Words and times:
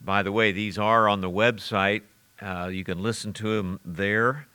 By 0.00 0.22
the 0.22 0.32
way, 0.32 0.52
these 0.52 0.78
are 0.78 1.08
on 1.08 1.20
the 1.20 1.30
website. 1.30 2.02
Uh, 2.40 2.70
you 2.72 2.84
can 2.84 3.02
listen 3.02 3.32
to 3.34 3.56
them 3.56 3.80
there. 3.84 4.46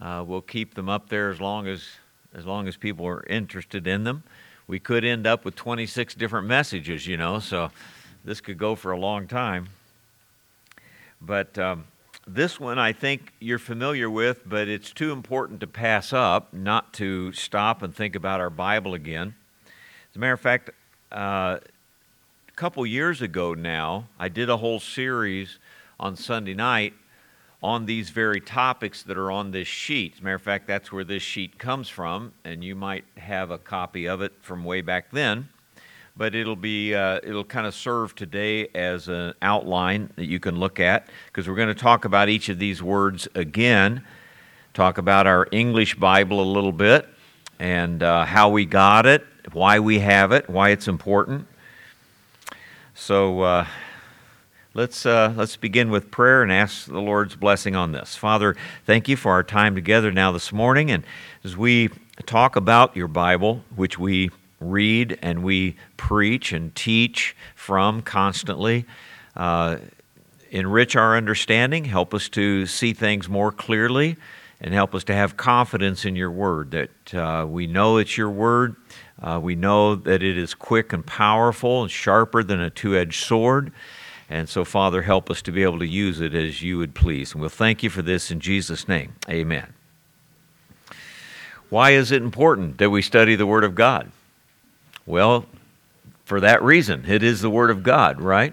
Uh, 0.00 0.22
we'll 0.26 0.42
keep 0.42 0.74
them 0.74 0.88
up 0.88 1.08
there 1.08 1.30
as 1.30 1.40
long 1.40 1.66
as 1.66 1.84
as 2.34 2.44
long 2.44 2.68
as 2.68 2.76
people 2.76 3.06
are 3.06 3.24
interested 3.28 3.86
in 3.86 4.04
them. 4.04 4.22
We 4.66 4.78
could 4.78 5.04
end 5.04 5.26
up 5.26 5.44
with 5.44 5.56
26 5.56 6.14
different 6.14 6.46
messages, 6.46 7.06
you 7.06 7.16
know, 7.16 7.38
so 7.38 7.70
this 8.24 8.42
could 8.42 8.58
go 8.58 8.74
for 8.74 8.92
a 8.92 8.98
long 8.98 9.26
time. 9.26 9.68
But 11.20 11.56
um, 11.58 11.84
this 12.26 12.60
one 12.60 12.78
I 12.78 12.92
think 12.92 13.32
you're 13.40 13.58
familiar 13.58 14.10
with, 14.10 14.42
but 14.44 14.68
it's 14.68 14.92
too 14.92 15.12
important 15.12 15.60
to 15.60 15.66
pass 15.66 16.12
up 16.12 16.52
not 16.52 16.92
to 16.94 17.32
stop 17.32 17.82
and 17.82 17.94
think 17.94 18.14
about 18.14 18.40
our 18.40 18.50
Bible 18.50 18.92
again. 18.92 19.34
As 20.10 20.16
a 20.16 20.18
matter 20.18 20.34
of 20.34 20.40
fact, 20.40 20.70
uh, 21.10 21.58
couple 22.56 22.86
years 22.86 23.20
ago 23.20 23.52
now, 23.52 24.08
I 24.18 24.30
did 24.30 24.48
a 24.48 24.56
whole 24.56 24.80
series 24.80 25.58
on 26.00 26.16
Sunday 26.16 26.54
night 26.54 26.94
on 27.62 27.84
these 27.84 28.08
very 28.08 28.40
topics 28.40 29.02
that 29.02 29.18
are 29.18 29.30
on 29.30 29.50
this 29.50 29.68
sheet. 29.68 30.14
As 30.14 30.20
a 30.20 30.24
matter 30.24 30.36
of 30.36 30.42
fact, 30.42 30.66
that's 30.66 30.90
where 30.90 31.04
this 31.04 31.22
sheet 31.22 31.58
comes 31.58 31.86
from, 31.90 32.32
and 32.44 32.64
you 32.64 32.74
might 32.74 33.04
have 33.18 33.50
a 33.50 33.58
copy 33.58 34.08
of 34.08 34.22
it 34.22 34.32
from 34.40 34.64
way 34.64 34.80
back 34.80 35.10
then. 35.10 35.50
But 36.16 36.34
it'll 36.34 36.56
be 36.56 36.94
uh, 36.94 37.20
it'll 37.22 37.44
kind 37.44 37.66
of 37.66 37.74
serve 37.74 38.14
today 38.14 38.68
as 38.74 39.08
an 39.08 39.34
outline 39.42 40.10
that 40.16 40.24
you 40.24 40.40
can 40.40 40.58
look 40.58 40.80
at 40.80 41.10
because 41.26 41.46
we're 41.46 41.56
going 41.56 41.68
to 41.68 41.74
talk 41.74 42.06
about 42.06 42.30
each 42.30 42.48
of 42.48 42.58
these 42.58 42.82
words 42.82 43.28
again. 43.34 44.02
Talk 44.72 44.96
about 44.96 45.26
our 45.26 45.46
English 45.52 45.96
Bible 45.96 46.40
a 46.40 46.50
little 46.50 46.72
bit 46.72 47.06
and 47.58 48.02
uh, 48.02 48.24
how 48.24 48.48
we 48.48 48.64
got 48.64 49.04
it, 49.04 49.26
why 49.52 49.78
we 49.78 49.98
have 49.98 50.32
it, 50.32 50.48
why 50.48 50.70
it's 50.70 50.88
important. 50.88 51.46
So. 52.96 53.42
Uh, 53.42 53.66
Let's, 54.74 55.06
uh, 55.06 55.32
let's 55.34 55.56
begin 55.56 55.90
with 55.90 56.10
prayer 56.10 56.42
and 56.42 56.52
ask 56.52 56.84
the 56.84 57.00
Lord's 57.00 57.34
blessing 57.34 57.74
on 57.74 57.92
this. 57.92 58.14
Father, 58.14 58.54
thank 58.84 59.08
you 59.08 59.16
for 59.16 59.32
our 59.32 59.42
time 59.42 59.74
together 59.74 60.12
now 60.12 60.32
this 60.32 60.52
morning. 60.52 60.90
And 60.90 61.02
as 61.44 61.56
we 61.56 61.88
talk 62.26 62.56
about 62.56 62.94
your 62.94 63.08
Bible, 63.08 63.62
which 63.74 63.98
we 63.98 64.28
read 64.60 65.18
and 65.22 65.42
we 65.42 65.76
preach 65.96 66.52
and 66.52 66.74
teach 66.74 67.34
from 67.54 68.02
constantly, 68.02 68.84
uh, 69.34 69.78
enrich 70.50 70.94
our 70.94 71.16
understanding, 71.16 71.86
help 71.86 72.12
us 72.12 72.28
to 72.28 72.66
see 72.66 72.92
things 72.92 73.30
more 73.30 73.50
clearly, 73.50 74.18
and 74.60 74.74
help 74.74 74.94
us 74.94 75.04
to 75.04 75.14
have 75.14 75.38
confidence 75.38 76.04
in 76.04 76.16
your 76.16 76.30
word 76.30 76.72
that 76.72 77.14
uh, 77.14 77.46
we 77.46 77.66
know 77.66 77.96
it's 77.96 78.18
your 78.18 78.30
word. 78.30 78.76
Uh, 79.22 79.40
we 79.42 79.54
know 79.54 79.94
that 79.94 80.22
it 80.22 80.36
is 80.36 80.54
quick 80.54 80.92
and 80.92 81.06
powerful 81.06 81.82
and 81.82 81.90
sharper 81.90 82.42
than 82.42 82.60
a 82.60 82.70
two 82.70 82.96
edged 82.96 83.24
sword. 83.24 83.72
And 84.28 84.48
so, 84.48 84.64
Father, 84.64 85.02
help 85.02 85.30
us 85.30 85.40
to 85.42 85.52
be 85.52 85.62
able 85.62 85.78
to 85.78 85.86
use 85.86 86.20
it 86.20 86.34
as 86.34 86.62
you 86.62 86.78
would 86.78 86.94
please. 86.94 87.32
And 87.32 87.40
we'll 87.40 87.48
thank 87.48 87.82
you 87.82 87.90
for 87.90 88.02
this 88.02 88.30
in 88.30 88.40
Jesus' 88.40 88.88
name. 88.88 89.14
Amen. 89.28 89.72
Why 91.70 91.90
is 91.92 92.12
it 92.12 92.22
important 92.22 92.78
that 92.78 92.90
we 92.90 93.02
study 93.02 93.36
the 93.36 93.46
Word 93.46 93.64
of 93.64 93.74
God? 93.74 94.10
Well, 95.04 95.46
for 96.24 96.40
that 96.40 96.62
reason. 96.62 97.04
It 97.06 97.22
is 97.22 97.40
the 97.40 97.50
Word 97.50 97.70
of 97.70 97.82
God, 97.82 98.20
right? 98.20 98.52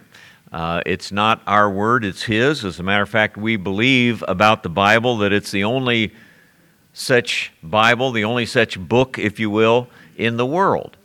Uh, 0.51 0.81
it's 0.85 1.11
not 1.11 1.41
our 1.47 1.69
word, 1.69 2.05
it's 2.05 2.21
His. 2.21 2.63
As 2.63 2.79
a 2.79 2.83
matter 2.83 3.01
of 3.01 3.09
fact, 3.09 3.37
we 3.37 3.55
believe 3.55 4.23
about 4.27 4.61
the 4.61 4.69
Bible 4.69 5.17
that 5.17 5.33
it's 5.33 5.49
the 5.49 5.63
only 5.63 6.13
such 6.93 7.51
Bible, 7.63 8.11
the 8.11 8.23
only 8.23 8.45
such 8.45 8.79
book, 8.79 9.17
if 9.17 9.39
you 9.39 9.49
will, 9.49 9.87
in 10.17 10.37
the 10.37 10.45
world. 10.45 10.97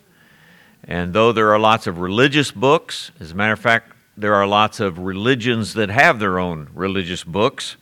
And 0.84 1.12
though 1.12 1.32
there 1.32 1.52
are 1.52 1.58
lots 1.58 1.86
of 1.86 1.98
religious 1.98 2.50
books, 2.50 3.10
as 3.20 3.32
a 3.32 3.34
matter 3.34 3.52
of 3.52 3.60
fact, 3.60 3.92
there 4.16 4.34
are 4.34 4.46
lots 4.46 4.80
of 4.80 4.98
religions 4.98 5.74
that 5.74 5.90
have 5.90 6.18
their 6.18 6.38
own 6.38 6.68
religious 6.74 7.22
books, 7.24 7.76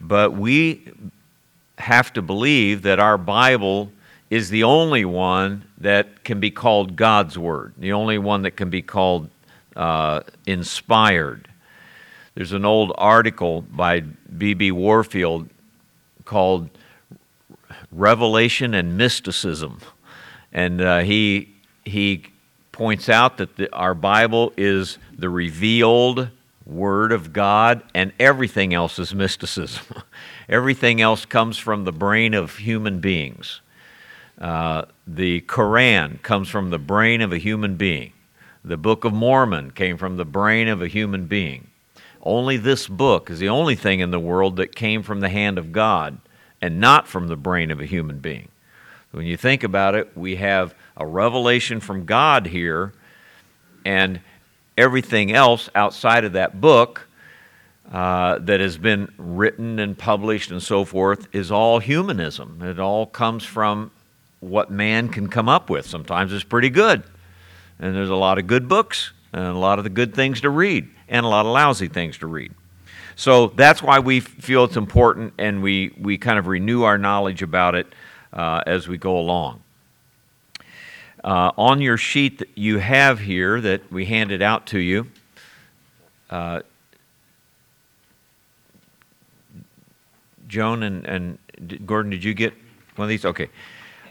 but 0.00 0.32
we 0.32 0.90
have 1.78 2.12
to 2.14 2.22
believe 2.22 2.82
that 2.82 2.98
our 2.98 3.18
Bible 3.18 3.92
is 4.30 4.50
the 4.50 4.64
only 4.64 5.04
one 5.04 5.64
that 5.78 6.24
can 6.24 6.40
be 6.40 6.50
called 6.50 6.96
God's 6.96 7.38
Word, 7.38 7.74
the 7.76 7.92
only 7.92 8.18
one 8.18 8.42
that 8.42 8.52
can 8.52 8.70
be 8.70 8.82
called 8.82 9.28
uh, 9.76 10.20
inspired. 10.46 11.48
There's 12.34 12.52
an 12.52 12.64
old 12.64 12.92
article 12.96 13.62
by 13.62 14.00
B.B. 14.00 14.72
Warfield 14.72 15.50
called 16.24 16.70
Revelation 17.90 18.72
and 18.72 18.96
Mysticism. 18.96 19.80
And 20.52 20.80
uh, 20.80 21.00
he, 21.00 21.54
he 21.84 22.24
points 22.72 23.08
out 23.08 23.38
that 23.38 23.56
the, 23.56 23.72
our 23.74 23.94
Bible 23.94 24.52
is 24.56 24.98
the 25.16 25.28
revealed 25.28 26.28
Word 26.64 27.12
of 27.12 27.32
God, 27.32 27.82
and 27.94 28.12
everything 28.20 28.72
else 28.72 28.98
is 28.98 29.14
mysticism. 29.14 29.84
everything 30.48 31.00
else 31.00 31.24
comes 31.24 31.58
from 31.58 31.84
the 31.84 31.92
brain 31.92 32.34
of 32.34 32.56
human 32.56 33.00
beings. 33.00 33.60
Uh, 34.40 34.84
the 35.06 35.40
Quran 35.42 36.22
comes 36.22 36.48
from 36.48 36.70
the 36.70 36.78
brain 36.78 37.20
of 37.20 37.32
a 37.32 37.38
human 37.38 37.76
being. 37.76 38.12
The 38.64 38.76
Book 38.76 39.04
of 39.04 39.12
Mormon 39.12 39.72
came 39.72 39.96
from 39.96 40.16
the 40.16 40.24
brain 40.24 40.68
of 40.68 40.80
a 40.80 40.88
human 40.88 41.26
being. 41.26 41.68
Only 42.22 42.56
this 42.56 42.86
book 42.86 43.28
is 43.28 43.40
the 43.40 43.48
only 43.48 43.74
thing 43.74 44.00
in 44.00 44.12
the 44.12 44.20
world 44.20 44.56
that 44.56 44.76
came 44.76 45.02
from 45.02 45.20
the 45.20 45.28
hand 45.28 45.58
of 45.58 45.72
God 45.72 46.18
and 46.60 46.78
not 46.78 47.08
from 47.08 47.26
the 47.26 47.36
brain 47.36 47.72
of 47.72 47.80
a 47.80 47.86
human 47.86 48.20
being. 48.20 48.48
When 49.12 49.26
you 49.26 49.36
think 49.36 49.62
about 49.62 49.94
it, 49.94 50.16
we 50.16 50.36
have 50.36 50.74
a 50.96 51.06
revelation 51.06 51.80
from 51.80 52.06
God 52.06 52.46
here, 52.46 52.94
and 53.84 54.20
everything 54.78 55.32
else 55.32 55.68
outside 55.74 56.24
of 56.24 56.32
that 56.32 56.62
book 56.62 57.06
uh, 57.92 58.38
that 58.38 58.60
has 58.60 58.78
been 58.78 59.12
written 59.18 59.78
and 59.78 59.98
published 59.98 60.50
and 60.50 60.62
so 60.62 60.86
forth 60.86 61.28
is 61.34 61.52
all 61.52 61.78
humanism. 61.78 62.62
It 62.62 62.80
all 62.80 63.04
comes 63.04 63.44
from 63.44 63.90
what 64.40 64.70
man 64.70 65.10
can 65.10 65.28
come 65.28 65.46
up 65.46 65.68
with. 65.68 65.86
Sometimes 65.86 66.32
it's 66.32 66.42
pretty 66.42 66.70
good, 66.70 67.02
and 67.78 67.94
there's 67.94 68.08
a 68.08 68.14
lot 68.14 68.38
of 68.38 68.46
good 68.46 68.66
books 68.66 69.12
and 69.34 69.44
a 69.44 69.52
lot 69.52 69.76
of 69.76 69.84
the 69.84 69.90
good 69.90 70.14
things 70.14 70.40
to 70.40 70.48
read, 70.48 70.88
and 71.06 71.26
a 71.26 71.28
lot 71.28 71.44
of 71.44 71.52
lousy 71.52 71.88
things 71.88 72.16
to 72.18 72.26
read. 72.26 72.52
So 73.14 73.48
that's 73.48 73.82
why 73.82 73.98
we 73.98 74.20
feel 74.20 74.64
it's 74.64 74.76
important, 74.76 75.34
and 75.36 75.62
we, 75.62 75.94
we 76.00 76.16
kind 76.16 76.38
of 76.38 76.46
renew 76.46 76.84
our 76.84 76.96
knowledge 76.96 77.42
about 77.42 77.74
it 77.74 77.92
uh, 78.32 78.62
as 78.66 78.88
we 78.88 78.98
go 78.98 79.18
along. 79.18 79.62
Uh, 81.24 81.52
on 81.56 81.80
your 81.80 81.96
sheet 81.96 82.38
that 82.38 82.48
you 82.56 82.78
have 82.78 83.20
here 83.20 83.60
that 83.60 83.92
we 83.92 84.04
handed 84.06 84.42
out 84.42 84.66
to 84.66 84.78
you, 84.78 85.06
uh, 86.30 86.60
Joan 90.48 90.82
and, 90.82 91.06
and 91.06 91.86
Gordon, 91.86 92.10
did 92.10 92.24
you 92.24 92.34
get 92.34 92.52
one 92.96 93.06
of 93.06 93.08
these? 93.08 93.24
Okay. 93.24 93.48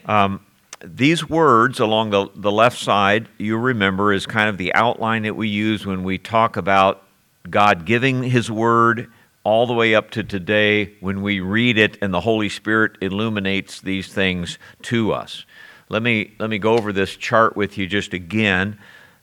Um, 0.05 0.45
these 0.83 1.29
words 1.29 1.79
along 1.79 2.09
the, 2.09 2.29
the 2.33 2.51
left 2.51 2.79
side, 2.79 3.27
you 3.37 3.57
remember, 3.57 4.11
is 4.11 4.25
kind 4.25 4.49
of 4.49 4.57
the 4.57 4.73
outline 4.73 5.23
that 5.23 5.35
we 5.35 5.47
use 5.47 5.85
when 5.85 6.03
we 6.03 6.17
talk 6.17 6.57
about 6.57 7.03
God 7.49 7.85
giving 7.85 8.23
His 8.23 8.49
Word 8.49 9.11
all 9.43 9.65
the 9.65 9.73
way 9.73 9.95
up 9.95 10.11
to 10.11 10.23
today 10.23 10.93
when 10.99 11.21
we 11.21 11.39
read 11.39 11.77
it 11.77 11.97
and 12.01 12.13
the 12.13 12.21
Holy 12.21 12.49
Spirit 12.49 12.97
illuminates 13.01 13.81
these 13.81 14.13
things 14.13 14.59
to 14.83 15.13
us. 15.13 15.45
Let 15.89 16.03
me, 16.03 16.33
let 16.39 16.49
me 16.49 16.59
go 16.59 16.73
over 16.73 16.93
this 16.93 17.15
chart 17.15 17.55
with 17.57 17.77
you 17.77 17.87
just 17.87 18.13
again. 18.13 18.77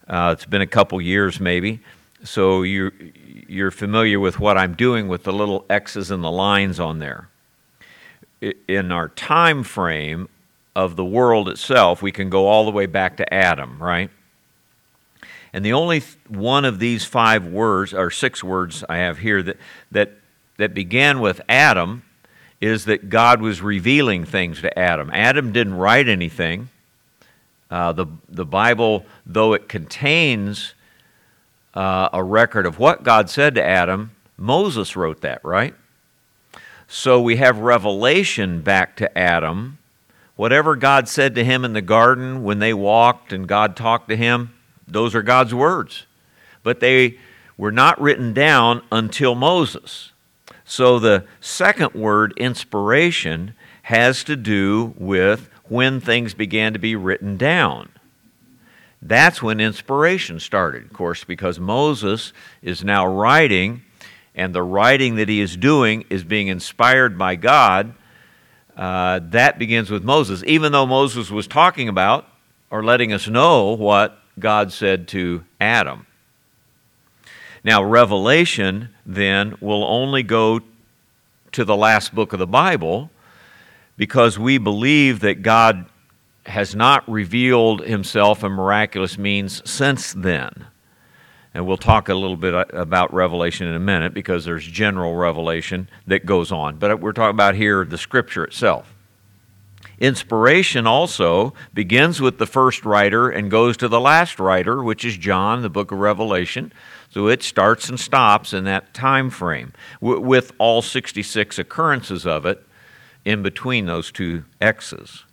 Uh, 0.08 0.34
it's 0.36 0.44
been 0.44 0.60
a 0.60 0.66
couple 0.66 1.00
years 1.00 1.40
maybe. 1.40 1.80
So 2.24 2.62
you're, 2.62 2.92
you're 3.48 3.70
familiar 3.70 4.18
with 4.18 4.40
what 4.40 4.58
I'm 4.58 4.74
doing 4.74 5.08
with 5.08 5.22
the 5.22 5.32
little 5.32 5.64
X's 5.70 6.10
and 6.10 6.22
the 6.22 6.30
lines 6.30 6.80
on 6.80 6.98
there. 6.98 7.28
In 8.40 8.92
our 8.92 9.08
time 9.08 9.62
frame 9.62 10.28
of 10.74 10.96
the 10.96 11.04
world 11.04 11.48
itself, 11.48 12.02
we 12.02 12.12
can 12.12 12.28
go 12.28 12.46
all 12.46 12.64
the 12.64 12.70
way 12.70 12.86
back 12.86 13.16
to 13.18 13.34
Adam, 13.34 13.82
right? 13.82 14.10
And 15.52 15.64
the 15.64 15.72
only 15.72 16.02
one 16.28 16.64
of 16.64 16.78
these 16.78 17.04
five 17.04 17.46
words, 17.46 17.94
or 17.94 18.10
six 18.10 18.44
words 18.44 18.84
I 18.88 18.98
have 18.98 19.18
here, 19.18 19.42
that, 19.42 19.56
that, 19.92 20.12
that 20.58 20.74
began 20.74 21.20
with 21.20 21.40
Adam 21.48 22.02
is 22.60 22.84
that 22.86 23.08
God 23.08 23.40
was 23.40 23.62
revealing 23.62 24.24
things 24.24 24.60
to 24.62 24.78
Adam. 24.78 25.10
Adam 25.12 25.52
didn't 25.52 25.74
write 25.74 26.08
anything. 26.08 26.68
Uh, 27.70 27.92
the, 27.92 28.06
the 28.28 28.44
Bible, 28.44 29.04
though 29.26 29.52
it 29.52 29.68
contains 29.68 30.74
uh, 31.74 32.08
a 32.12 32.22
record 32.22 32.66
of 32.66 32.78
what 32.78 33.04
God 33.04 33.30
said 33.30 33.54
to 33.54 33.64
Adam, 33.64 34.10
Moses 34.36 34.96
wrote 34.96 35.20
that, 35.20 35.44
right? 35.44 35.74
So 36.86 37.20
we 37.20 37.36
have 37.36 37.58
revelation 37.58 38.62
back 38.62 38.96
to 38.96 39.18
Adam. 39.18 39.78
Whatever 40.36 40.76
God 40.76 41.08
said 41.08 41.34
to 41.34 41.44
him 41.44 41.64
in 41.64 41.74
the 41.74 41.82
garden 41.82 42.42
when 42.42 42.58
they 42.58 42.72
walked 42.72 43.32
and 43.32 43.46
God 43.46 43.76
talked 43.76 44.08
to 44.08 44.16
him, 44.16 44.54
those 44.88 45.14
are 45.14 45.22
God's 45.22 45.54
words. 45.54 46.06
But 46.62 46.80
they 46.80 47.18
were 47.56 47.72
not 47.72 48.00
written 48.00 48.32
down 48.32 48.82
until 48.90 49.34
Moses. 49.34 50.12
So 50.64 50.98
the 50.98 51.24
second 51.40 51.94
word, 51.94 52.34
inspiration, 52.36 53.54
has 53.82 54.22
to 54.24 54.36
do 54.36 54.94
with 54.98 55.48
when 55.64 56.00
things 56.00 56.34
began 56.34 56.72
to 56.72 56.78
be 56.78 56.94
written 56.94 57.36
down. 57.36 57.90
That's 59.00 59.42
when 59.42 59.60
inspiration 59.60 60.40
started, 60.40 60.84
of 60.84 60.92
course, 60.92 61.24
because 61.24 61.60
Moses 61.60 62.32
is 62.62 62.82
now 62.82 63.06
writing, 63.06 63.82
and 64.34 64.54
the 64.54 64.62
writing 64.62 65.16
that 65.16 65.28
he 65.28 65.40
is 65.40 65.56
doing 65.56 66.04
is 66.10 66.24
being 66.24 66.48
inspired 66.48 67.16
by 67.16 67.36
God. 67.36 67.94
Uh, 68.76 69.20
that 69.30 69.58
begins 69.58 69.90
with 69.90 70.04
Moses, 70.04 70.42
even 70.46 70.72
though 70.72 70.86
Moses 70.86 71.30
was 71.30 71.46
talking 71.46 71.88
about 71.88 72.26
or 72.70 72.84
letting 72.84 73.12
us 73.12 73.26
know 73.26 73.74
what 73.74 74.20
God 74.40 74.72
said 74.72 75.08
to 75.08 75.44
Adam. 75.60 76.06
Now, 77.64 77.82
Revelation 77.82 78.90
then 79.04 79.56
will 79.60 79.84
only 79.84 80.22
go 80.22 80.60
to 81.52 81.64
the 81.64 81.76
last 81.76 82.14
book 82.14 82.32
of 82.32 82.38
the 82.38 82.46
Bible 82.46 83.10
because 83.96 84.38
we 84.38 84.58
believe 84.58 85.20
that 85.20 85.42
God 85.42 85.86
has 86.46 86.74
not 86.74 87.08
revealed 87.08 87.80
himself 87.84 88.42
in 88.42 88.52
miraculous 88.52 89.18
means 89.18 89.68
since 89.68 90.12
then. 90.12 90.66
And 91.52 91.66
we'll 91.66 91.76
talk 91.76 92.08
a 92.08 92.14
little 92.14 92.36
bit 92.36 92.54
uh, 92.54 92.64
about 92.72 93.12
Revelation 93.12 93.66
in 93.66 93.74
a 93.74 93.80
minute 93.80 94.14
because 94.14 94.44
there's 94.44 94.66
general 94.66 95.14
revelation 95.16 95.88
that 96.06 96.24
goes 96.24 96.52
on. 96.52 96.76
But 96.76 96.90
uh, 96.90 96.96
we're 96.96 97.12
talking 97.12 97.34
about 97.34 97.54
here 97.54 97.84
the 97.84 97.98
Scripture 97.98 98.44
itself. 98.44 98.94
Inspiration 100.00 100.86
also 100.86 101.54
begins 101.74 102.20
with 102.20 102.38
the 102.38 102.46
first 102.46 102.84
writer 102.84 103.28
and 103.28 103.50
goes 103.50 103.76
to 103.78 103.88
the 103.88 104.00
last 104.00 104.38
writer, 104.38 104.82
which 104.82 105.04
is 105.04 105.16
John, 105.16 105.62
the 105.62 105.68
book 105.68 105.90
of 105.90 105.98
Revelation. 105.98 106.72
So 107.10 107.26
it 107.26 107.42
starts 107.42 107.88
and 107.88 107.98
stops 107.98 108.52
in 108.52 108.64
that 108.64 108.94
time 108.94 109.28
frame 109.30 109.72
with 110.00 110.52
all 110.58 110.82
66 110.82 111.58
occurrences 111.58 112.26
of 112.26 112.46
it 112.46 112.64
in 113.24 113.42
between 113.42 113.86
those 113.86 114.12
two 114.12 114.44
X's. 114.60 115.24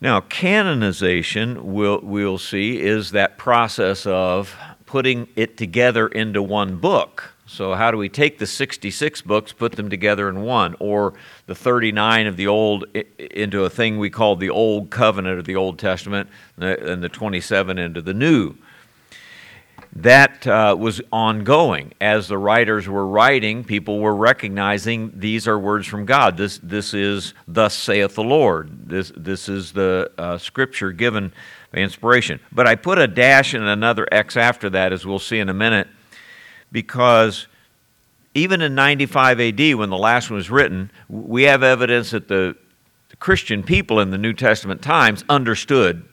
Now, 0.00 0.20
canonization, 0.20 1.72
we'll, 1.72 2.00
we'll 2.02 2.38
see, 2.38 2.80
is 2.80 3.12
that 3.12 3.38
process 3.38 4.04
of 4.04 4.56
putting 4.92 5.26
it 5.36 5.56
together 5.56 6.06
into 6.06 6.42
one 6.42 6.76
book. 6.76 7.32
So, 7.46 7.72
how 7.72 7.90
do 7.90 7.96
we 7.96 8.10
take 8.10 8.38
the 8.38 8.46
66 8.46 9.22
books, 9.22 9.50
put 9.50 9.72
them 9.72 9.88
together 9.88 10.28
in 10.28 10.42
one, 10.42 10.76
or 10.80 11.14
the 11.46 11.54
39 11.54 12.26
of 12.26 12.36
the 12.36 12.46
Old 12.46 12.84
into 12.94 13.64
a 13.64 13.70
thing 13.70 13.98
we 13.98 14.10
call 14.10 14.36
the 14.36 14.50
Old 14.50 14.90
Covenant 14.90 15.38
of 15.38 15.46
the 15.46 15.56
Old 15.56 15.78
Testament, 15.78 16.28
and 16.58 17.02
the 17.02 17.08
27 17.08 17.78
into 17.78 18.02
the 18.02 18.12
New? 18.12 18.54
that 19.94 20.46
uh, 20.46 20.74
was 20.78 21.02
ongoing. 21.12 21.92
As 22.00 22.26
the 22.28 22.38
writers 22.38 22.88
were 22.88 23.06
writing, 23.06 23.62
people 23.62 23.98
were 23.98 24.16
recognizing 24.16 25.12
these 25.14 25.46
are 25.46 25.58
words 25.58 25.86
from 25.86 26.06
God. 26.06 26.38
This, 26.38 26.58
this 26.62 26.94
is, 26.94 27.34
thus 27.46 27.74
saith 27.74 28.14
the 28.14 28.24
Lord. 28.24 28.88
This, 28.88 29.12
this 29.14 29.50
is 29.50 29.72
the 29.72 30.10
uh, 30.16 30.38
scripture 30.38 30.92
given 30.92 31.32
inspiration. 31.74 32.40
But 32.50 32.66
I 32.66 32.74
put 32.74 32.98
a 32.98 33.06
dash 33.06 33.54
and 33.54 33.64
another 33.64 34.06
X 34.12 34.36
after 34.36 34.68
that, 34.70 34.92
as 34.92 35.06
we'll 35.06 35.18
see 35.18 35.38
in 35.38 35.48
a 35.48 35.54
minute, 35.54 35.88
because 36.70 37.46
even 38.34 38.62
in 38.62 38.74
95 38.74 39.40
AD, 39.40 39.74
when 39.74 39.90
the 39.90 39.96
last 39.96 40.30
one 40.30 40.36
was 40.36 40.50
written, 40.50 40.90
we 41.08 41.44
have 41.44 41.62
evidence 41.62 42.10
that 42.12 42.28
the 42.28 42.56
Christian 43.18 43.62
people 43.62 44.00
in 44.00 44.10
the 44.10 44.18
New 44.18 44.32
Testament 44.32 44.82
times 44.82 45.24
understood 45.28 46.04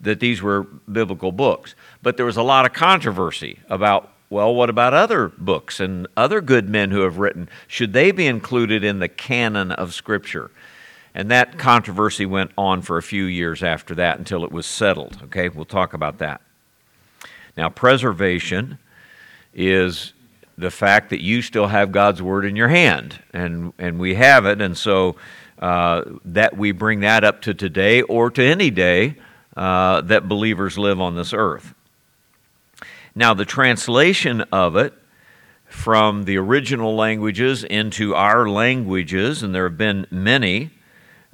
that 0.00 0.20
these 0.20 0.42
were 0.42 0.64
biblical 0.90 1.32
books. 1.32 1.74
But 2.02 2.16
there 2.16 2.26
was 2.26 2.36
a 2.36 2.42
lot 2.42 2.66
of 2.66 2.72
controversy 2.72 3.60
about, 3.68 4.10
well, 4.30 4.54
what 4.54 4.70
about 4.70 4.94
other 4.94 5.28
books 5.28 5.80
and 5.80 6.06
other 6.16 6.40
good 6.40 6.68
men 6.68 6.90
who 6.90 7.00
have 7.00 7.18
written? 7.18 7.48
Should 7.66 7.92
they 7.92 8.10
be 8.10 8.26
included 8.26 8.84
in 8.84 8.98
the 8.98 9.08
canon 9.08 9.72
of 9.72 9.94
Scripture? 9.94 10.50
And 11.16 11.30
that 11.30 11.58
controversy 11.58 12.26
went 12.26 12.50
on 12.58 12.82
for 12.82 12.98
a 12.98 13.02
few 13.02 13.24
years 13.24 13.62
after 13.62 13.94
that 13.94 14.18
until 14.18 14.44
it 14.44 14.52
was 14.52 14.66
settled. 14.66 15.18
Okay, 15.24 15.48
we'll 15.48 15.64
talk 15.64 15.94
about 15.94 16.18
that. 16.18 16.42
Now, 17.56 17.70
preservation 17.70 18.78
is 19.54 20.12
the 20.58 20.70
fact 20.70 21.08
that 21.08 21.22
you 21.22 21.40
still 21.40 21.68
have 21.68 21.90
God's 21.90 22.20
Word 22.20 22.44
in 22.44 22.54
your 22.54 22.68
hand, 22.68 23.18
and, 23.32 23.72
and 23.78 23.98
we 23.98 24.14
have 24.16 24.44
it, 24.44 24.60
and 24.60 24.76
so 24.76 25.16
uh, 25.58 26.02
that 26.26 26.54
we 26.54 26.72
bring 26.72 27.00
that 27.00 27.24
up 27.24 27.40
to 27.42 27.54
today 27.54 28.02
or 28.02 28.30
to 28.30 28.42
any 28.44 28.70
day 28.70 29.14
uh, 29.56 30.02
that 30.02 30.28
believers 30.28 30.76
live 30.76 31.00
on 31.00 31.16
this 31.16 31.32
earth. 31.32 31.74
Now, 33.14 33.32
the 33.32 33.46
translation 33.46 34.42
of 34.52 34.76
it 34.76 34.92
from 35.64 36.24
the 36.24 36.36
original 36.36 36.94
languages 36.94 37.64
into 37.64 38.14
our 38.14 38.46
languages, 38.46 39.42
and 39.42 39.54
there 39.54 39.66
have 39.66 39.78
been 39.78 40.06
many, 40.10 40.72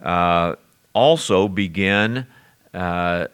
uh, 0.03 0.57
also 0.93 1.49
begin 1.49 2.27
uh, 2.75 3.27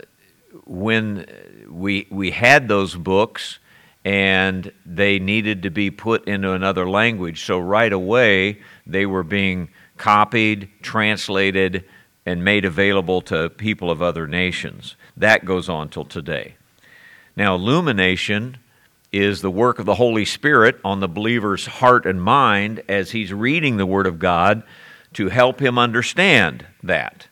when 0.65 1.27
we, 1.69 2.07
we 2.11 2.31
had 2.31 2.69
those 2.69 2.95
books 2.95 3.59
and 4.05 4.73
they 4.87 5.19
needed 5.19 5.63
to 5.65 5.71
be 5.71 5.91
put 5.91 6.27
into 6.27 6.53
another 6.53 6.89
language. 6.89 7.45
So, 7.45 7.59
right 7.59 7.93
away, 7.93 8.61
they 8.87 9.07
were 9.07 9.25
being 9.25 9.69
copied, 9.97 10.71
translated, 10.81 11.85
and 12.25 12.45
made 12.45 12.65
available 12.65 13.21
to 13.23 13.51
people 13.51 13.91
of 13.91 14.01
other 14.01 14.27
nations. 14.27 14.97
That 15.17 15.45
goes 15.45 15.69
on 15.69 15.89
till 15.89 16.05
today. 16.05 16.57
Now, 17.37 17.55
illumination 17.55 18.59
is 19.13 19.41
the 19.41 19.51
work 19.51 19.79
of 19.79 19.87
the 19.87 19.95
Holy 19.95 20.25
Spirit 20.25 20.79
on 20.85 21.01
the 21.01 21.09
believer's 21.09 21.67
heart 21.67 22.07
and 22.07 22.23
mind 22.23 22.83
as 22.89 23.11
he's 23.11 23.33
reading 23.33 23.77
the 23.77 23.87
Word 23.87 24.07
of 24.07 24.19
God 24.19 24.63
to 25.15 25.29
help 25.29 25.61
him 25.61 25.79
understand 25.79 26.67
that. 26.83 27.29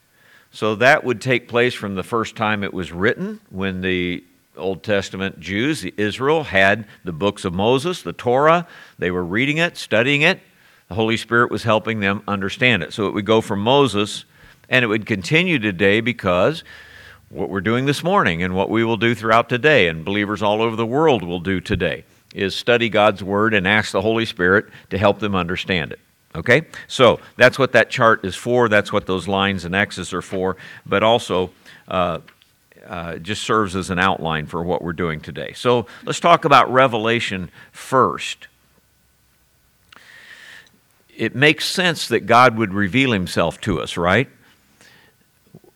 So 0.50 0.74
that 0.76 1.04
would 1.04 1.20
take 1.20 1.48
place 1.48 1.74
from 1.74 1.94
the 1.94 2.02
first 2.02 2.36
time 2.36 2.64
it 2.64 2.72
was 2.72 2.92
written, 2.92 3.40
when 3.50 3.82
the 3.82 4.24
Old 4.56 4.82
Testament 4.82 5.38
Jews, 5.38 5.84
Israel, 5.84 6.44
had 6.44 6.86
the 7.04 7.12
books 7.12 7.44
of 7.44 7.52
Moses, 7.52 8.02
the 8.02 8.14
Torah. 8.14 8.66
They 8.98 9.10
were 9.10 9.24
reading 9.24 9.58
it, 9.58 9.76
studying 9.76 10.22
it. 10.22 10.40
The 10.88 10.94
Holy 10.94 11.16
Spirit 11.16 11.50
was 11.50 11.64
helping 11.64 12.00
them 12.00 12.22
understand 12.26 12.82
it. 12.82 12.92
So 12.92 13.06
it 13.06 13.14
would 13.14 13.26
go 13.26 13.40
from 13.40 13.60
Moses 13.60 14.24
and 14.68 14.82
it 14.82 14.88
would 14.88 15.04
continue 15.04 15.58
today 15.58 16.00
because 16.00 16.64
what 17.28 17.50
we're 17.50 17.60
doing 17.60 17.86
this 17.86 18.02
morning 18.02 18.42
and 18.42 18.54
what 18.54 18.70
we 18.70 18.84
will 18.84 18.96
do 18.96 19.14
throughout 19.14 19.48
today, 19.48 19.88
and 19.88 20.04
believers 20.04 20.42
all 20.42 20.62
over 20.62 20.76
the 20.76 20.86
world 20.86 21.22
will 21.22 21.40
do 21.40 21.60
today, 21.60 22.04
is 22.34 22.54
study 22.54 22.88
God's 22.88 23.22
Word 23.22 23.52
and 23.52 23.66
ask 23.66 23.92
the 23.92 24.00
Holy 24.00 24.24
Spirit 24.24 24.66
to 24.90 24.98
help 24.98 25.18
them 25.18 25.34
understand 25.34 25.92
it. 25.92 26.00
Okay? 26.36 26.62
So 26.86 27.20
that's 27.36 27.58
what 27.58 27.72
that 27.72 27.90
chart 27.90 28.24
is 28.24 28.36
for. 28.36 28.68
That's 28.68 28.92
what 28.92 29.06
those 29.06 29.26
lines 29.26 29.64
and 29.64 29.74
X's 29.74 30.12
are 30.12 30.22
for. 30.22 30.56
But 30.84 31.02
also, 31.02 31.50
uh, 31.88 32.18
uh, 32.86 33.16
just 33.16 33.42
serves 33.42 33.74
as 33.74 33.90
an 33.90 33.98
outline 33.98 34.46
for 34.46 34.62
what 34.62 34.82
we're 34.82 34.92
doing 34.92 35.20
today. 35.20 35.52
So 35.54 35.86
let's 36.04 36.20
talk 36.20 36.44
about 36.44 36.72
Revelation 36.72 37.50
first. 37.72 38.46
It 41.16 41.34
makes 41.34 41.64
sense 41.64 42.08
that 42.08 42.26
God 42.26 42.56
would 42.56 42.72
reveal 42.74 43.12
himself 43.12 43.60
to 43.62 43.80
us, 43.80 43.96
right? 43.96 44.28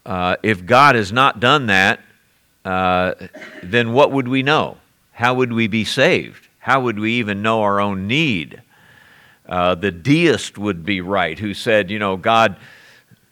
Uh, 0.05 0.37
if 0.43 0.65
God 0.65 0.95
has 0.95 1.13
not 1.13 1.41
done 1.41 1.67
that, 1.67 2.01
uh, 2.65 3.15
then 3.63 3.93
what 3.93 4.13
would 4.13 4.29
we 4.29 4.43
know? 4.43 4.77
How 5.13 5.35
would 5.35 5.53
we 5.53 5.67
be 5.67 5.85
saved? 5.85 6.49
How 6.59 6.81
would 6.83 6.99
we 6.99 7.15
even 7.15 7.43
know 7.43 7.63
our 7.63 7.81
own 7.81 8.07
need? 8.07 8.63
Uh, 9.51 9.75
the 9.75 9.91
deist 9.91 10.57
would 10.57 10.85
be 10.85 11.01
right, 11.01 11.39
who 11.39 11.53
said, 11.53 11.91
you 11.91 11.99
know, 11.99 12.17
God 12.17 12.57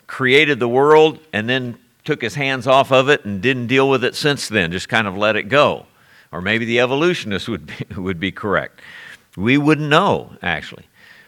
created 0.09 0.59
the 0.59 0.69
world 0.69 1.21
and 1.33 1.49
then 1.49 1.79
took 2.05 2.21
his 2.21 2.35
hands 2.35 2.67
off 2.67 2.91
of 2.91 3.09
it 3.09 3.25
and 3.25 3.41
didn't 3.41 3.69
deal 3.69 3.89
with 3.89 4.03
it 4.03 4.17
since 4.17 4.49
then, 4.49 4.73
just 4.73 4.89
kind 4.89 5.07
of 5.07 5.17
let 5.17 5.37
it 5.37 5.45
go. 5.45 5.87
Or 6.33 6.41
maybe 6.41 6.65
the 6.65 6.81
evolutionist 6.81 7.49
would 7.49 7.67
be, 7.67 7.87
would 7.97 8.19
be 8.19 8.33
correct. 8.33 8.81
We 9.37 9.59
wouldn't 9.59 9.89
know, 9.89 10.33
actually. 10.43 10.87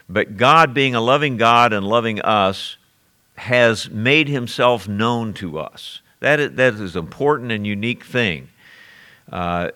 But 0.09 0.35
God, 0.35 0.73
being 0.73 0.93
a 0.93 0.99
loving 0.99 1.37
God 1.37 1.71
and 1.71 1.87
loving 1.87 2.19
us, 2.19 2.75
has 3.35 3.89
made 3.89 4.27
himself 4.27 4.89
known 4.89 5.33
to 5.35 5.57
us. 5.57 6.01
That 6.19 6.39
is, 6.39 6.51
that 6.55 6.73
is 6.73 6.95
an 6.95 7.03
important 7.03 7.51
and 7.51 7.65
unique 7.65 8.03
thing. 8.03 8.49
Uh, 9.31 9.71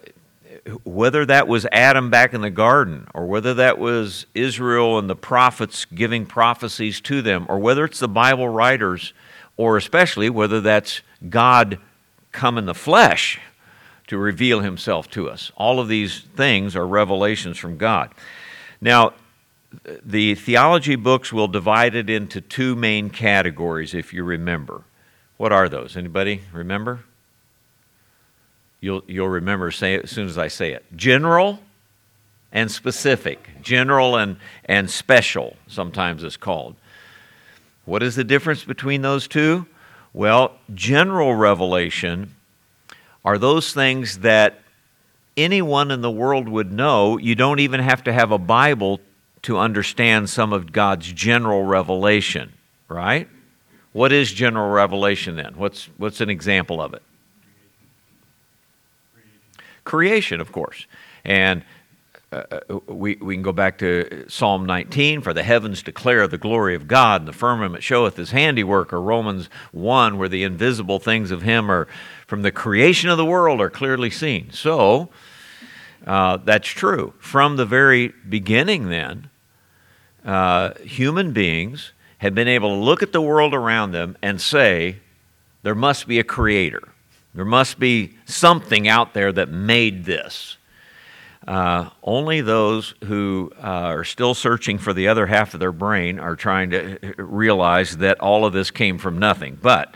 whether 0.84 1.26
that 1.26 1.48
was 1.48 1.68
Adam 1.72 2.10
back 2.10 2.34
in 2.34 2.42
the 2.42 2.50
garden, 2.50 3.08
or 3.14 3.28
whether 3.28 3.54
that 3.54 3.78
was 3.78 4.26
Israel 4.34 4.98
and 4.98 5.10
the 5.10 5.16
prophets 5.16 5.86
giving 5.86 6.26
prophecies 6.26 7.00
to 7.02 7.22
them, 7.22 7.46
or 7.48 7.60
whether 7.60 7.86
it's 7.86 8.00
the 8.00 8.08
Bible 8.08 8.50
writers, 8.50 9.14
or 9.58 9.78
especially 9.78 10.30
whether 10.30 10.62
that's 10.62 11.02
God 11.30 11.80
come 12.32 12.58
in 12.58 12.66
the 12.66 12.74
flesh 12.74 13.40
to 14.08 14.18
reveal 14.18 14.60
himself 14.62 15.10
to 15.12 15.30
us. 15.30 15.52
All 15.56 15.80
of 15.80 15.88
these 15.88 16.22
things 16.36 16.76
are 16.76 16.86
revelations 16.86 17.58
from 17.58 17.78
God. 17.78 18.12
Now, 18.82 19.14
the 20.04 20.36
theology 20.36 20.96
books 20.96 21.32
will 21.32 21.48
divide 21.48 21.96
it 21.96 22.10
into 22.10 22.42
two 22.42 22.76
main 22.76 23.10
categories, 23.10 23.94
if 23.94 24.14
you 24.14 24.24
remember. 24.24 24.84
What 25.38 25.52
are 25.52 25.70
those? 25.70 25.98
Anybody 25.98 26.42
remember? 26.54 27.02
You'll, 28.86 29.02
you'll 29.08 29.30
remember 29.30 29.72
say 29.72 30.00
as 30.00 30.12
soon 30.12 30.28
as 30.28 30.38
I 30.38 30.48
say 30.48 30.74
it. 30.74 30.86
General 30.96 31.60
and 32.52 32.70
specific. 32.70 33.50
General 33.64 34.16
and, 34.16 34.38
and 34.66 34.92
special, 34.92 35.56
sometimes 35.66 36.24
it's 36.24 36.38
called. 36.38 36.76
What 37.86 38.04
is 38.04 38.16
the 38.16 38.24
difference 38.24 38.64
between 38.64 39.02
those 39.02 39.28
two? 39.28 39.66
Well, 40.14 40.52
general 40.76 41.34
revelation 41.34 42.36
are 43.26 43.40
those 43.40 43.74
things 43.74 44.20
that 44.20 44.60
anyone 45.36 45.90
in 45.90 46.02
the 46.02 46.12
world 46.12 46.48
would 46.48 46.72
know. 46.72 47.18
You 47.18 47.34
don't 47.34 47.62
even 47.62 47.80
have 47.80 48.04
to 48.04 48.14
have 48.14 48.32
a 48.32 48.38
Bible 48.38 49.00
to 49.42 49.58
understand 49.58 50.30
some 50.30 50.54
of 50.54 50.72
God's 50.72 51.12
general 51.12 51.64
revelation, 51.64 52.54
right? 52.88 53.28
What 53.94 54.12
is 54.12 54.32
general 54.32 54.70
revelation 54.70 55.38
then? 55.38 55.56
What's, 55.58 55.90
what's 55.98 56.22
an 56.22 56.30
example 56.30 56.80
of 56.80 56.94
it? 56.94 57.02
Creation, 59.86 60.42
of 60.42 60.52
course. 60.52 60.86
And 61.24 61.64
uh, 62.32 62.44
uh, 62.52 62.80
we, 62.88 63.16
we 63.16 63.36
can 63.36 63.44
go 63.44 63.54
back 63.54 63.78
to 63.78 64.26
Psalm 64.28 64.66
19 64.66 65.22
for 65.22 65.34
the 65.34 65.44
heavens 65.44 65.82
declare 65.82 66.28
the 66.28 66.38
glory 66.38 66.76
of 66.76 66.88
God, 66.88 67.22
and 67.22 67.28
the 67.28 67.34
firmament 67.34 67.84
showeth 67.84 68.18
his 68.18 68.32
handiwork, 68.32 68.92
or 68.92 69.02
Romans 69.02 69.48
1, 69.72 70.18
where 70.18 70.28
the 70.28 70.44
invisible 70.44 71.00
things 71.00 71.32
of 71.32 71.44
him 71.44 71.72
are 71.72 71.88
from 72.28 72.42
the 72.42 72.52
creation 72.52 73.10
of 73.10 73.18
the 73.18 73.26
world 73.26 73.62
are 73.62 73.70
clearly 73.70 74.10
seen. 74.10 74.52
So, 74.52 75.10
uh, 76.06 76.38
that's 76.38 76.68
true. 76.68 77.14
From 77.20 77.56
the 77.56 77.66
very 77.66 78.10
beginning, 78.28 78.90
then, 78.90 79.30
uh, 80.26 80.74
human 80.80 81.32
beings 81.32 81.94
have 82.18 82.34
been 82.34 82.48
able 82.48 82.70
to 82.70 82.84
look 82.84 83.04
at 83.04 83.14
the 83.14 83.22
world 83.22 83.54
around 83.54 83.92
them 83.92 84.18
and 84.22 84.42
say, 84.42 84.98
there 85.62 85.76
must 85.76 86.08
be 86.08 86.20
a 86.20 86.24
creator. 86.24 86.90
There 87.36 87.46
must 87.46 87.80
be 87.80 88.16
something 88.26 88.88
out 88.88 89.14
there 89.14 89.32
that 89.34 89.50
made 89.50 90.06
this. 90.06 90.56
Uh, 91.46 91.90
only 92.02 92.42
those 92.42 92.96
who 93.04 93.52
uh, 93.58 93.68
are 93.68 94.04
still 94.06 94.34
searching 94.34 94.78
for 94.78 94.94
the 94.94 95.10
other 95.10 95.28
half 95.28 95.54
of 95.54 95.60
their 95.60 95.74
brain 95.74 96.18
are 96.18 96.36
trying 96.36 96.72
to 96.72 97.14
realize 97.18 97.98
that 97.98 98.20
all 98.20 98.46
of 98.46 98.54
this 98.54 98.72
came 98.72 98.98
from 98.98 99.20
nothing. 99.20 99.60
But 99.62 99.96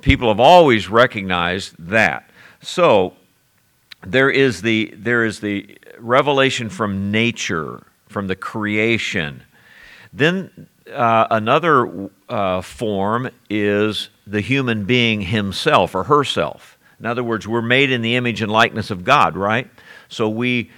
people 0.00 0.28
have 0.28 0.40
always 0.40 0.88
recognized 0.88 1.74
that. 1.78 2.30
So 2.62 3.14
there 4.02 4.30
is 4.30 4.62
the, 4.62 4.92
there 4.96 5.24
is 5.24 5.40
the 5.40 5.78
revelation 5.98 6.70
from 6.70 7.12
nature, 7.12 7.86
from 8.08 8.28
the 8.28 8.36
creation. 8.36 9.42
Then 10.12 10.68
uh, 10.92 11.26
another 11.30 12.10
uh, 12.28 12.62
form 12.62 13.30
is 13.50 14.08
the 14.26 14.40
human 14.40 14.84
being 14.84 15.22
himself 15.22 15.94
or 15.94 16.04
herself. 16.04 16.78
In 16.98 17.06
other 17.06 17.24
words, 17.24 17.46
we're 17.46 17.62
made 17.62 17.90
in 17.90 18.02
the 18.02 18.16
image 18.16 18.40
and 18.40 18.50
likeness 18.50 18.90
of 18.90 19.04
God, 19.04 19.36
right? 19.36 19.68
So 20.08 20.28
we, 20.28 20.70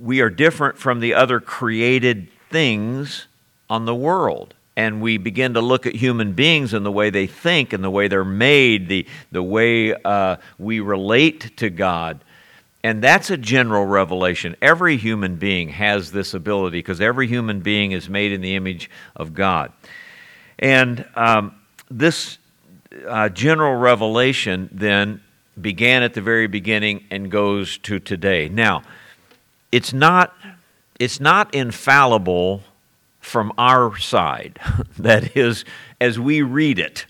we 0.00 0.20
are 0.20 0.30
different 0.30 0.78
from 0.78 1.00
the 1.00 1.14
other 1.14 1.40
created 1.40 2.28
things 2.50 3.26
on 3.68 3.84
the 3.84 3.94
world. 3.94 4.54
And 4.74 5.02
we 5.02 5.18
begin 5.18 5.54
to 5.54 5.60
look 5.60 5.86
at 5.86 5.94
human 5.94 6.32
beings 6.32 6.72
and 6.72 6.84
the 6.84 6.92
way 6.92 7.10
they 7.10 7.26
think 7.26 7.72
and 7.72 7.84
the 7.84 7.90
way 7.90 8.08
they're 8.08 8.24
made, 8.24 8.88
the, 8.88 9.06
the 9.30 9.42
way 9.42 9.94
uh, 9.94 10.36
we 10.58 10.80
relate 10.80 11.56
to 11.58 11.68
God. 11.68 12.24
And 12.82 13.04
that's 13.04 13.30
a 13.30 13.36
general 13.36 13.84
revelation. 13.84 14.56
Every 14.60 14.96
human 14.96 15.36
being 15.36 15.68
has 15.68 16.10
this 16.10 16.34
ability 16.34 16.78
because 16.78 17.00
every 17.00 17.28
human 17.28 17.60
being 17.60 17.92
is 17.92 18.08
made 18.08 18.32
in 18.32 18.40
the 18.40 18.56
image 18.56 18.90
of 19.14 19.34
God. 19.34 19.72
And 20.58 21.04
um, 21.14 21.54
this 21.90 22.38
uh, 23.06 23.28
general 23.28 23.74
revelation 23.76 24.68
then 24.72 25.20
began 25.60 26.02
at 26.02 26.14
the 26.14 26.20
very 26.20 26.46
beginning 26.46 27.04
and 27.10 27.30
goes 27.30 27.78
to 27.78 27.98
today. 27.98 28.48
Now, 28.48 28.82
it's 29.70 29.92
not, 29.92 30.34
it's 30.98 31.20
not 31.20 31.54
infallible 31.54 32.62
from 33.20 33.52
our 33.58 33.96
side. 33.98 34.58
that 34.98 35.36
is, 35.36 35.64
as 36.00 36.18
we 36.18 36.42
read 36.42 36.78
it, 36.78 37.06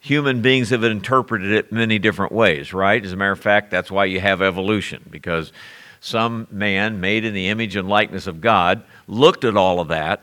human 0.00 0.42
beings 0.42 0.70
have 0.70 0.84
interpreted 0.84 1.52
it 1.52 1.72
many 1.72 1.98
different 1.98 2.32
ways, 2.32 2.72
right? 2.72 3.04
As 3.04 3.12
a 3.12 3.16
matter 3.16 3.32
of 3.32 3.40
fact, 3.40 3.70
that's 3.70 3.90
why 3.90 4.04
you 4.04 4.20
have 4.20 4.42
evolution, 4.42 5.02
because 5.10 5.52
some 6.00 6.46
man 6.50 7.00
made 7.00 7.24
in 7.24 7.32
the 7.32 7.48
image 7.48 7.76
and 7.76 7.88
likeness 7.88 8.26
of 8.26 8.40
God 8.40 8.82
looked 9.08 9.44
at 9.44 9.56
all 9.56 9.80
of 9.80 9.88
that 9.88 10.22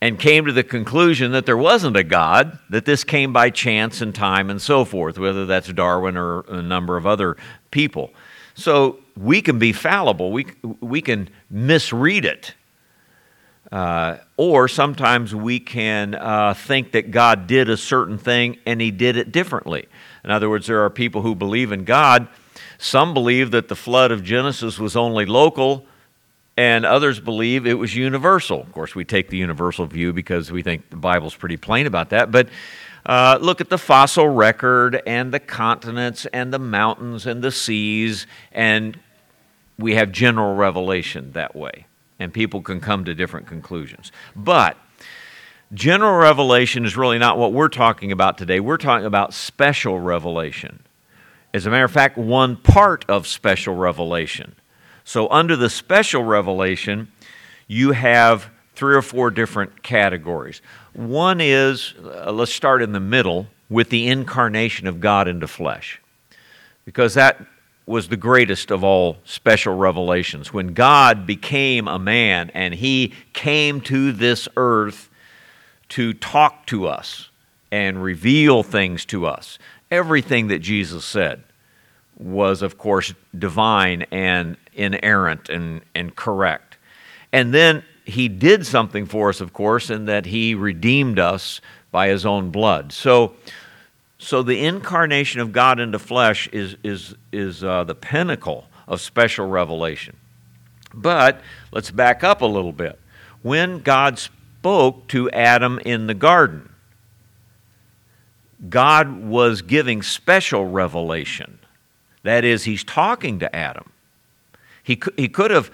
and 0.00 0.18
came 0.18 0.46
to 0.46 0.52
the 0.52 0.62
conclusion 0.62 1.32
that 1.32 1.44
there 1.44 1.56
wasn't 1.56 1.96
a 1.96 2.04
God, 2.04 2.58
that 2.70 2.84
this 2.84 3.02
came 3.02 3.32
by 3.32 3.50
chance 3.50 4.00
and 4.00 4.14
time 4.14 4.48
and 4.48 4.62
so 4.62 4.84
forth, 4.84 5.18
whether 5.18 5.44
that's 5.44 5.72
Darwin 5.72 6.16
or 6.16 6.40
a 6.48 6.62
number 6.62 6.96
of 6.96 7.06
other 7.06 7.36
people. 7.70 8.10
So 8.54 8.98
we 9.16 9.42
can 9.42 9.58
be 9.58 9.72
fallible, 9.72 10.30
we, 10.30 10.46
we 10.80 11.00
can 11.00 11.28
misread 11.50 12.24
it. 12.24 12.54
Uh, 13.70 14.16
or 14.38 14.66
sometimes 14.66 15.34
we 15.34 15.60
can 15.60 16.14
uh, 16.14 16.54
think 16.54 16.92
that 16.92 17.10
God 17.10 17.46
did 17.46 17.68
a 17.68 17.76
certain 17.76 18.16
thing 18.16 18.56
and 18.64 18.80
he 18.80 18.90
did 18.90 19.16
it 19.16 19.30
differently. 19.30 19.86
In 20.24 20.30
other 20.30 20.48
words, 20.48 20.66
there 20.66 20.82
are 20.84 20.90
people 20.90 21.20
who 21.20 21.34
believe 21.34 21.70
in 21.70 21.84
God. 21.84 22.28
Some 22.78 23.12
believe 23.12 23.50
that 23.50 23.68
the 23.68 23.76
flood 23.76 24.10
of 24.10 24.24
Genesis 24.24 24.78
was 24.78 24.96
only 24.96 25.26
local, 25.26 25.84
and 26.58 26.84
others 26.84 27.20
believe 27.20 27.68
it 27.68 27.78
was 27.78 27.94
universal. 27.94 28.60
Of 28.60 28.72
course, 28.72 28.92
we 28.92 29.04
take 29.04 29.28
the 29.28 29.36
universal 29.36 29.86
view 29.86 30.12
because 30.12 30.50
we 30.50 30.64
think 30.64 30.90
the 30.90 30.96
Bible's 30.96 31.36
pretty 31.36 31.56
plain 31.56 31.86
about 31.86 32.10
that. 32.10 32.32
But 32.32 32.48
uh, 33.06 33.38
look 33.40 33.60
at 33.60 33.70
the 33.70 33.78
fossil 33.78 34.28
record 34.28 35.00
and 35.06 35.32
the 35.32 35.38
continents 35.38 36.26
and 36.32 36.52
the 36.52 36.58
mountains 36.58 37.26
and 37.26 37.42
the 37.44 37.52
seas, 37.52 38.26
and 38.50 38.98
we 39.78 39.94
have 39.94 40.10
general 40.10 40.56
revelation 40.56 41.30
that 41.32 41.54
way. 41.54 41.86
And 42.18 42.34
people 42.34 42.60
can 42.60 42.80
come 42.80 43.04
to 43.04 43.14
different 43.14 43.46
conclusions. 43.46 44.10
But 44.34 44.76
general 45.72 46.16
revelation 46.16 46.84
is 46.84 46.96
really 46.96 47.18
not 47.18 47.38
what 47.38 47.52
we're 47.52 47.68
talking 47.68 48.10
about 48.10 48.36
today. 48.36 48.58
We're 48.58 48.78
talking 48.78 49.06
about 49.06 49.32
special 49.32 50.00
revelation. 50.00 50.80
As 51.54 51.66
a 51.66 51.70
matter 51.70 51.84
of 51.84 51.92
fact, 51.92 52.18
one 52.18 52.56
part 52.56 53.04
of 53.08 53.28
special 53.28 53.76
revelation. 53.76 54.56
So, 55.08 55.26
under 55.30 55.56
the 55.56 55.70
special 55.70 56.22
revelation, 56.22 57.10
you 57.66 57.92
have 57.92 58.50
three 58.74 58.94
or 58.94 59.00
four 59.00 59.30
different 59.30 59.82
categories. 59.82 60.60
One 60.92 61.40
is, 61.40 61.94
uh, 62.04 62.30
let's 62.30 62.52
start 62.52 62.82
in 62.82 62.92
the 62.92 63.00
middle 63.00 63.46
with 63.70 63.88
the 63.88 64.06
incarnation 64.06 64.86
of 64.86 65.00
God 65.00 65.26
into 65.26 65.48
flesh, 65.48 65.98
because 66.84 67.14
that 67.14 67.42
was 67.86 68.08
the 68.08 68.18
greatest 68.18 68.70
of 68.70 68.84
all 68.84 69.16
special 69.24 69.74
revelations. 69.74 70.52
When 70.52 70.74
God 70.74 71.26
became 71.26 71.88
a 71.88 71.98
man 71.98 72.50
and 72.52 72.74
he 72.74 73.14
came 73.32 73.80
to 73.80 74.12
this 74.12 74.46
earth 74.58 75.08
to 75.88 76.12
talk 76.12 76.66
to 76.66 76.86
us 76.86 77.30
and 77.72 78.02
reveal 78.02 78.62
things 78.62 79.06
to 79.06 79.24
us, 79.24 79.58
everything 79.90 80.48
that 80.48 80.58
Jesus 80.58 81.06
said 81.06 81.44
was, 82.18 82.62
of 82.62 82.78
course, 82.78 83.14
divine 83.38 84.02
and 84.10 84.56
inerrant 84.74 85.48
and, 85.48 85.82
and 85.94 86.14
correct. 86.14 86.76
And 87.32 87.54
then 87.54 87.82
he 88.04 88.28
did 88.28 88.66
something 88.66 89.06
for 89.06 89.28
us, 89.28 89.40
of 89.40 89.52
course, 89.52 89.90
in 89.90 90.06
that 90.06 90.26
he 90.26 90.54
redeemed 90.54 91.18
us 91.18 91.60
by 91.90 92.08
his 92.08 92.26
own 92.26 92.50
blood. 92.50 92.92
So, 92.92 93.34
so 94.18 94.42
the 94.42 94.64
incarnation 94.64 95.40
of 95.40 95.52
God 95.52 95.78
into 95.78 95.98
flesh 95.98 96.48
is, 96.48 96.76
is, 96.82 97.14
is 97.32 97.62
uh, 97.62 97.84
the 97.84 97.94
pinnacle 97.94 98.66
of 98.86 99.00
special 99.00 99.48
revelation. 99.48 100.16
But 100.94 101.40
let's 101.70 101.90
back 101.90 102.24
up 102.24 102.40
a 102.40 102.46
little 102.46 102.72
bit. 102.72 102.98
When 103.42 103.80
God 103.80 104.18
spoke 104.18 105.06
to 105.08 105.30
Adam 105.30 105.78
in 105.84 106.06
the 106.06 106.14
garden, 106.14 106.68
God 108.68 109.22
was 109.22 109.62
giving 109.62 110.02
special 110.02 110.66
revelation. 110.66 111.58
That 112.22 112.44
is, 112.44 112.64
he's 112.64 112.84
talking 112.84 113.38
to 113.40 113.54
Adam. 113.54 113.90
He, 114.82 115.00
he 115.16 115.28
could 115.28 115.50
have 115.50 115.70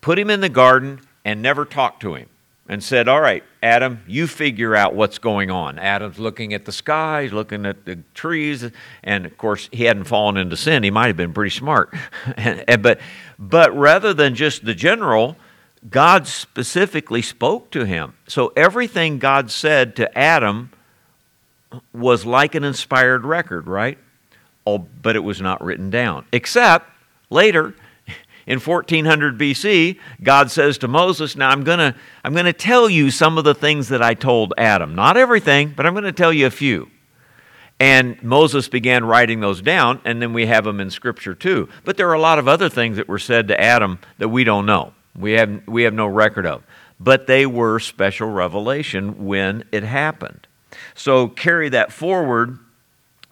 put 0.00 0.18
him 0.18 0.30
in 0.30 0.40
the 0.40 0.48
garden 0.48 1.00
and 1.24 1.42
never 1.42 1.64
talked 1.64 2.00
to 2.02 2.14
him 2.14 2.28
and 2.68 2.82
said, 2.82 3.08
All 3.08 3.20
right, 3.20 3.44
Adam, 3.62 4.00
you 4.06 4.26
figure 4.26 4.74
out 4.74 4.94
what's 4.94 5.18
going 5.18 5.50
on. 5.50 5.78
Adam's 5.78 6.18
looking 6.18 6.54
at 6.54 6.64
the 6.64 6.72
sky, 6.72 7.22
he's 7.22 7.32
looking 7.32 7.66
at 7.66 7.84
the 7.84 7.98
trees, 8.14 8.70
and 9.02 9.26
of 9.26 9.36
course, 9.38 9.68
he 9.72 9.84
hadn't 9.84 10.04
fallen 10.04 10.36
into 10.36 10.56
sin. 10.56 10.82
He 10.82 10.90
might 10.90 11.08
have 11.08 11.16
been 11.16 11.32
pretty 11.32 11.54
smart. 11.54 11.94
but, 12.80 13.00
but 13.38 13.76
rather 13.76 14.14
than 14.14 14.34
just 14.34 14.64
the 14.64 14.74
general, 14.74 15.36
God 15.88 16.26
specifically 16.26 17.22
spoke 17.22 17.70
to 17.70 17.84
him. 17.84 18.14
So 18.26 18.52
everything 18.56 19.18
God 19.18 19.50
said 19.50 19.96
to 19.96 20.18
Adam 20.18 20.70
was 21.92 22.24
like 22.24 22.54
an 22.54 22.64
inspired 22.64 23.24
record, 23.24 23.66
right? 23.66 23.98
But 24.66 25.16
it 25.16 25.20
was 25.20 25.40
not 25.40 25.62
written 25.62 25.90
down. 25.90 26.26
Except 26.32 26.90
later, 27.30 27.74
in 28.46 28.60
1400 28.60 29.38
BC, 29.38 29.98
God 30.22 30.50
says 30.50 30.78
to 30.78 30.88
Moses, 30.88 31.36
Now 31.36 31.50
I'm 31.50 31.64
going 31.64 31.78
to 31.78 31.94
I'm 32.24 32.32
going 32.32 32.46
to 32.46 32.52
tell 32.52 32.90
you 32.90 33.10
some 33.10 33.38
of 33.38 33.44
the 33.44 33.54
things 33.54 33.88
that 33.88 34.02
I 34.02 34.14
told 34.14 34.52
Adam. 34.58 34.94
Not 34.94 35.16
everything, 35.16 35.72
but 35.76 35.86
I'm 35.86 35.94
going 35.94 36.04
to 36.04 36.12
tell 36.12 36.32
you 36.32 36.46
a 36.46 36.50
few. 36.50 36.90
And 37.78 38.20
Moses 38.22 38.68
began 38.68 39.04
writing 39.04 39.40
those 39.40 39.60
down, 39.60 40.00
and 40.04 40.22
then 40.22 40.32
we 40.32 40.46
have 40.46 40.64
them 40.64 40.80
in 40.80 40.90
Scripture 40.90 41.34
too. 41.34 41.68
But 41.84 41.96
there 41.96 42.08
are 42.08 42.14
a 42.14 42.20
lot 42.20 42.38
of 42.38 42.48
other 42.48 42.70
things 42.70 42.96
that 42.96 43.08
were 43.08 43.18
said 43.18 43.48
to 43.48 43.60
Adam 43.60 43.98
that 44.18 44.28
we 44.28 44.44
don't 44.44 44.64
know. 44.64 44.94
We 45.14 45.32
have, 45.32 45.66
we 45.66 45.82
have 45.82 45.92
no 45.92 46.06
record 46.06 46.46
of. 46.46 46.62
But 46.98 47.26
they 47.26 47.44
were 47.44 47.78
special 47.78 48.30
revelation 48.30 49.26
when 49.26 49.64
it 49.72 49.82
happened. 49.82 50.46
So 50.94 51.28
carry 51.28 51.68
that 51.68 51.92
forward 51.92 52.58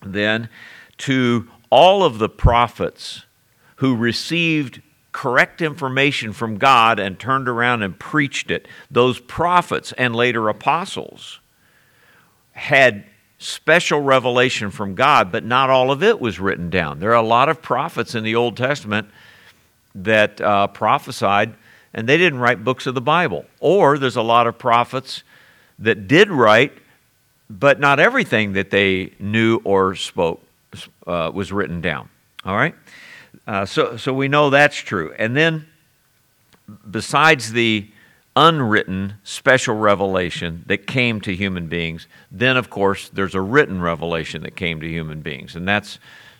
then 0.06 0.48
to 0.98 1.48
all 1.70 2.04
of 2.04 2.18
the 2.18 2.28
prophets 2.28 3.24
who 3.76 3.96
received 3.96 4.80
correct 5.12 5.62
information 5.62 6.32
from 6.32 6.58
God 6.58 6.98
and 6.98 7.18
turned 7.18 7.48
around 7.48 7.82
and 7.82 7.98
preached 7.98 8.50
it, 8.50 8.68
those 8.90 9.18
prophets 9.20 9.92
and 9.92 10.14
later 10.14 10.48
apostles 10.48 11.40
had 12.52 13.04
special 13.38 14.00
revelation 14.00 14.70
from 14.70 14.94
God, 14.94 15.30
but 15.30 15.44
not 15.44 15.70
all 15.70 15.90
of 15.90 16.02
it 16.02 16.20
was 16.20 16.40
written 16.40 16.70
down. 16.70 17.00
There 17.00 17.10
are 17.10 17.22
a 17.22 17.26
lot 17.26 17.48
of 17.48 17.60
prophets 17.60 18.14
in 18.14 18.24
the 18.24 18.34
Old 18.34 18.56
Testament 18.56 19.08
that 19.94 20.40
uh, 20.40 20.68
prophesied, 20.68 21.54
and 21.92 22.08
they 22.08 22.16
didn't 22.16 22.38
write 22.38 22.64
books 22.64 22.86
of 22.86 22.94
the 22.94 23.00
Bible. 23.00 23.44
Or 23.60 23.98
there's 23.98 24.16
a 24.16 24.22
lot 24.22 24.46
of 24.46 24.58
prophets 24.58 25.22
that 25.78 26.08
did 26.08 26.30
write, 26.30 26.72
but 27.50 27.78
not 27.78 28.00
everything 28.00 28.54
that 28.54 28.70
they 28.70 29.12
knew 29.18 29.60
or 29.64 29.94
spoke 29.94 30.43
uh, 31.06 31.30
was 31.34 31.52
written 31.52 31.80
down. 31.80 32.08
All 32.44 32.56
right? 32.56 32.74
Uh, 33.46 33.66
so, 33.66 33.96
so 33.96 34.12
we 34.12 34.28
know 34.28 34.50
that's 34.50 34.76
true. 34.76 35.14
And 35.18 35.36
then, 35.36 35.66
besides 36.90 37.52
the 37.52 37.90
unwritten 38.36 39.14
special 39.22 39.76
revelation 39.76 40.64
that 40.66 40.86
came 40.86 41.20
to 41.20 41.34
human 41.34 41.68
beings, 41.68 42.06
then 42.30 42.56
of 42.56 42.68
course 42.68 43.08
there's 43.10 43.34
a 43.34 43.40
written 43.40 43.80
revelation 43.80 44.42
that 44.42 44.56
came 44.56 44.80
to 44.80 44.88
human 44.88 45.20
beings, 45.20 45.54
and 45.56 45.66
that's 45.66 45.98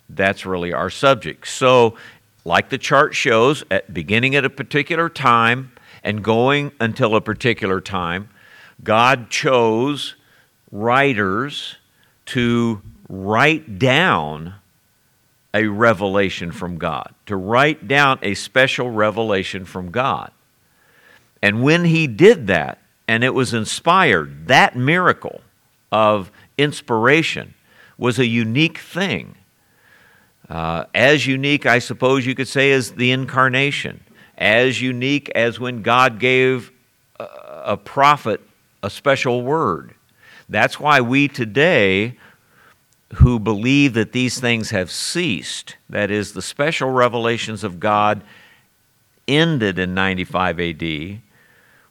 that's 0.08 0.44
really 0.44 0.72
our 0.72 0.90
subject. 0.90 1.46
So, 1.46 1.96
like 2.44 2.68
the 2.68 2.78
chart 2.78 3.14
shows, 3.14 3.64
at 3.70 3.94
beginning 3.94 4.34
at 4.34 4.44
a 4.44 4.50
particular 4.50 5.08
time 5.08 5.72
and 6.02 6.22
going 6.22 6.72
until 6.78 7.14
a 7.16 7.20
particular 7.20 7.80
time, 7.80 8.28
God 8.82 9.30
chose 9.30 10.14
writers 10.70 11.76
to 12.26 12.82
write 13.08 13.78
down 13.78 14.54
a 15.52 15.66
revelation 15.66 16.50
from 16.50 16.78
God, 16.78 17.14
to 17.26 17.37
write 17.37 17.87
down 17.87 18.18
a 18.23 18.34
special 18.34 18.90
revelation 18.90 19.64
from 19.64 19.90
God. 19.90 20.32
And 21.40 21.62
when 21.62 21.84
he 21.84 22.06
did 22.06 22.46
that, 22.49 22.78
and 23.06 23.23
it 23.23 23.34
was 23.34 23.54
inspired, 23.54 24.49
that 24.49 24.75
miracle 24.75 25.42
of 25.92 26.32
inspiration 26.58 27.54
was 27.99 28.18
a 28.18 28.26
unique 28.26 28.78
thing. 28.78 29.37
Uh, 30.49 30.84
as 30.94 31.26
unique, 31.26 31.66
I 31.66 31.78
suppose 31.78 32.26
you 32.26 32.34
could 32.34 32.49
say, 32.49 32.73
as 32.73 32.92
the 32.92 33.12
incarnation, 33.12 34.02
as 34.37 34.80
unique 34.82 35.30
as 35.34 35.61
when 35.61 35.82
God 35.82 36.18
gave 36.18 36.73
a, 37.20 37.26
a 37.66 37.76
prophet 37.76 38.40
a 38.82 38.90
special 38.90 39.42
word. 39.42 39.94
That's 40.49 40.78
why 40.78 41.00
we 41.00 41.28
today 41.28 42.18
who 43.14 43.38
believe 43.38 43.94
that 43.94 44.12
these 44.12 44.40
things 44.40 44.70
have 44.70 44.90
ceased, 44.90 45.76
that 45.88 46.11
is, 46.11 46.32
the 46.32 46.42
special 46.42 46.90
revelations 46.90 47.62
of 47.62 47.78
God 47.78 48.23
ended 49.28 49.78
in 49.78 49.94
95 49.94 50.61
AD, 50.61 51.20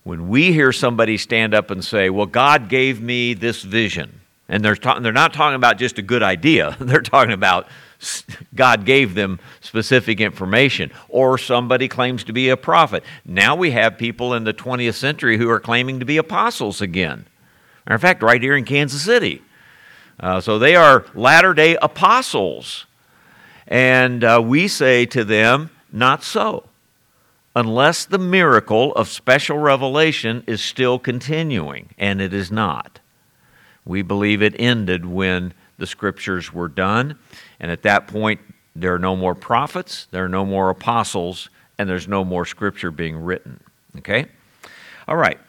when 0.03 0.27
we 0.27 0.51
hear 0.51 0.71
somebody 0.71 1.17
stand 1.17 1.53
up 1.53 1.71
and 1.71 1.83
say, 1.83 2.09
Well, 2.09 2.25
God 2.25 2.67
gave 2.67 3.01
me 3.01 3.33
this 3.33 3.61
vision, 3.61 4.19
and 4.49 4.63
they're, 4.63 4.75
ta- 4.75 4.99
they're 4.99 5.13
not 5.13 5.33
talking 5.33 5.55
about 5.55 5.77
just 5.77 5.97
a 5.97 6.01
good 6.01 6.23
idea, 6.23 6.75
they're 6.79 7.01
talking 7.01 7.33
about 7.33 7.67
God 8.53 8.85
gave 8.85 9.15
them 9.15 9.39
specific 9.61 10.19
information, 10.19 10.91
or 11.07 11.37
somebody 11.37 11.87
claims 11.87 12.25
to 12.25 12.33
be 12.33 12.49
a 12.49 12.57
prophet. 12.57 13.03
Now 13.25 13.55
we 13.55 13.71
have 13.71 13.97
people 13.97 14.33
in 14.33 14.43
the 14.43 14.53
20th 14.53 14.95
century 14.95 15.37
who 15.37 15.49
are 15.49 15.59
claiming 15.59 15.99
to 15.99 16.05
be 16.05 16.17
apostles 16.17 16.81
again. 16.81 17.25
Matter 17.85 17.95
of 17.95 18.01
fact, 18.01 18.23
right 18.23 18.41
here 18.41 18.57
in 18.57 18.65
Kansas 18.65 19.03
City. 19.03 19.41
Uh, 20.19 20.39
so 20.39 20.59
they 20.59 20.75
are 20.75 21.05
latter 21.13 21.53
day 21.53 21.77
apostles. 21.81 22.85
And 23.67 24.23
uh, 24.23 24.41
we 24.43 24.67
say 24.67 25.05
to 25.07 25.23
them, 25.23 25.69
not 25.91 26.23
so, 26.23 26.65
unless 27.55 28.05
the 28.05 28.17
miracle 28.17 28.93
of 28.95 29.07
special 29.07 29.57
revelation 29.57 30.43
is 30.47 30.61
still 30.61 30.99
continuing, 30.99 31.89
and 31.97 32.21
it 32.21 32.33
is 32.33 32.51
not. 32.51 32.99
We 33.85 34.01
believe 34.01 34.41
it 34.41 34.55
ended 34.59 35.05
when 35.05 35.53
the 35.77 35.87
scriptures 35.87 36.53
were 36.53 36.67
done, 36.67 37.17
and 37.59 37.71
at 37.71 37.83
that 37.83 38.07
point, 38.07 38.41
there 38.75 38.93
are 38.93 38.99
no 38.99 39.15
more 39.15 39.35
prophets, 39.35 40.07
there 40.11 40.25
are 40.25 40.29
no 40.29 40.45
more 40.45 40.69
apostles, 40.69 41.49
and 41.77 41.89
there's 41.89 42.07
no 42.07 42.23
more 42.23 42.45
scripture 42.45 42.91
being 42.91 43.17
written. 43.17 43.59
Okay? 43.97 44.25
All 45.07 45.17
right. 45.17 45.39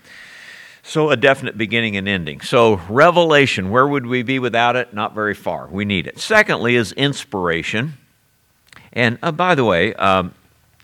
So, 0.86 1.08
a 1.08 1.16
definite 1.16 1.56
beginning 1.56 1.96
and 1.96 2.06
ending. 2.06 2.42
So, 2.42 2.76
revelation, 2.90 3.70
where 3.70 3.88
would 3.88 4.04
we 4.04 4.22
be 4.22 4.38
without 4.38 4.76
it? 4.76 4.92
Not 4.92 5.14
very 5.14 5.32
far. 5.32 5.66
We 5.66 5.86
need 5.86 6.06
it. 6.06 6.18
Secondly, 6.18 6.76
is 6.76 6.92
inspiration. 6.92 7.94
And 8.92 9.18
uh, 9.22 9.32
by 9.32 9.54
the 9.54 9.64
way, 9.64 9.94
um, 9.94 10.34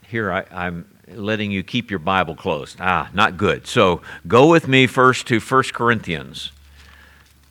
here 0.07 0.31
I, 0.31 0.43
I'm 0.51 0.87
letting 1.07 1.51
you 1.51 1.61
keep 1.61 1.91
your 1.91 1.99
Bible 1.99 2.35
closed. 2.35 2.77
Ah, 2.79 3.11
not 3.13 3.37
good. 3.37 3.67
So, 3.67 4.01
go 4.27 4.49
with 4.49 4.67
me 4.67 4.87
first 4.87 5.27
to 5.27 5.39
1 5.39 5.63
Corinthians 5.71 6.51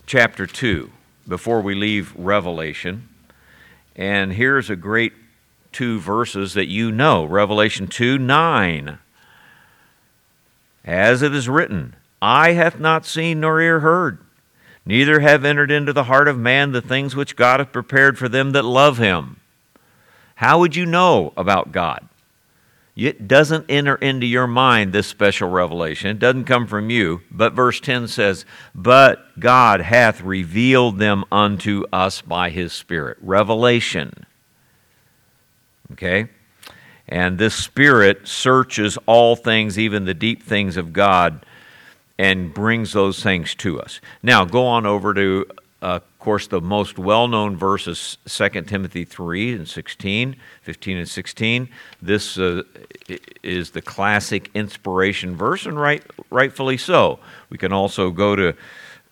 chapter 0.06 0.44
2 0.44 0.90
before 1.28 1.60
we 1.60 1.76
leave 1.76 2.12
Revelation. 2.16 3.08
And 3.94 4.32
here's 4.32 4.68
a 4.68 4.76
great 4.76 5.12
two 5.70 6.00
verses 6.00 6.54
that 6.54 6.66
you 6.66 6.90
know 6.90 7.24
Revelation 7.24 7.86
2 7.86 8.18
9. 8.18 8.98
As 10.84 11.22
it 11.22 11.32
is 11.32 11.48
written, 11.48 11.94
Eye 12.22 12.52
hath 12.52 12.78
not 12.78 13.06
seen 13.06 13.40
nor 13.40 13.60
ear 13.60 13.80
heard, 13.80 14.18
neither 14.84 15.20
have 15.20 15.44
entered 15.44 15.70
into 15.70 15.92
the 15.92 16.04
heart 16.04 16.28
of 16.28 16.38
man 16.38 16.72
the 16.72 16.82
things 16.82 17.16
which 17.16 17.36
God 17.36 17.60
hath 17.60 17.72
prepared 17.72 18.18
for 18.18 18.28
them 18.28 18.52
that 18.52 18.64
love 18.64 18.98
him. 18.98 19.40
How 20.36 20.58
would 20.58 20.76
you 20.76 20.86
know 20.86 21.32
about 21.36 21.72
God? 21.72 22.08
It 22.96 23.28
doesn't 23.28 23.66
enter 23.70 23.94
into 23.96 24.26
your 24.26 24.46
mind 24.46 24.92
this 24.92 25.06
special 25.06 25.48
revelation. 25.48 26.10
It 26.10 26.18
doesn't 26.18 26.44
come 26.44 26.66
from 26.66 26.90
you. 26.90 27.22
But 27.30 27.54
verse 27.54 27.80
10 27.80 28.08
says, 28.08 28.44
But 28.74 29.40
God 29.40 29.80
hath 29.80 30.20
revealed 30.20 30.98
them 30.98 31.24
unto 31.32 31.84
us 31.92 32.20
by 32.20 32.50
his 32.50 32.72
Spirit. 32.72 33.16
Revelation. 33.22 34.26
Okay? 35.92 36.28
And 37.08 37.38
this 37.38 37.54
Spirit 37.54 38.28
searches 38.28 38.98
all 39.06 39.34
things, 39.34 39.78
even 39.78 40.04
the 40.04 40.12
deep 40.12 40.42
things 40.42 40.76
of 40.76 40.92
God, 40.92 41.46
and 42.20 42.52
brings 42.52 42.92
those 42.92 43.22
things 43.22 43.54
to 43.54 43.80
us. 43.80 43.98
Now, 44.22 44.44
go 44.44 44.66
on 44.66 44.84
over 44.84 45.14
to, 45.14 45.46
uh, 45.80 45.86
of 45.86 46.18
course, 46.18 46.46
the 46.46 46.60
most 46.60 46.98
well 46.98 47.26
known 47.26 47.56
verses, 47.56 48.18
is 48.26 48.36
2 48.36 48.60
Timothy 48.64 49.06
3 49.06 49.54
and 49.54 49.66
16, 49.66 50.36
15 50.60 50.96
and 50.98 51.08
16. 51.08 51.68
This 52.02 52.36
uh, 52.36 52.64
is 53.42 53.70
the 53.70 53.80
classic 53.80 54.50
inspiration 54.52 55.34
verse, 55.34 55.64
and 55.64 55.80
right, 55.80 56.02
rightfully 56.28 56.76
so. 56.76 57.20
We 57.48 57.56
can 57.56 57.72
also 57.72 58.10
go 58.10 58.36
to 58.36 58.54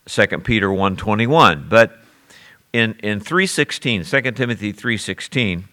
2 0.04 0.26
Peter 0.40 0.68
1.21. 0.68 1.66
But 1.70 2.00
in, 2.74 2.92
in 3.02 3.20
3.16, 3.20 4.22
2 4.22 4.32
Timothy 4.32 4.74
3.16, 4.74 5.64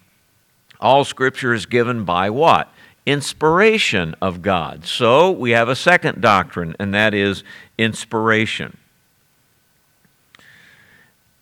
all 0.80 1.04
Scripture 1.04 1.52
is 1.52 1.66
given 1.66 2.06
by 2.06 2.30
what? 2.30 2.72
Inspiration 3.06 4.14
of 4.20 4.42
God. 4.42 4.84
So 4.84 5.30
we 5.30 5.52
have 5.52 5.68
a 5.68 5.76
second 5.76 6.20
doctrine, 6.20 6.74
and 6.78 6.92
that 6.92 7.14
is 7.14 7.44
inspiration. 7.78 8.76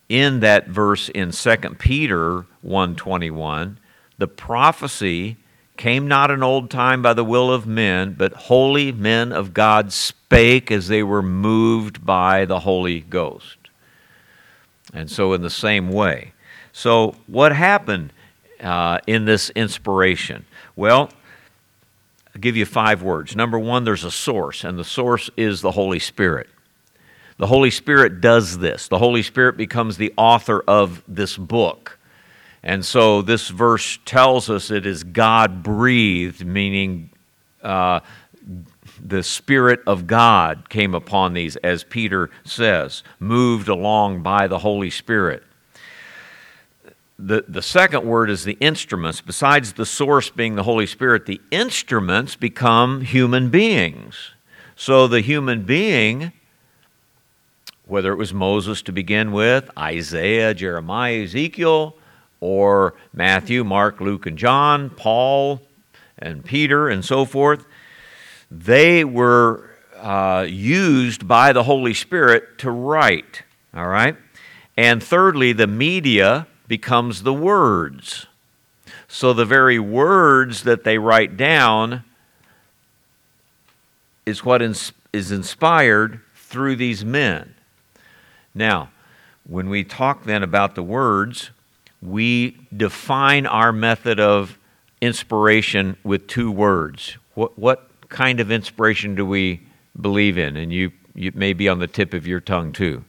In 0.08 0.40
that 0.40 0.68
verse 0.68 1.08
in 1.08 1.32
2 1.32 1.78
Peter 1.78 2.44
1:21, 2.62 3.78
the 4.18 4.28
prophecy 4.28 5.38
came 5.76 6.06
not 6.06 6.30
in 6.30 6.42
old 6.42 6.70
time 6.70 7.02
by 7.02 7.14
the 7.14 7.24
will 7.24 7.50
of 7.50 7.66
men, 7.66 8.14
but 8.16 8.32
holy 8.32 8.92
men 8.92 9.32
of 9.32 9.54
God 9.54 9.92
spake 9.92 10.70
as 10.70 10.88
they 10.88 11.02
were 11.02 11.22
moved 11.22 12.04
by 12.04 12.44
the 12.44 12.60
Holy 12.60 13.00
Ghost. 13.00 13.56
And 14.92 15.10
so, 15.10 15.32
in 15.32 15.42
the 15.42 15.50
same 15.50 15.88
way. 15.88 16.32
So, 16.72 17.16
what 17.26 17.52
happened 17.52 18.12
uh, 18.62 18.98
in 19.06 19.24
this 19.24 19.50
inspiration? 19.50 20.44
Well, 20.76 21.10
I'll 22.34 22.40
give 22.40 22.56
you 22.56 22.66
five 22.66 23.02
words. 23.02 23.36
Number 23.36 23.58
one, 23.58 23.84
there's 23.84 24.04
a 24.04 24.10
source, 24.10 24.64
and 24.64 24.78
the 24.78 24.84
source 24.84 25.30
is 25.36 25.60
the 25.60 25.70
Holy 25.70 25.98
Spirit. 25.98 26.48
The 27.36 27.46
Holy 27.46 27.70
Spirit 27.70 28.20
does 28.20 28.58
this. 28.58 28.88
The 28.88 28.98
Holy 28.98 29.22
Spirit 29.22 29.56
becomes 29.56 29.96
the 29.96 30.12
author 30.16 30.62
of 30.66 31.02
this 31.06 31.36
book. 31.36 31.98
And 32.62 32.84
so 32.84 33.22
this 33.22 33.48
verse 33.48 33.98
tells 34.04 34.48
us 34.48 34.70
it 34.70 34.86
is 34.86 35.04
God 35.04 35.62
breathed, 35.62 36.44
meaning 36.44 37.10
uh, 37.62 38.00
the 39.00 39.22
Spirit 39.22 39.80
of 39.86 40.06
God 40.06 40.68
came 40.68 40.94
upon 40.94 41.34
these, 41.34 41.56
as 41.56 41.84
Peter 41.84 42.30
says, 42.44 43.02
moved 43.20 43.68
along 43.68 44.22
by 44.22 44.46
the 44.46 44.58
Holy 44.58 44.90
Spirit 44.90 45.42
the, 47.18 47.44
the 47.46 47.62
second 47.62 48.04
word 48.04 48.28
is 48.28 48.44
the 48.44 48.56
instruments. 48.60 49.20
Besides 49.20 49.74
the 49.74 49.86
source 49.86 50.30
being 50.30 50.56
the 50.56 50.64
Holy 50.64 50.86
Spirit, 50.86 51.26
the 51.26 51.40
instruments 51.50 52.34
become 52.34 53.02
human 53.02 53.50
beings. 53.50 54.32
So 54.74 55.06
the 55.06 55.20
human 55.20 55.62
being, 55.62 56.32
whether 57.86 58.12
it 58.12 58.16
was 58.16 58.34
Moses 58.34 58.82
to 58.82 58.92
begin 58.92 59.30
with, 59.30 59.70
Isaiah, 59.78 60.54
Jeremiah, 60.54 61.22
Ezekiel, 61.22 61.94
or 62.40 62.94
Matthew, 63.12 63.62
Mark, 63.62 64.00
Luke, 64.00 64.26
and 64.26 64.36
John, 64.36 64.90
Paul, 64.90 65.62
and 66.18 66.44
Peter, 66.44 66.88
and 66.88 67.04
so 67.04 67.24
forth, 67.24 67.64
they 68.50 69.04
were 69.04 69.70
uh, 69.96 70.46
used 70.48 71.26
by 71.28 71.52
the 71.52 71.62
Holy 71.62 71.94
Spirit 71.94 72.58
to 72.58 72.70
write. 72.70 73.44
All 73.72 73.86
right? 73.86 74.16
And 74.76 75.02
thirdly, 75.02 75.52
the 75.52 75.68
media 75.68 76.48
becomes 76.66 77.22
the 77.22 77.32
words. 77.32 78.26
So 79.08 79.32
the 79.32 79.44
very 79.44 79.78
words 79.78 80.62
that 80.64 80.84
they 80.84 80.98
write 80.98 81.36
down 81.36 82.04
is 84.26 84.44
what 84.44 84.62
is 84.62 84.92
inspired 85.12 86.20
through 86.34 86.76
these 86.76 87.04
men. 87.04 87.54
Now, 88.54 88.90
when 89.46 89.68
we 89.68 89.84
talk 89.84 90.24
then 90.24 90.42
about 90.42 90.74
the 90.74 90.82
words, 90.82 91.50
we 92.00 92.56
define 92.74 93.46
our 93.46 93.72
method 93.72 94.18
of 94.18 94.58
inspiration 95.00 95.96
with 96.02 96.26
two 96.26 96.50
words. 96.50 97.16
What, 97.34 97.58
what 97.58 97.88
kind 98.08 98.40
of 98.40 98.50
inspiration 98.50 99.14
do 99.14 99.26
we 99.26 99.60
believe 100.00 100.38
in? 100.38 100.56
And 100.56 100.72
you, 100.72 100.92
you 101.14 101.32
may 101.34 101.52
be 101.52 101.68
on 101.68 101.78
the 101.78 101.86
tip 101.86 102.14
of 102.14 102.26
your 102.26 102.40
tongue 102.40 102.72
too. 102.72 103.04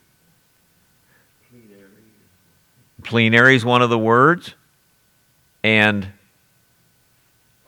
Plenary 3.06 3.56
is 3.56 3.64
one 3.64 3.82
of 3.82 3.90
the 3.90 4.00
words. 4.00 4.56
And 5.64 6.10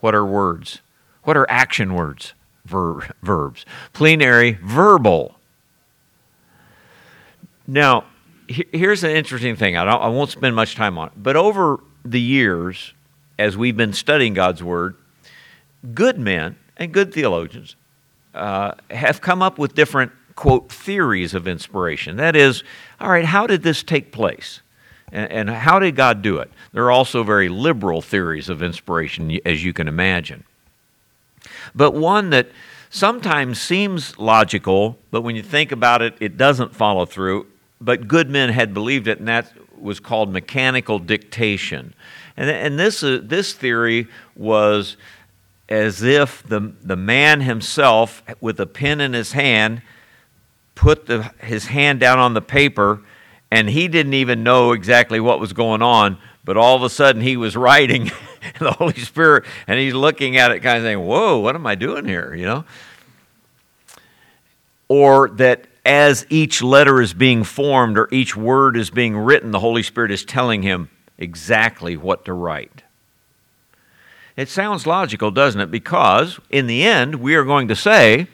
what 0.01 0.13
are 0.13 0.25
words? 0.25 0.81
What 1.23 1.37
are 1.37 1.45
action 1.49 1.93
words? 1.93 2.33
Ver- 2.65 3.09
verbs. 3.23 3.65
Plenary, 3.93 4.59
verbal. 4.61 5.35
Now, 7.65 8.05
here's 8.47 9.03
an 9.03 9.11
interesting 9.11 9.55
thing. 9.55 9.75
I, 9.75 9.83
I 9.83 10.07
won't 10.07 10.29
spend 10.29 10.55
much 10.55 10.75
time 10.75 10.97
on 10.97 11.07
it. 11.07 11.13
But 11.17 11.35
over 11.35 11.79
the 12.03 12.21
years, 12.21 12.93
as 13.37 13.57
we've 13.57 13.77
been 13.77 13.93
studying 13.93 14.33
God's 14.33 14.63
Word, 14.63 14.95
good 15.93 16.17
men 16.17 16.55
and 16.77 16.91
good 16.91 17.13
theologians 17.13 17.75
uh, 18.33 18.73
have 18.89 19.21
come 19.21 19.41
up 19.41 19.57
with 19.57 19.75
different, 19.75 20.11
quote, 20.35 20.71
theories 20.71 21.33
of 21.33 21.47
inspiration. 21.47 22.17
That 22.17 22.35
is, 22.35 22.63
all 22.99 23.09
right, 23.09 23.25
how 23.25 23.47
did 23.47 23.63
this 23.63 23.83
take 23.83 24.11
place? 24.11 24.61
And, 25.11 25.31
and 25.31 25.49
how 25.49 25.79
did 25.79 25.95
God 25.95 26.21
do 26.21 26.37
it? 26.37 26.51
There 26.73 26.85
are 26.85 26.91
also 26.91 27.23
very 27.23 27.49
liberal 27.49 28.01
theories 28.01 28.49
of 28.49 28.61
inspiration, 28.61 29.39
as 29.45 29.63
you 29.63 29.73
can 29.73 29.87
imagine. 29.87 30.43
But 31.73 31.91
one 31.93 32.29
that 32.31 32.49
sometimes 32.89 33.61
seems 33.61 34.17
logical, 34.17 34.97
but 35.11 35.21
when 35.21 35.35
you 35.35 35.43
think 35.43 35.71
about 35.71 36.01
it, 36.01 36.15
it 36.19 36.37
doesn't 36.37 36.75
follow 36.75 37.05
through. 37.05 37.47
But 37.79 38.07
good 38.07 38.29
men 38.29 38.49
had 38.49 38.73
believed 38.73 39.07
it, 39.07 39.19
and 39.19 39.27
that 39.27 39.51
was 39.79 39.99
called 39.99 40.31
mechanical 40.31 40.99
dictation. 40.99 41.93
And, 42.35 42.49
and 42.49 42.79
this, 42.79 43.03
uh, 43.03 43.19
this 43.21 43.53
theory 43.53 44.07
was 44.35 44.97
as 45.69 46.01
if 46.01 46.43
the, 46.43 46.73
the 46.81 46.95
man 46.95 47.41
himself, 47.41 48.23
with 48.41 48.59
a 48.59 48.65
pen 48.65 49.01
in 49.01 49.13
his 49.13 49.33
hand, 49.33 49.81
put 50.75 51.07
the, 51.07 51.23
his 51.41 51.67
hand 51.67 51.99
down 51.99 52.19
on 52.19 52.33
the 52.33 52.41
paper 52.41 53.01
and 53.51 53.69
he 53.69 53.87
didn't 53.87 54.13
even 54.13 54.43
know 54.43 54.71
exactly 54.73 55.19
what 55.19 55.39
was 55.39 55.53
going 55.53 55.81
on, 55.81 56.17
but 56.43 56.57
all 56.57 56.75
of 56.75 56.83
a 56.83 56.89
sudden 56.89 57.21
he 57.21 57.37
was 57.37 57.55
writing 57.55 58.11
the 58.59 58.71
Holy 58.71 58.99
Spirit 58.99 59.45
and 59.67 59.79
he's 59.79 59.93
looking 59.93 60.37
at 60.37 60.51
it 60.51 60.59
kind 60.61 60.77
of 60.77 60.83
saying, 60.83 61.05
Whoa, 61.05 61.37
what 61.39 61.55
am 61.55 61.65
I 61.65 61.75
doing 61.75 62.05
here? 62.05 62.33
You 62.33 62.45
know? 62.45 62.65
Or 64.89 65.29
that 65.31 65.67
as 65.85 66.25
each 66.29 66.61
letter 66.61 67.01
is 67.01 67.13
being 67.13 67.43
formed 67.43 67.97
or 67.97 68.09
each 68.11 68.35
word 68.35 68.75
is 68.75 68.89
being 68.89 69.17
written, 69.17 69.51
the 69.51 69.59
Holy 69.59 69.83
Spirit 69.83 70.11
is 70.11 70.25
telling 70.25 70.61
him 70.61 70.89
exactly 71.17 71.95
what 71.95 72.25
to 72.25 72.33
write. 72.33 72.83
It 74.35 74.49
sounds 74.49 74.85
logical, 74.85 75.31
doesn't 75.31 75.59
it? 75.59 75.71
Because 75.71 76.39
in 76.49 76.67
the 76.67 76.83
end, 76.83 77.15
we 77.15 77.35
are 77.35 77.43
going 77.43 77.69
to 77.69 77.75
say 77.75 78.27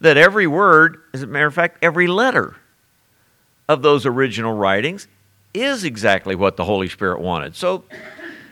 that 0.00 0.16
every 0.16 0.46
word, 0.46 1.00
as 1.14 1.22
a 1.22 1.26
matter 1.26 1.46
of 1.46 1.54
fact, 1.54 1.78
every 1.82 2.06
letter 2.06 2.56
of 3.68 3.82
those 3.82 4.06
original 4.06 4.52
writings 4.52 5.08
is 5.54 5.84
exactly 5.84 6.34
what 6.34 6.56
the 6.56 6.64
Holy 6.64 6.88
Spirit 6.88 7.20
wanted. 7.20 7.56
So 7.56 7.84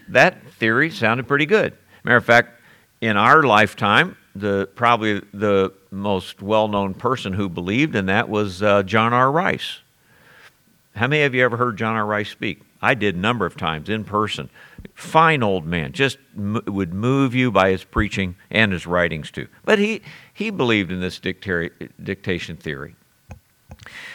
that 0.09 0.43
theory 0.53 0.91
sounded 0.91 1.29
pretty 1.29 1.47
good. 1.47 1.77
Matter 2.03 2.17
of 2.17 2.25
fact, 2.25 2.61
in 3.01 3.17
our 3.17 3.43
lifetime, 3.43 4.17
the 4.35 4.69
probably 4.75 5.21
the 5.33 5.73
most 5.91 6.43
well-known 6.43 6.95
person 6.95 7.33
who 7.33 7.49
believed 7.49 7.95
in 7.95 8.07
that 8.07 8.29
was 8.29 8.63
uh, 8.63 8.83
John 8.83 9.13
R. 9.13 9.31
Rice. 9.31 9.79
How 10.97 11.07
many 11.07 11.23
of 11.23 11.35
you 11.35 11.45
ever 11.45 11.57
heard 11.57 11.77
John 11.77 11.95
R. 11.95 12.07
Rice 12.07 12.31
speak? 12.31 12.63
I 12.81 12.95
did 12.95 13.15
a 13.15 13.19
number 13.19 13.47
of 13.47 13.57
times 13.57 13.89
in 13.89 14.05
person. 14.05 14.51
Fine 14.95 15.43
old 15.43 15.67
man, 15.67 15.93
just 15.93 16.19
m- 16.37 16.63
would 16.67 16.93
move 16.93 17.35
you 17.35 17.51
by 17.51 17.71
his 17.71 17.83
preaching 17.83 18.37
and 18.51 18.73
his 18.73 18.87
writings 18.87 19.31
too. 19.31 19.49
But 19.65 19.79
he 19.79 20.03
he 20.33 20.51
believed 20.51 20.93
in 20.93 21.01
this 21.01 21.19
dictation 21.19 22.57
theory. 22.57 22.95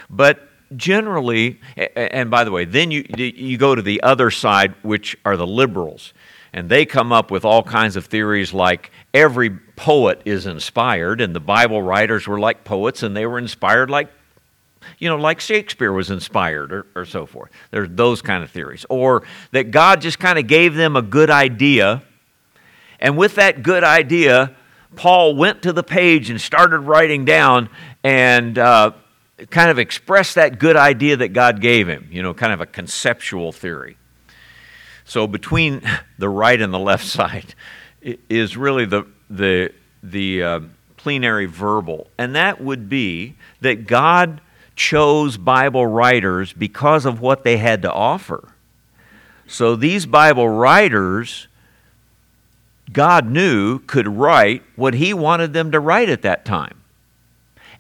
But 0.10 0.48
generally, 0.76 1.60
and 1.96 2.30
by 2.30 2.44
the 2.44 2.52
way, 2.52 2.66
then 2.66 2.92
you, 2.92 3.06
you 3.18 3.58
go 3.58 3.76
to 3.76 3.82
the 3.82 4.02
other 4.04 4.32
side, 4.32 4.74
which 4.82 5.18
are 5.26 5.38
the 5.38 5.48
liberals. 5.48 6.14
And 6.52 6.70
they 6.70 6.86
come 6.86 7.12
up 7.12 7.30
with 7.30 7.46
all 7.46 7.62
kinds 7.62 7.96
of 7.96 8.06
theories 8.06 8.54
like 8.54 8.92
every 9.14 9.52
poet 9.76 10.22
is 10.26 10.46
inspired, 10.46 11.22
and 11.22 11.36
the 11.36 11.40
Bible 11.40 11.82
writers 11.82 12.28
were 12.28 12.40
like 12.40 12.64
poets, 12.64 13.04
and 13.04 13.16
they 13.16 13.26
were 13.26 13.38
inspired 13.38 13.90
like, 13.90 14.10
you 14.98 15.10
know, 15.10 15.18
like 15.18 15.40
Shakespeare 15.40 15.92
was 15.92 16.10
inspired, 16.10 16.72
or, 16.72 16.86
or 16.96 17.06
so 17.06 17.26
forth. 17.26 17.52
There's 17.70 17.90
those 17.92 18.22
kind 18.22 18.44
of 18.44 18.50
theories. 18.50 18.86
Or 18.90 19.24
that 19.52 19.72
God 19.72 20.02
just 20.02 20.18
kind 20.20 20.40
of 20.40 20.48
gave 20.48 20.74
them 20.74 20.96
a 20.96 21.02
good 21.02 21.30
idea, 21.30 22.02
and 23.00 23.16
with 23.16 23.36
that 23.36 23.62
good 23.62 23.84
idea, 23.84 24.56
Paul 24.96 25.36
went 25.36 25.62
to 25.64 25.74
the 25.74 25.84
page 25.84 26.30
and 26.30 26.42
started 26.42 26.80
writing 26.80 27.26
down, 27.26 27.70
and 28.04 28.58
uh, 28.58 28.94
kind 29.50 29.70
of 29.70 29.80
express 29.80 30.34
that 30.34 30.60
good 30.60 30.76
idea 30.76 31.18
that 31.18 31.30
God 31.30 31.62
gave 31.62 31.88
him, 31.88 32.08
you 32.12 32.22
know, 32.22 32.34
kind 32.34 32.54
of 32.54 32.62
a 32.62 32.66
conceptual 32.66 33.52
theory. 33.52 33.98
So 35.06 35.28
between 35.28 35.82
the 36.18 36.30
right 36.30 36.60
and 36.60 36.74
the 36.74 36.80
left 36.80 37.06
side 37.18 37.56
is 38.02 38.56
really 38.56 38.86
the, 38.86 39.06
the, 39.30 39.74
the 40.04 40.44
uh, 40.44 40.60
plenary 40.98 41.46
verbal, 41.46 42.08
and 42.18 42.36
that 42.36 42.62
would 42.62 42.90
be 42.90 43.36
that 43.62 43.88
God 43.88 44.42
chose 44.76 45.36
Bible 45.38 45.86
writers 45.86 46.54
because 46.54 47.06
of 47.06 47.20
what 47.20 47.44
they 47.44 47.58
had 47.58 47.82
to 47.82 47.92
offer. 47.92 48.54
So 49.46 49.76
these 49.76 50.06
Bible 50.06 50.48
writers, 50.48 51.48
God 52.94 53.30
knew, 53.30 53.80
could 53.80 54.08
write 54.08 54.64
what 54.76 54.94
He 54.94 55.14
wanted 55.14 55.54
them 55.54 55.72
to 55.72 55.80
write 55.80 56.10
at 56.10 56.22
that 56.22 56.46
time. 56.46 56.79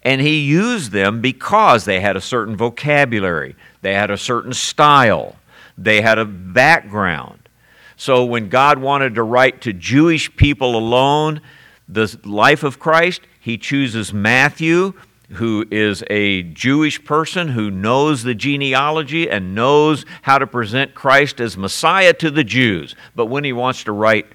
And 0.04 0.22
he 0.22 0.40
used 0.40 0.92
them 0.92 1.22
because 1.22 1.86
they 1.86 2.00
had 2.00 2.16
a 2.16 2.22
certain 2.22 2.56
vocabulary, 2.56 3.56
they 3.82 3.94
had 3.94 4.12
a 4.12 4.18
certain 4.18 4.54
style, 4.54 5.36
they 5.78 6.02
had 6.02 6.18
a 6.18 6.26
background. 6.26 7.50
So 7.98 8.24
when 8.24 8.48
God 8.48 8.80
wanted 8.80 9.16
to 9.16 9.24
write 9.24 9.62
to 9.62 9.74
Jewish 9.74 10.34
people 10.38 10.78
alone 10.78 11.42
the 11.90 12.18
life 12.24 12.64
of 12.64 12.80
Christ, 12.80 13.22
he 13.42 13.58
chooses 13.58 14.14
Matthew, 14.14 14.94
who 15.32 15.66
is 15.70 16.04
a 16.10 16.44
Jewish 16.44 17.04
person 17.04 17.50
who 17.50 17.70
knows 17.70 18.24
the 18.24 18.34
genealogy 18.34 19.30
and 19.30 19.54
knows 19.54 20.06
how 20.22 20.38
to 20.38 20.48
present 20.48 20.96
Christ 20.96 21.40
as 21.40 21.58
Messiah 21.58 22.14
to 22.14 22.32
the 22.32 22.44
Jews. 22.44 22.96
But 23.16 23.26
when 23.26 23.44
he 23.44 23.54
wants 23.54 23.84
to 23.84 23.92
write 23.92 24.28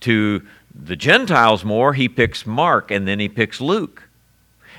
to 0.00 0.46
the 0.74 0.96
Gentiles 0.96 1.64
more, 1.64 1.94
he 1.94 2.08
picks 2.08 2.46
Mark 2.46 2.90
and 2.90 3.08
then 3.08 3.18
he 3.18 3.28
picks 3.28 3.60
Luke. 3.60 4.02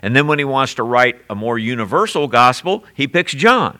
And 0.06 0.16
then 0.16 0.28
when 0.28 0.38
he 0.38 0.46
wants 0.46 0.76
to 0.76 0.84
write 0.84 1.20
a 1.32 1.34
more 1.34 1.58
universal 1.58 2.28
gospel, 2.28 2.84
he 2.94 3.08
picks 3.08 3.34
John. 3.34 3.80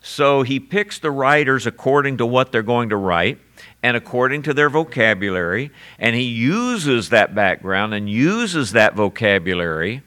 So 0.00 0.42
he 0.42 0.60
picks 0.60 1.00
the 1.00 1.10
writers 1.10 1.66
according 1.66 2.18
to 2.18 2.26
what 2.26 2.52
they're 2.52 2.62
going 2.62 2.90
to 2.90 2.96
write 2.96 3.40
and 3.82 3.96
according 3.96 4.42
to 4.42 4.54
their 4.54 4.70
vocabulary, 4.70 5.72
and 5.98 6.14
he 6.14 6.22
uses 6.22 7.08
that 7.08 7.34
background 7.34 7.92
and 7.92 8.08
uses 8.08 8.70
that 8.70 8.94
vocabulary 8.94 10.02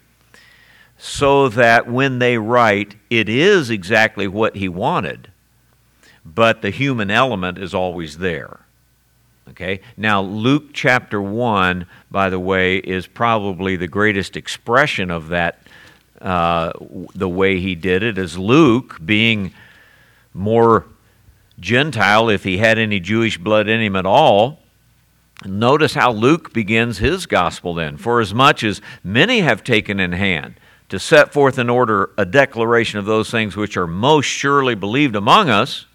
so 0.97 1.49
that 1.49 1.91
when 1.91 2.19
they 2.19 2.37
write, 2.37 2.95
it 3.09 3.27
is 3.27 3.69
exactly 3.69 4.25
what 4.25 4.55
he 4.55 4.69
wanted, 4.69 5.33
but 6.23 6.61
the 6.61 6.69
human 6.69 7.11
element 7.11 7.57
is 7.57 7.73
always 7.73 8.19
there. 8.19 8.61
Okay? 9.51 9.81
Now, 9.97 10.21
Luke 10.21 10.73
chapter 10.73 11.21
1, 11.21 11.85
by 12.11 12.29
the 12.29 12.39
way, 12.39 12.77
is 12.77 13.07
probably 13.07 13.75
the 13.75 13.87
greatest 13.87 14.37
expression 14.37 15.11
of 15.11 15.29
that, 15.29 15.61
uh, 16.21 16.71
the 17.15 17.29
way 17.29 17.59
he 17.59 17.75
did 17.75 18.03
it, 18.03 18.17
as 18.17 18.37
Luke, 18.37 18.97
being 19.03 19.53
more 20.33 20.85
Gentile, 21.59 22.29
if 22.29 22.43
he 22.43 22.57
had 22.57 22.77
any 22.77 22.99
Jewish 22.99 23.37
blood 23.37 23.67
in 23.67 23.81
him 23.81 23.95
at 23.95 24.05
all, 24.05 24.59
notice 25.45 25.93
how 25.93 26.11
Luke 26.11 26.53
begins 26.53 26.99
his 26.99 27.25
gospel 27.25 27.73
then. 27.73 27.97
For 27.97 28.21
as 28.21 28.33
much 28.33 28.63
as 28.63 28.81
many 29.03 29.41
have 29.41 29.63
taken 29.63 29.99
in 29.99 30.13
hand 30.13 30.55
to 30.89 30.99
set 30.99 31.33
forth 31.33 31.59
in 31.59 31.69
order 31.69 32.11
a 32.17 32.25
declaration 32.25 32.99
of 32.99 33.05
those 33.05 33.29
things 33.29 33.55
which 33.55 33.77
are 33.77 33.87
most 33.87 34.25
surely 34.25 34.75
believed 34.75 35.15
among 35.15 35.49
us, 35.49 35.85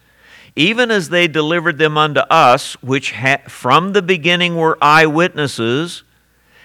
even 0.56 0.90
as 0.90 1.08
they 1.08 1.26
delivered 1.26 1.78
them 1.78 1.98
unto 1.98 2.20
us, 2.20 2.74
which 2.82 3.12
ha- 3.12 3.42
from 3.48 3.92
the 3.92 4.02
beginning 4.02 4.56
were 4.56 4.78
eyewitnesses 4.80 6.04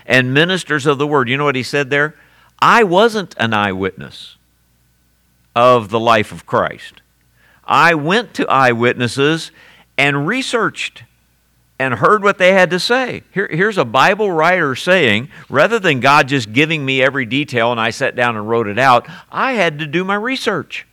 and 0.06 0.34
ministers 0.34 0.86
of 0.86 0.98
the 0.98 1.08
word. 1.08 1.30
You 1.30 1.38
know 1.38 1.46
what 1.46 1.56
he 1.56 1.64
said 1.64 1.90
there? 1.90 2.16
I 2.60 2.84
wasn't 2.84 3.36
an 3.38 3.54
eyewitness 3.54 4.38
of 5.56 5.90
the 5.90 6.00
life 6.00 6.32
of 6.32 6.46
Christ. 6.46 7.02
I 7.64 7.94
went 7.94 8.34
to 8.36 8.48
eyewitnesses 8.48 9.52
and 9.98 10.28
researched 10.28 11.04
and 11.80 11.94
heard 11.96 12.24
what 12.24 12.38
they 12.38 12.52
had 12.52 12.70
to 12.72 12.80
say. 12.80 13.24
Here, 13.34 13.48
here's 13.48 13.78
a 13.78 13.86
Bible 13.86 14.32
writer 14.32 14.76
saying, 14.76 15.30
rather 15.50 15.80
than 15.80 16.02
God 16.02 16.28
just 16.28 16.52
giving 16.52 16.86
me 16.86 17.02
every 17.02 17.26
detail 17.26 17.72
and 17.72 17.80
I 17.80 17.92
sat 17.92 18.16
down 18.16 18.36
and 18.36 18.50
wrote 18.50 18.68
it 18.68 18.78
out, 18.78 19.08
I 19.32 19.54
had 19.54 19.80
to 19.80 19.88
do 19.88 20.04
my 20.04 20.16
research. 20.16 20.86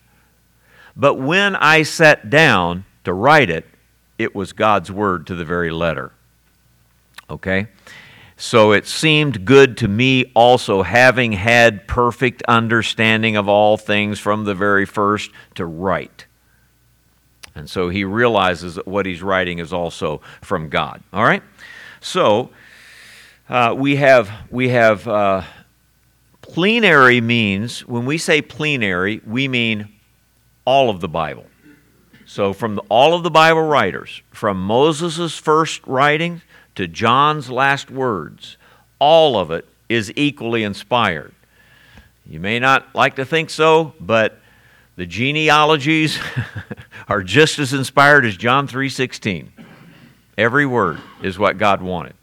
But 0.96 1.14
when 1.14 1.54
I 1.56 1.82
sat 1.82 2.30
down 2.30 2.86
to 3.04 3.12
write 3.12 3.50
it, 3.50 3.66
it 4.18 4.34
was 4.34 4.52
God's 4.52 4.90
word 4.90 5.26
to 5.26 5.34
the 5.34 5.44
very 5.44 5.70
letter. 5.70 6.12
Okay? 7.28 7.66
So 8.38 8.72
it 8.72 8.86
seemed 8.86 9.44
good 9.44 9.78
to 9.78 9.88
me 9.88 10.30
also, 10.34 10.82
having 10.82 11.32
had 11.32 11.86
perfect 11.86 12.42
understanding 12.48 13.36
of 13.36 13.48
all 13.48 13.76
things 13.76 14.18
from 14.18 14.44
the 14.44 14.54
very 14.54 14.86
first, 14.86 15.30
to 15.54 15.64
write. 15.64 16.26
And 17.54 17.68
so 17.68 17.88
he 17.88 18.04
realizes 18.04 18.74
that 18.74 18.86
what 18.86 19.06
he's 19.06 19.22
writing 19.22 19.58
is 19.58 19.72
also 19.72 20.20
from 20.42 20.68
God. 20.68 21.02
All 21.12 21.24
right? 21.24 21.42
So 22.00 22.50
uh, 23.48 23.74
we 23.76 23.96
have, 23.96 24.30
we 24.50 24.68
have 24.68 25.08
uh, 25.08 25.42
plenary 26.42 27.22
means, 27.22 27.86
when 27.86 28.04
we 28.04 28.18
say 28.18 28.42
plenary, 28.42 29.22
we 29.26 29.48
mean 29.48 29.88
all 30.66 30.90
of 30.90 31.00
the 31.00 31.08
Bible. 31.08 31.46
So 32.26 32.52
from 32.52 32.78
all 32.90 33.14
of 33.14 33.22
the 33.22 33.30
Bible 33.30 33.62
writers, 33.62 34.20
from 34.30 34.60
Moses' 34.60 35.38
first 35.38 35.80
writing 35.86 36.42
to 36.74 36.86
John's 36.86 37.50
last 37.50 37.90
words, 37.90 38.58
all 38.98 39.38
of 39.38 39.50
it 39.50 39.66
is 39.88 40.12
equally 40.16 40.64
inspired. 40.64 41.32
You 42.26 42.40
may 42.40 42.58
not 42.58 42.94
like 42.94 43.16
to 43.16 43.24
think 43.24 43.48
so, 43.48 43.94
but 44.00 44.40
the 44.96 45.06
genealogies 45.06 46.18
are 47.08 47.22
just 47.22 47.58
as 47.58 47.72
inspired 47.72 48.26
as 48.26 48.36
John 48.36 48.66
3:16. 48.66 49.50
Every 50.36 50.66
word 50.66 50.98
is 51.22 51.38
what 51.38 51.58
God 51.58 51.80
wanted. 51.80 52.14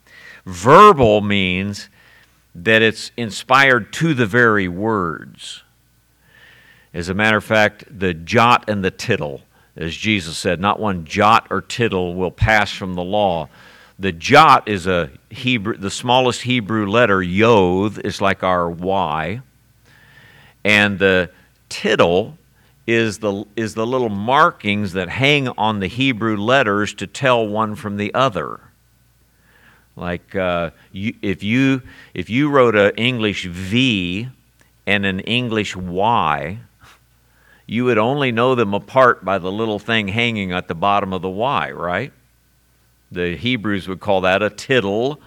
Verbal 0.46 1.22
means 1.22 1.90
that 2.54 2.82
it's 2.82 3.12
inspired 3.18 3.94
to 3.94 4.14
the 4.14 4.26
very 4.26 4.68
words. 4.68 5.63
As 6.94 7.10
a 7.10 7.14
matter 7.14 7.38
of 7.38 7.44
fact, 7.44 7.86
the 7.90 8.14
jot 8.14 8.70
and 8.70 8.84
the 8.84 8.92
tittle, 8.92 9.42
as 9.76 9.96
Jesus 9.96 10.38
said, 10.38 10.60
not 10.60 10.80
one 10.80 11.06
jot 11.06 11.48
or 11.50 11.62
tittle 11.62 12.14
will 12.14 12.32
pass 12.32 12.72
from 12.72 12.94
the 12.94 13.04
law. 13.04 13.50
The 13.98 14.12
jot 14.12 14.68
is 14.68 14.86
a 14.86 15.10
Hebrew, 15.30 15.78
the 15.78 15.90
smallest 15.90 16.44
Hebrew 16.44 16.86
letter, 16.88 17.24
yod, 17.24 18.06
is 18.06 18.22
like 18.22 18.44
our 18.44 18.70
Y. 18.70 19.42
And 20.64 21.00
the 21.00 21.32
tittle 21.70 22.38
is 22.86 23.20
the, 23.20 23.46
is 23.56 23.74
the 23.74 23.88
little 23.88 24.10
markings 24.10 24.94
that 24.94 25.10
hang 25.10 25.48
on 25.50 25.80
the 25.80 25.88
Hebrew 25.88 26.38
letters 26.38 26.94
to 26.96 27.08
tell 27.08 27.48
one 27.48 27.76
from 27.76 27.98
the 27.98 28.14
other. 28.14 28.60
Like 29.96 30.36
uh, 30.36 30.72
you, 30.92 31.16
if, 31.22 31.44
you, 31.44 31.82
if 32.14 32.30
you 32.30 32.50
wrote 32.50 32.76
an 32.76 32.94
English 32.98 33.46
V 33.46 34.28
and 34.86 35.06
an 35.06 35.22
English 35.22 35.76
Y, 35.76 36.60
you 37.66 37.86
would 37.86 37.98
only 37.98 38.32
know 38.32 38.56
them 38.56 38.74
apart 38.74 39.24
by 39.24 39.38
the 39.38 39.52
little 39.52 39.80
thing 39.80 40.08
hanging 40.08 40.52
at 40.52 40.68
the 40.68 40.76
bottom 40.76 41.14
of 41.14 41.22
the 41.22 41.30
Y, 41.30 41.72
right? 41.72 42.12
The 43.12 43.36
Hebrews 43.36 43.88
would 43.88 44.00
call 44.00 44.22
that 44.22 44.42
a 44.42 44.50
tittle, 44.50 45.22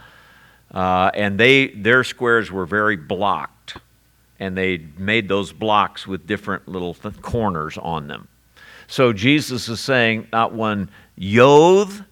uh, 0.73 1.11
and 1.15 1.39
they, 1.39 1.69
their 1.69 2.05
squares 2.05 2.51
were 2.51 2.67
very 2.67 2.97
blocked 2.97 3.79
and 4.39 4.57
they 4.57 4.79
made 4.99 5.29
those 5.29 5.53
blocks 5.53 6.07
with 6.07 6.27
different 6.27 6.69
little 6.69 6.95
th- 6.95 7.21
corners 7.23 7.79
on 7.79 8.09
them. 8.09 8.29
So 8.87 9.13
Jesus 9.13 9.69
is 9.69 9.81
saying 9.81 10.29
not 10.33 10.53
one 10.53 10.91
yod 11.17 12.05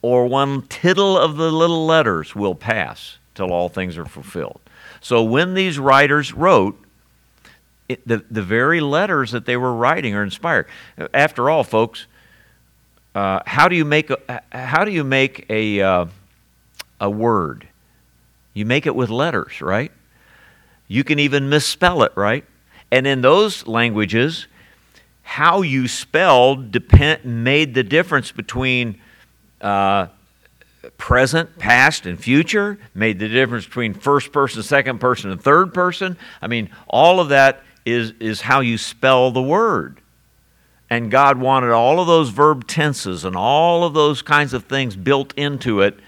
or 0.00 0.26
one 0.26 0.62
tittle 0.68 1.18
of 1.18 1.36
the 1.36 1.50
little 1.50 1.86
letters 1.86 2.34
will 2.34 2.54
pass 2.54 3.18
till 3.34 3.52
all 3.52 3.68
things 3.68 3.98
are 3.98 4.06
fulfilled. 4.06 4.60
So 5.00 5.22
when 5.22 5.54
these 5.54 5.78
writers 5.78 6.32
wrote, 6.32 6.78
it, 7.88 8.06
the, 8.06 8.24
the 8.30 8.42
very 8.42 8.80
letters 8.80 9.32
that 9.32 9.46
they 9.46 9.56
were 9.56 9.74
writing 9.74 10.14
are 10.14 10.22
inspired. 10.22 10.66
After 11.12 11.50
all, 11.50 11.64
folks, 11.64 12.06
uh, 13.14 13.40
how 13.46 13.68
do 13.68 13.76
you 13.76 13.84
make 13.84 14.10
a, 14.10 14.42
how 14.52 14.84
do 14.84 14.90
you 14.90 15.04
make 15.04 15.46
a, 15.50 15.80
uh, 15.80 16.06
a 17.00 17.10
word? 17.10 17.68
You 18.54 18.64
make 18.66 18.86
it 18.86 18.94
with 18.94 19.10
letters, 19.10 19.60
right? 19.60 19.92
You 20.88 21.04
can 21.04 21.18
even 21.18 21.48
misspell 21.48 22.02
it, 22.02 22.12
right? 22.16 22.44
And 22.90 23.06
in 23.06 23.22
those 23.22 23.66
languages, 23.66 24.46
how 25.22 25.62
you 25.62 25.88
spelled 25.88 26.70
depend, 26.70 27.24
made 27.24 27.74
the 27.74 27.82
difference 27.82 28.32
between 28.32 29.00
uh, 29.60 30.08
present, 30.98 31.58
past, 31.58 32.06
and 32.06 32.18
future, 32.18 32.78
made 32.94 33.18
the 33.18 33.28
difference 33.28 33.64
between 33.64 33.94
first 33.94 34.32
person, 34.32 34.62
second 34.62 34.98
person, 34.98 35.30
and 35.30 35.40
third 35.40 35.72
person. 35.72 36.16
I 36.40 36.48
mean, 36.48 36.70
all 36.88 37.20
of 37.20 37.30
that 37.30 37.62
is, 37.84 38.12
is 38.20 38.42
how 38.42 38.60
you 38.60 38.78
spell 38.78 39.30
the 39.30 39.42
word. 39.42 40.00
And 40.90 41.10
God 41.10 41.38
wanted 41.38 41.70
all 41.70 42.00
of 42.00 42.06
those 42.06 42.28
verb 42.28 42.66
tenses 42.66 43.24
and 43.24 43.34
all 43.34 43.84
of 43.84 43.94
those 43.94 44.20
kinds 44.20 44.52
of 44.52 44.64
things 44.64 44.94
built 44.94 45.32
into 45.36 45.80
it 45.80 45.98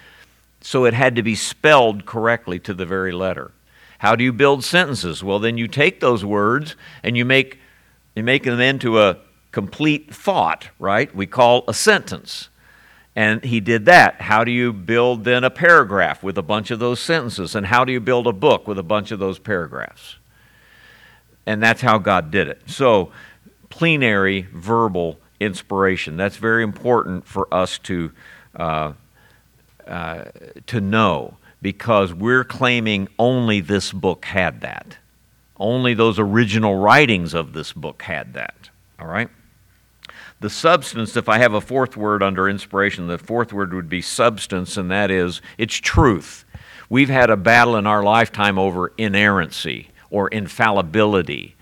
so 0.60 0.84
it 0.84 0.94
had 0.94 1.16
to 1.16 1.22
be 1.22 1.34
spelled 1.34 2.06
correctly 2.06 2.58
to 2.60 2.74
the 2.74 2.86
very 2.86 3.12
letter. 3.12 3.50
How 3.98 4.16
do 4.16 4.24
you 4.24 4.32
build 4.32 4.64
sentences? 4.64 5.24
Well, 5.24 5.38
then 5.38 5.56
you 5.56 5.68
take 5.68 6.00
those 6.00 6.24
words 6.24 6.76
and 7.02 7.16
you 7.16 7.24
make, 7.24 7.58
you 8.14 8.22
make 8.22 8.42
them 8.42 8.60
into 8.60 9.00
a 9.00 9.16
complete 9.52 10.14
thought, 10.14 10.68
right? 10.78 11.14
We 11.14 11.26
call 11.26 11.64
a 11.68 11.74
sentence. 11.74 12.48
And 13.16 13.44
he 13.44 13.60
did 13.60 13.86
that. 13.86 14.20
How 14.20 14.42
do 14.42 14.50
you 14.50 14.72
build 14.72 15.24
then 15.24 15.44
a 15.44 15.50
paragraph 15.50 16.22
with 16.22 16.36
a 16.36 16.42
bunch 16.42 16.70
of 16.70 16.78
those 16.78 17.00
sentences? 17.00 17.54
And 17.54 17.66
how 17.66 17.84
do 17.84 17.92
you 17.92 18.00
build 18.00 18.26
a 18.26 18.32
book 18.32 18.66
with 18.66 18.78
a 18.78 18.82
bunch 18.82 19.12
of 19.12 19.18
those 19.18 19.38
paragraphs? 19.38 20.16
And 21.46 21.62
that's 21.62 21.80
how 21.80 21.98
God 21.98 22.30
did 22.30 22.48
it. 22.48 22.62
So, 22.66 23.12
plenary 23.68 24.46
verbal 24.52 25.18
inspiration. 25.40 26.16
That's 26.16 26.36
very 26.36 26.62
important 26.62 27.26
for 27.26 27.52
us 27.52 27.78
to, 27.80 28.12
uh, 28.56 28.92
uh, 29.86 30.24
to 30.66 30.80
know 30.80 31.36
because 31.60 32.12
we're 32.14 32.44
claiming 32.44 33.08
only 33.18 33.60
this 33.60 33.92
book 33.92 34.24
had 34.26 34.60
that. 34.60 34.98
Only 35.56 35.94
those 35.94 36.18
original 36.18 36.76
writings 36.76 37.34
of 37.34 37.52
this 37.52 37.72
book 37.72 38.02
had 38.02 38.34
that. 38.34 38.70
All 38.98 39.06
right? 39.06 39.28
The 40.40 40.50
substance, 40.50 41.16
if 41.16 41.28
I 41.28 41.38
have 41.38 41.54
a 41.54 41.60
fourth 41.60 41.96
word 41.96 42.22
under 42.22 42.48
inspiration, 42.48 43.06
the 43.06 43.18
fourth 43.18 43.52
word 43.52 43.72
would 43.72 43.88
be 43.88 44.02
substance, 44.02 44.76
and 44.76 44.90
that 44.90 45.10
is 45.10 45.40
it's 45.56 45.76
truth. 45.76 46.44
We've 46.90 47.08
had 47.08 47.30
a 47.30 47.36
battle 47.36 47.76
in 47.76 47.86
our 47.86 48.02
lifetime 48.02 48.58
over 48.58 48.92
inerrancy 48.98 49.88
or 50.14 50.28
infallibility, 50.28 51.56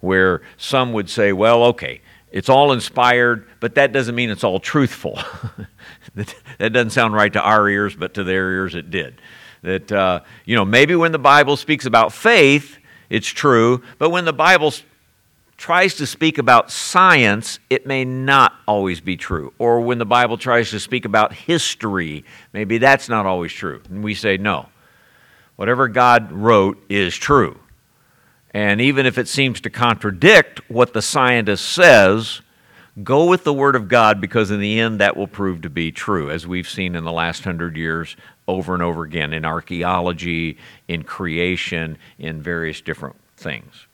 where 0.00 0.42
some 0.58 0.92
would 0.92 1.08
say, 1.08 1.32
well, 1.32 1.64
okay, 1.64 2.02
it's 2.30 2.50
all 2.50 2.72
inspired, 2.72 3.48
but 3.60 3.76
that 3.76 3.92
doesn't 3.92 4.14
mean 4.14 4.28
it's 4.28 4.44
all 4.44 4.60
truthful. 4.60 5.18
that 6.14 6.72
doesn't 6.74 6.90
sound 6.90 7.14
right 7.14 7.32
to 7.32 7.40
our 7.40 7.66
ears, 7.66 7.96
but 7.96 8.12
to 8.14 8.22
their 8.22 8.50
ears 8.52 8.74
it 8.74 8.90
did. 8.90 9.22
That, 9.62 9.90
uh, 9.90 10.20
you 10.44 10.54
know, 10.54 10.66
maybe 10.66 10.94
when 10.94 11.12
the 11.12 11.18
Bible 11.18 11.56
speaks 11.56 11.86
about 11.86 12.12
faith, 12.12 12.76
it's 13.08 13.26
true, 13.26 13.82
but 13.98 14.10
when 14.10 14.26
the 14.26 14.34
Bible 14.34 14.74
tries 15.56 15.94
to 15.94 16.06
speak 16.06 16.36
about 16.36 16.70
science, 16.70 17.58
it 17.70 17.86
may 17.86 18.04
not 18.04 18.52
always 18.68 19.00
be 19.00 19.16
true. 19.16 19.54
Or 19.58 19.80
when 19.80 19.96
the 19.96 20.04
Bible 20.04 20.36
tries 20.36 20.68
to 20.72 20.80
speak 20.80 21.06
about 21.06 21.32
history, 21.32 22.24
maybe 22.52 22.76
that's 22.76 23.08
not 23.08 23.24
always 23.24 23.52
true. 23.52 23.80
And 23.88 24.04
we 24.04 24.14
say, 24.14 24.36
no, 24.36 24.68
whatever 25.56 25.88
God 25.88 26.30
wrote 26.32 26.84
is 26.90 27.16
true. 27.16 27.58
And 28.54 28.80
even 28.80 29.04
if 29.04 29.18
it 29.18 29.26
seems 29.26 29.60
to 29.62 29.70
contradict 29.70 30.60
what 30.70 30.92
the 30.92 31.02
scientist 31.02 31.68
says, 31.68 32.40
go 33.02 33.26
with 33.26 33.42
the 33.42 33.52
Word 33.52 33.74
of 33.74 33.88
God 33.88 34.20
because 34.20 34.52
in 34.52 34.60
the 34.60 34.78
end 34.78 35.00
that 35.00 35.16
will 35.16 35.26
prove 35.26 35.60
to 35.62 35.70
be 35.70 35.90
true, 35.90 36.30
as 36.30 36.46
we've 36.46 36.68
seen 36.68 36.94
in 36.94 37.02
the 37.02 37.12
last 37.12 37.42
hundred 37.42 37.76
years 37.76 38.16
over 38.46 38.72
and 38.72 38.82
over 38.82 39.02
again 39.02 39.32
in 39.32 39.44
archaeology, 39.44 40.56
in 40.86 41.02
creation, 41.02 41.98
in 42.16 42.40
various 42.40 42.80
different 42.80 43.16
things. 43.36 43.88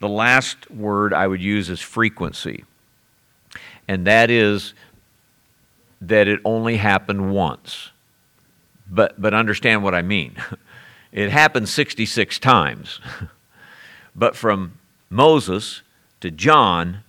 The 0.00 0.10
last 0.10 0.70
word 0.70 1.14
I 1.14 1.26
would 1.26 1.40
use 1.40 1.70
is 1.70 1.80
frequency, 1.80 2.66
and 3.88 4.06
that 4.06 4.30
is 4.30 4.74
that 6.02 6.28
it 6.28 6.40
only 6.44 6.76
happened 6.76 7.32
once. 7.32 7.90
But, 8.90 9.18
but 9.18 9.32
understand 9.32 9.82
what 9.82 9.94
I 9.94 10.02
mean. 10.02 10.36
It 11.14 11.30
happened 11.30 11.68
66 11.68 12.38
times. 12.38 12.98
but 14.14 14.36
from 14.36 14.78
Moses 15.10 15.82
to 16.20 16.30
John, 16.30 17.02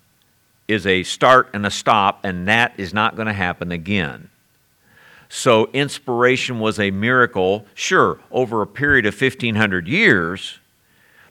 is 0.67 0.87
a 0.87 1.03
start 1.03 1.49
and 1.53 1.65
a 1.65 1.71
stop, 1.71 2.23
and 2.23 2.47
that 2.47 2.73
is 2.77 2.93
not 2.93 3.15
going 3.15 3.27
to 3.27 3.33
happen 3.33 3.71
again. 3.71 4.29
So, 5.29 5.69
inspiration 5.73 6.59
was 6.59 6.79
a 6.79 6.91
miracle, 6.91 7.65
sure, 7.73 8.19
over 8.31 8.61
a 8.61 8.67
period 8.67 9.05
of 9.05 9.19
1,500 9.19 9.87
years 9.87 10.59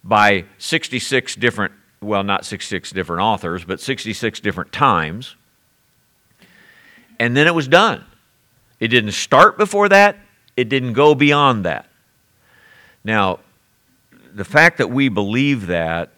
by 0.03 0.45
66 0.59 1.37
different, 1.37 1.73
well, 2.01 2.25
not 2.25 2.45
66 2.45 2.91
different 2.91 3.23
authors, 3.23 3.65
but 3.65 3.81
66 3.81 4.41
different 4.41 4.73
times. 4.73 5.37
And 7.21 7.37
then 7.37 7.47
it 7.47 7.55
was 7.55 7.69
done. 7.69 8.05
It 8.81 8.89
didn't 8.89 9.13
start 9.13 9.57
before 9.57 9.89
that, 9.91 10.17
it 10.57 10.69
didn't 10.69 10.95
go 10.95 11.15
beyond 11.15 11.65
that. 11.65 11.89
Now, 13.05 13.39
the 14.35 14.45
fact 14.45 14.79
that 14.79 14.91
we 14.91 15.09
believe 15.09 15.67
that 15.67 16.11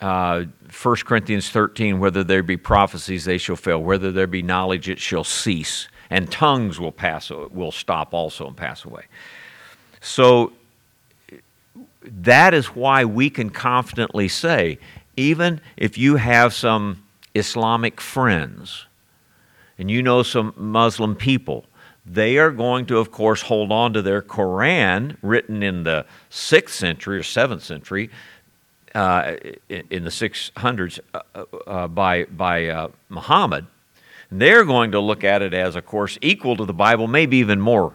uh, 0.00 0.44
1 0.82 0.96
Corinthians 1.04 1.50
13, 1.50 1.98
whether 1.98 2.22
there 2.22 2.42
be 2.42 2.56
prophecies, 2.56 3.24
they 3.24 3.38
shall 3.38 3.56
fail. 3.56 3.82
Whether 3.82 4.12
there 4.12 4.26
be 4.26 4.42
knowledge, 4.42 4.88
it 4.88 4.98
shall 4.98 5.24
cease. 5.24 5.88
And 6.10 6.30
tongues 6.30 6.78
will 6.78 6.92
pass, 6.92 7.30
will 7.30 7.72
stop 7.72 8.14
also 8.14 8.46
and 8.46 8.56
pass 8.56 8.84
away. 8.84 9.04
So 10.00 10.52
that 12.02 12.54
is 12.54 12.66
why 12.68 13.04
we 13.04 13.28
can 13.28 13.50
confidently 13.50 14.28
say, 14.28 14.78
even 15.16 15.60
if 15.76 15.98
you 15.98 16.16
have 16.16 16.54
some 16.54 17.04
Islamic 17.34 18.00
friends 18.00 18.86
and 19.78 19.90
you 19.90 20.02
know 20.02 20.22
some 20.22 20.54
Muslim 20.56 21.14
people, 21.14 21.66
they 22.10 22.38
are 22.38 22.50
going 22.50 22.86
to, 22.86 22.98
of 22.98 23.10
course, 23.10 23.42
hold 23.42 23.70
on 23.70 23.92
to 23.92 24.02
their 24.02 24.22
Quran 24.22 25.16
written 25.22 25.62
in 25.62 25.84
the 25.84 26.06
6th 26.30 26.70
century 26.70 27.18
or 27.18 27.22
7th 27.22 27.60
century 27.62 28.10
uh, 28.94 29.36
in 29.68 30.04
the 30.04 30.10
600s 30.10 31.00
uh, 31.12 31.20
uh, 31.34 31.44
uh, 31.66 31.88
by, 31.88 32.24
by 32.24 32.66
uh, 32.66 32.88
Muhammad, 33.08 33.66
they're 34.30 34.64
going 34.64 34.92
to 34.92 35.00
look 35.00 35.24
at 35.24 35.42
it 35.42 35.54
as, 35.54 35.76
of 35.76 35.86
course, 35.86 36.18
equal 36.20 36.56
to 36.56 36.64
the 36.64 36.72
Bible, 36.72 37.06
maybe 37.06 37.38
even 37.38 37.60
more 37.60 37.92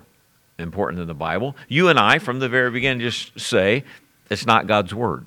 important 0.57 0.99
than 0.99 1.07
the 1.07 1.13
Bible. 1.13 1.55
You 1.67 1.89
and 1.89 1.99
I, 1.99 2.19
from 2.19 2.39
the 2.39 2.49
very 2.49 2.71
beginning, 2.71 3.01
just 3.01 3.39
say 3.39 3.83
it's 4.29 4.45
not 4.45 4.67
God's 4.67 4.93
Word. 4.93 5.25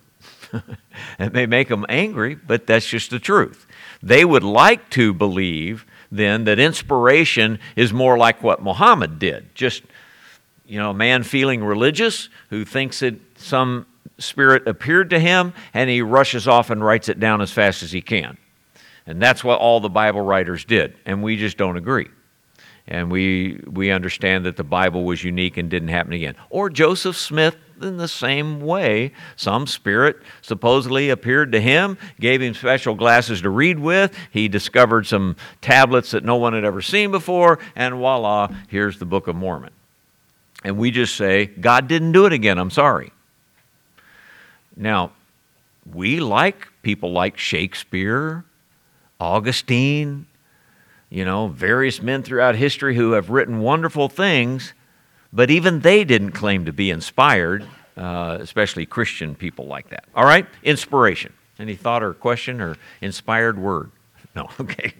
it 1.18 1.32
may 1.32 1.46
make 1.46 1.68
them 1.68 1.84
angry, 1.88 2.34
but 2.34 2.66
that's 2.66 2.86
just 2.86 3.10
the 3.10 3.18
truth. 3.18 3.66
They 4.02 4.24
would 4.24 4.44
like 4.44 4.90
to 4.90 5.12
believe 5.12 5.84
then 6.16 6.44
that 6.44 6.58
inspiration 6.58 7.58
is 7.76 7.92
more 7.92 8.16
like 8.18 8.42
what 8.42 8.62
Muhammad 8.62 9.18
did. 9.18 9.54
Just, 9.54 9.82
you 10.66 10.78
know, 10.78 10.90
a 10.90 10.94
man 10.94 11.22
feeling 11.22 11.62
religious 11.62 12.28
who 12.50 12.64
thinks 12.64 13.00
that 13.00 13.14
some 13.38 13.86
Spirit 14.18 14.66
appeared 14.66 15.10
to 15.10 15.18
him, 15.18 15.52
and 15.74 15.90
he 15.90 16.00
rushes 16.00 16.48
off 16.48 16.70
and 16.70 16.82
writes 16.82 17.08
it 17.08 17.20
down 17.20 17.40
as 17.40 17.52
fast 17.52 17.82
as 17.82 17.92
he 17.92 18.00
can. 18.00 18.38
And 19.06 19.20
that's 19.20 19.44
what 19.44 19.60
all 19.60 19.80
the 19.80 19.90
Bible 19.90 20.22
writers 20.22 20.64
did, 20.64 20.96
and 21.04 21.22
we 21.22 21.36
just 21.36 21.56
don't 21.56 21.76
agree. 21.76 22.08
And 22.88 23.10
we, 23.10 23.60
we 23.66 23.90
understand 23.90 24.46
that 24.46 24.56
the 24.56 24.64
Bible 24.64 25.04
was 25.04 25.22
unique 25.22 25.56
and 25.56 25.68
didn't 25.68 25.88
happen 25.88 26.12
again. 26.12 26.34
Or 26.50 26.70
Joseph 26.70 27.16
Smith, 27.16 27.56
in 27.80 27.96
the 27.96 28.08
same 28.08 28.60
way, 28.60 29.12
some 29.36 29.66
spirit 29.66 30.16
supposedly 30.42 31.10
appeared 31.10 31.52
to 31.52 31.60
him, 31.60 31.98
gave 32.20 32.40
him 32.40 32.54
special 32.54 32.94
glasses 32.94 33.42
to 33.42 33.50
read 33.50 33.78
with. 33.78 34.16
He 34.30 34.48
discovered 34.48 35.06
some 35.06 35.36
tablets 35.60 36.10
that 36.12 36.24
no 36.24 36.36
one 36.36 36.52
had 36.52 36.64
ever 36.64 36.82
seen 36.82 37.10
before, 37.10 37.58
and 37.74 37.94
voila, 37.94 38.48
here's 38.68 38.98
the 38.98 39.06
Book 39.06 39.28
of 39.28 39.36
Mormon. 39.36 39.72
And 40.64 40.78
we 40.78 40.90
just 40.90 41.16
say, 41.16 41.46
God 41.46 41.88
didn't 41.88 42.12
do 42.12 42.26
it 42.26 42.32
again, 42.32 42.58
I'm 42.58 42.70
sorry. 42.70 43.12
Now, 44.76 45.12
we 45.92 46.20
like 46.20 46.68
people 46.82 47.12
like 47.12 47.38
Shakespeare, 47.38 48.44
Augustine, 49.20 50.26
you 51.08 51.24
know, 51.24 51.48
various 51.48 52.02
men 52.02 52.22
throughout 52.22 52.56
history 52.56 52.96
who 52.96 53.12
have 53.12 53.30
written 53.30 53.60
wonderful 53.60 54.08
things, 54.08 54.74
but 55.36 55.50
even 55.50 55.80
they 55.80 56.02
didn't 56.02 56.32
claim 56.32 56.64
to 56.64 56.72
be 56.72 56.90
inspired, 56.90 57.62
uh, 57.94 58.38
especially 58.40 58.86
Christian 58.86 59.34
people 59.34 59.66
like 59.66 59.90
that. 59.90 60.04
All 60.14 60.24
right, 60.24 60.46
inspiration. 60.62 61.34
Any 61.58 61.74
thought 61.74 62.02
or 62.02 62.14
question 62.14 62.60
or 62.60 62.76
inspired 63.00 63.58
word? 63.58 63.90
No, 64.34 64.50
okay. 64.60 64.92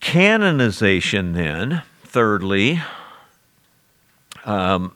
Canonization, 0.00 1.32
then, 1.32 1.82
thirdly, 2.02 2.82
um, 4.44 4.94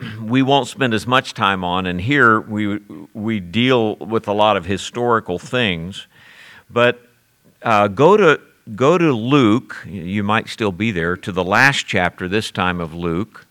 we 0.22 0.40
won't 0.40 0.68
spend 0.68 0.94
as 0.94 1.06
much 1.06 1.34
time 1.34 1.64
on, 1.64 1.84
and 1.84 2.00
here 2.00 2.40
we, 2.40 2.80
we 3.12 3.40
deal 3.40 3.96
with 3.96 4.26
a 4.26 4.32
lot 4.32 4.56
of 4.56 4.64
historical 4.64 5.38
things. 5.38 6.06
But 6.70 6.98
uh, 7.62 7.88
go, 7.88 8.16
to, 8.16 8.40
go 8.74 8.98
to 8.98 9.12
Luke, 9.12 9.76
you 9.86 10.22
might 10.22 10.48
still 10.48 10.72
be 10.72 10.90
there, 10.90 11.16
to 11.16 11.32
the 11.32 11.44
last 11.44 11.86
chapter, 11.86 12.28
this 12.28 12.50
time 12.50 12.80
of 12.80 12.94
Luke 12.94 13.46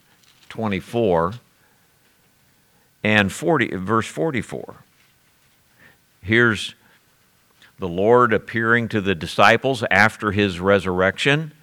24 0.50 1.34
and 3.04 3.32
40, 3.32 3.76
verse 3.78 4.08
44. 4.08 4.76
Here's 6.22 6.76
the 7.80 7.88
Lord 7.88 8.34
appearing 8.34 8.90
to 8.90 9.02
the 9.02 9.16
disciples 9.16 9.84
after 9.90 10.32
his 10.32 10.60
resurrection. 10.60 11.54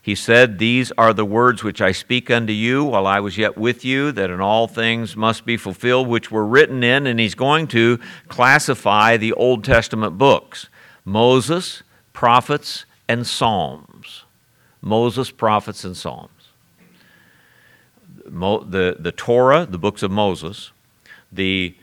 He 0.00 0.14
said, 0.14 0.58
These 0.58 0.92
are 0.96 1.12
the 1.12 1.24
words 1.24 1.64
which 1.64 1.80
I 1.80 1.92
speak 1.92 2.30
unto 2.30 2.52
you 2.52 2.84
while 2.84 3.06
I 3.06 3.20
was 3.20 3.36
yet 3.36 3.58
with 3.58 3.84
you, 3.84 4.12
that 4.12 4.30
in 4.30 4.40
all 4.40 4.68
things 4.68 5.16
must 5.16 5.44
be 5.44 5.56
fulfilled 5.56 6.06
which 6.06 6.30
were 6.30 6.46
written 6.46 6.84
in. 6.84 7.06
And 7.06 7.18
he's 7.18 7.34
going 7.34 7.66
to 7.68 7.98
classify 8.28 9.16
the 9.16 9.32
Old 9.32 9.64
Testament 9.64 10.16
books 10.16 10.68
Moses, 11.04 11.82
prophets, 12.12 12.85
and 13.08 13.26
Psalms. 13.26 14.24
Moses, 14.80 15.30
prophets, 15.30 15.84
and 15.84 15.96
Psalms. 15.96 16.30
The, 18.24 18.96
the 18.98 19.12
Torah, 19.12 19.66
the 19.66 19.78
books 19.78 20.02
of 20.02 20.10
Moses, 20.10 20.70
the 21.32 21.74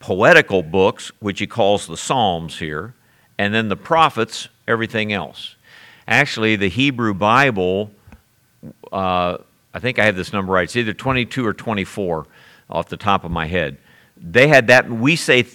poetical 0.00 0.62
books, 0.62 1.10
which 1.20 1.40
he 1.40 1.46
calls 1.46 1.86
the 1.86 1.96
Psalms 1.96 2.58
here, 2.58 2.94
and 3.38 3.54
then 3.54 3.68
the 3.68 3.76
prophets, 3.76 4.48
everything 4.66 5.12
else. 5.12 5.56
Actually, 6.08 6.56
the 6.56 6.68
Hebrew 6.68 7.14
Bible, 7.14 7.90
uh, 8.92 9.38
I 9.74 9.78
think 9.78 9.98
I 9.98 10.04
have 10.04 10.16
this 10.16 10.32
number 10.32 10.52
right. 10.52 10.64
It's 10.64 10.76
either 10.76 10.94
22 10.94 11.44
or 11.44 11.52
24 11.52 12.26
off 12.70 12.88
the 12.88 12.96
top 12.96 13.24
of 13.24 13.30
my 13.30 13.46
head. 13.46 13.78
They 14.16 14.48
had 14.48 14.68
that. 14.68 14.88
We 14.88 15.16
say 15.16 15.46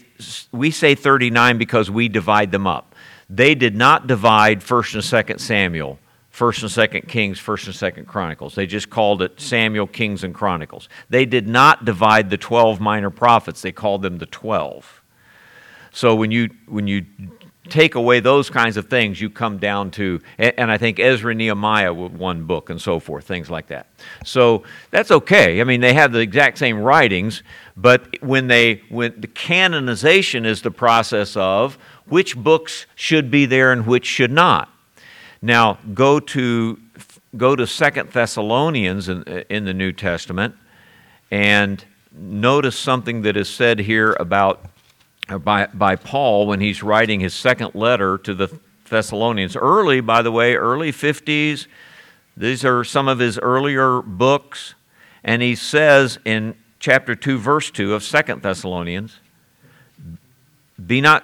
we 0.51 0.69
say 0.69 0.93
39 0.93 1.58
because 1.58 1.89
we 1.89 2.08
divide 2.08 2.51
them 2.51 2.67
up. 2.67 2.90
They 3.34 3.56
did 3.56 3.78
not 3.78 4.08
divide 4.08 4.62
First 4.62 4.94
and 4.94 5.04
Second 5.04 5.39
Samuel, 5.39 6.00
First 6.32 6.63
and 6.63 6.72
Second 6.72 7.08
Kings, 7.08 7.39
First 7.39 7.65
and 7.65 7.74
Second 7.74 8.06
Chronicles. 8.06 8.56
They 8.56 8.65
just 8.65 8.89
called 8.89 9.22
it 9.22 9.39
Samuel, 9.39 9.88
Kings, 9.88 10.26
and 10.26 10.36
Chronicles. 10.36 10.89
They 11.10 11.26
did 11.26 11.48
not 11.48 11.86
divide 11.86 12.30
the 12.30 12.38
12 12.38 12.82
minor 12.82 13.10
prophets. 13.10 13.62
They 13.62 13.72
called 13.72 14.02
them 14.02 14.17
the 14.17 14.26
12. 14.26 15.02
So 15.94 16.13
when 16.13 16.30
you 16.30 16.50
when 16.67 16.88
you 16.88 17.06
take 17.70 17.96
away 17.96 18.20
those 18.20 18.50
kinds 18.50 18.76
of 18.76 18.89
things, 18.89 19.22
you 19.22 19.30
come 19.30 19.58
down 19.58 19.91
to, 19.91 20.20
and 20.38 20.72
I 20.72 20.78
think 20.78 21.00
Ezra 21.00 21.34
Nehemiah 21.34 21.94
one 21.94 22.44
book 22.46 22.70
and 22.70 22.82
so 22.82 23.00
forth, 23.00 23.26
things 23.26 23.50
like 23.50 23.67
that. 23.67 23.88
So 24.26 24.63
that's 24.89 25.12
okay. 25.12 25.62
I 25.62 25.63
mean, 25.63 25.80
they 25.80 25.94
have 25.94 26.12
the 26.12 26.20
exact 26.20 26.58
same 26.58 26.80
writings, 26.82 27.44
but 27.78 28.22
when 28.22 28.48
they, 28.48 28.82
when 28.89 29.20
the 29.20 29.28
canonization 29.28 30.46
is 30.46 30.62
the 30.62 30.72
process 30.72 31.38
of 31.38 31.78
which 32.12 32.36
books 32.36 32.86
should 32.93 33.32
be 33.32 33.45
there 33.45 33.71
and 33.71 33.88
which 33.88 34.06
should 34.06 34.32
not. 34.32 34.69
Now, 35.41 35.80
go 35.93 36.19
to 36.19 36.78
go 37.38 37.56
to 37.56 37.65
Second 37.65 38.12
Thessalonians 38.12 39.08
in, 39.08 39.24
in 39.50 39.63
the 39.63 39.74
New 39.74 39.93
Testament 39.93 40.56
and 41.32 41.84
notice 42.12 42.78
something 42.78 43.21
that 43.21 43.38
is 43.38 43.50
said 43.50 43.80
here 43.80 44.15
about 44.19 44.65
uh, 45.30 45.38
by, 45.38 45.67
by 45.67 45.95
Paul 45.95 46.47
when 46.47 46.60
he's 46.60 46.84
writing 46.84 47.21
his 47.21 47.34
second 47.34 47.74
letter 47.74 48.17
to 48.17 48.33
the 48.33 48.60
Thessalonians. 48.90 49.56
Early, 49.56 50.02
by 50.02 50.21
the 50.21 50.31
way, 50.31 50.56
early 50.56 50.92
50s. 50.92 51.67
These 52.35 52.65
are 52.65 52.83
some 52.83 53.08
of 53.08 53.19
his 53.19 53.40
earlier 53.40 54.02
books. 54.02 54.73
And 55.23 55.42
he 55.42 55.56
says 55.56 56.19
in 56.25 56.56
chapter 56.79 57.15
2, 57.15 57.38
verse 57.38 57.71
2 57.71 57.94
of 57.94 58.04
Second 58.04 58.42
Thessalonians 58.42 59.19
Be 60.85 61.00
not 61.00 61.23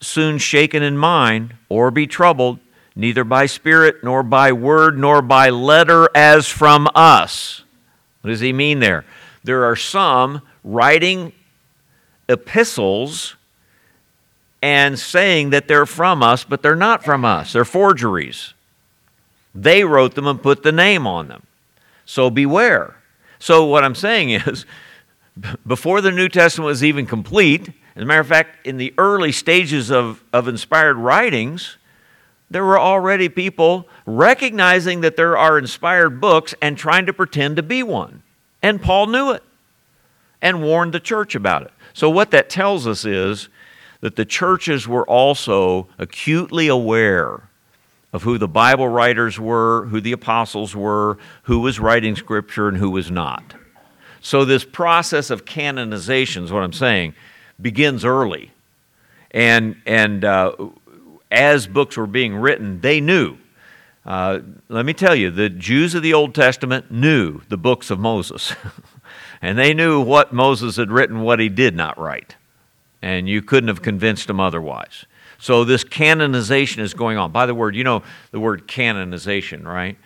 soon 0.00 0.38
shaken 0.38 0.82
in 0.82 0.96
mind 0.96 1.54
or 1.68 1.90
be 1.90 2.06
troubled, 2.06 2.58
neither 2.94 3.24
by 3.24 3.46
spirit, 3.46 3.96
nor 4.02 4.22
by 4.22 4.52
word, 4.52 4.98
nor 4.98 5.22
by 5.22 5.50
letter 5.50 6.08
as 6.14 6.48
from 6.48 6.88
us. 6.94 7.62
What 8.20 8.30
does 8.30 8.40
he 8.40 8.52
mean 8.52 8.80
there? 8.80 9.04
There 9.44 9.64
are 9.64 9.76
some 9.76 10.42
writing 10.64 11.32
epistles 12.28 13.36
and 14.60 14.98
saying 14.98 15.50
that 15.50 15.68
they're 15.68 15.86
from 15.86 16.22
us, 16.22 16.44
but 16.44 16.62
they're 16.62 16.76
not 16.76 17.04
from 17.04 17.24
us. 17.24 17.52
They're 17.52 17.64
forgeries. 17.64 18.54
They 19.54 19.84
wrote 19.84 20.14
them 20.14 20.26
and 20.26 20.42
put 20.42 20.62
the 20.62 20.72
name 20.72 21.06
on 21.06 21.28
them. 21.28 21.46
So 22.04 22.30
beware. 22.30 22.96
So, 23.38 23.64
what 23.64 23.84
I'm 23.84 23.94
saying 23.94 24.30
is, 24.30 24.66
before 25.66 26.00
the 26.00 26.10
New 26.10 26.28
Testament 26.28 26.66
was 26.66 26.82
even 26.82 27.06
complete, 27.06 27.70
As 27.98 28.02
a 28.02 28.06
matter 28.06 28.20
of 28.20 28.28
fact, 28.28 28.64
in 28.64 28.76
the 28.76 28.94
early 28.96 29.32
stages 29.32 29.90
of, 29.90 30.22
of 30.32 30.46
inspired 30.46 30.96
writings, 30.98 31.78
there 32.48 32.64
were 32.64 32.78
already 32.78 33.28
people 33.28 33.88
recognizing 34.06 35.00
that 35.00 35.16
there 35.16 35.36
are 35.36 35.58
inspired 35.58 36.20
books 36.20 36.54
and 36.62 36.78
trying 36.78 37.06
to 37.06 37.12
pretend 37.12 37.56
to 37.56 37.62
be 37.64 37.82
one. 37.82 38.22
And 38.62 38.80
Paul 38.80 39.08
knew 39.08 39.32
it 39.32 39.42
and 40.40 40.62
warned 40.62 40.94
the 40.94 41.00
church 41.00 41.34
about 41.34 41.62
it. 41.62 41.72
So, 41.92 42.08
what 42.08 42.30
that 42.30 42.48
tells 42.48 42.86
us 42.86 43.04
is 43.04 43.48
that 44.00 44.14
the 44.14 44.24
churches 44.24 44.86
were 44.86 45.04
also 45.10 45.88
acutely 45.98 46.68
aware 46.68 47.48
of 48.12 48.22
who 48.22 48.38
the 48.38 48.46
Bible 48.46 48.86
writers 48.86 49.40
were, 49.40 49.86
who 49.86 50.00
the 50.00 50.12
apostles 50.12 50.76
were, 50.76 51.18
who 51.42 51.58
was 51.58 51.80
writing 51.80 52.14
scripture, 52.14 52.68
and 52.68 52.76
who 52.76 52.90
was 52.90 53.10
not. 53.10 53.56
So, 54.20 54.44
this 54.44 54.64
process 54.64 55.30
of 55.30 55.44
canonization 55.44 56.44
is 56.44 56.52
what 56.52 56.62
I'm 56.62 56.72
saying 56.72 57.14
begins 57.60 58.04
early. 58.04 58.52
And, 59.30 59.76
and 59.86 60.24
uh, 60.24 60.54
as 61.30 61.66
books 61.66 61.96
were 61.96 62.06
being 62.06 62.36
written, 62.36 62.80
they 62.80 63.00
knew. 63.00 63.36
Uh, 64.06 64.40
let 64.68 64.86
me 64.86 64.94
tell 64.94 65.14
you, 65.14 65.30
the 65.30 65.50
Jews 65.50 65.94
of 65.94 66.02
the 66.02 66.14
Old 66.14 66.34
Testament 66.34 66.90
knew 66.90 67.42
the 67.48 67.58
books 67.58 67.90
of 67.90 67.98
Moses. 67.98 68.54
and 69.42 69.58
they 69.58 69.74
knew 69.74 70.00
what 70.00 70.32
Moses 70.32 70.76
had 70.76 70.90
written, 70.90 71.20
what 71.20 71.40
he 71.40 71.48
did 71.48 71.74
not 71.74 71.98
write. 71.98 72.36
And 73.02 73.28
you 73.28 73.42
couldn't 73.42 73.68
have 73.68 73.82
convinced 73.82 74.26
them 74.26 74.40
otherwise. 74.40 75.04
So 75.38 75.64
this 75.64 75.84
canonization 75.84 76.82
is 76.82 76.94
going 76.94 77.16
on. 77.16 77.30
By 77.30 77.46
the 77.46 77.54
word, 77.54 77.76
you 77.76 77.84
know 77.84 78.02
the 78.32 78.40
word 78.40 78.66
canonization, 78.66 79.66
right? 79.66 79.96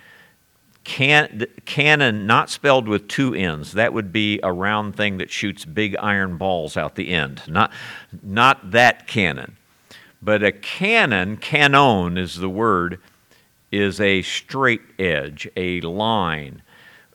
Can, 0.84 1.46
canon, 1.64 2.26
not 2.26 2.50
spelled 2.50 2.88
with 2.88 3.06
two 3.06 3.34
ends. 3.34 3.72
That 3.72 3.92
would 3.92 4.12
be 4.12 4.40
a 4.42 4.52
round 4.52 4.96
thing 4.96 5.18
that 5.18 5.30
shoots 5.30 5.64
big 5.64 5.96
iron 5.96 6.36
balls 6.36 6.76
out 6.76 6.96
the 6.96 7.10
end. 7.10 7.42
Not, 7.46 7.72
not 8.22 8.72
that 8.72 9.06
cannon. 9.06 9.56
But 10.20 10.42
a 10.42 10.52
cannon, 10.52 11.36
canon 11.36 12.18
is 12.18 12.36
the 12.36 12.48
word, 12.48 13.00
is 13.70 14.00
a 14.00 14.22
straight 14.22 14.82
edge, 14.98 15.48
a 15.56 15.80
line. 15.82 16.62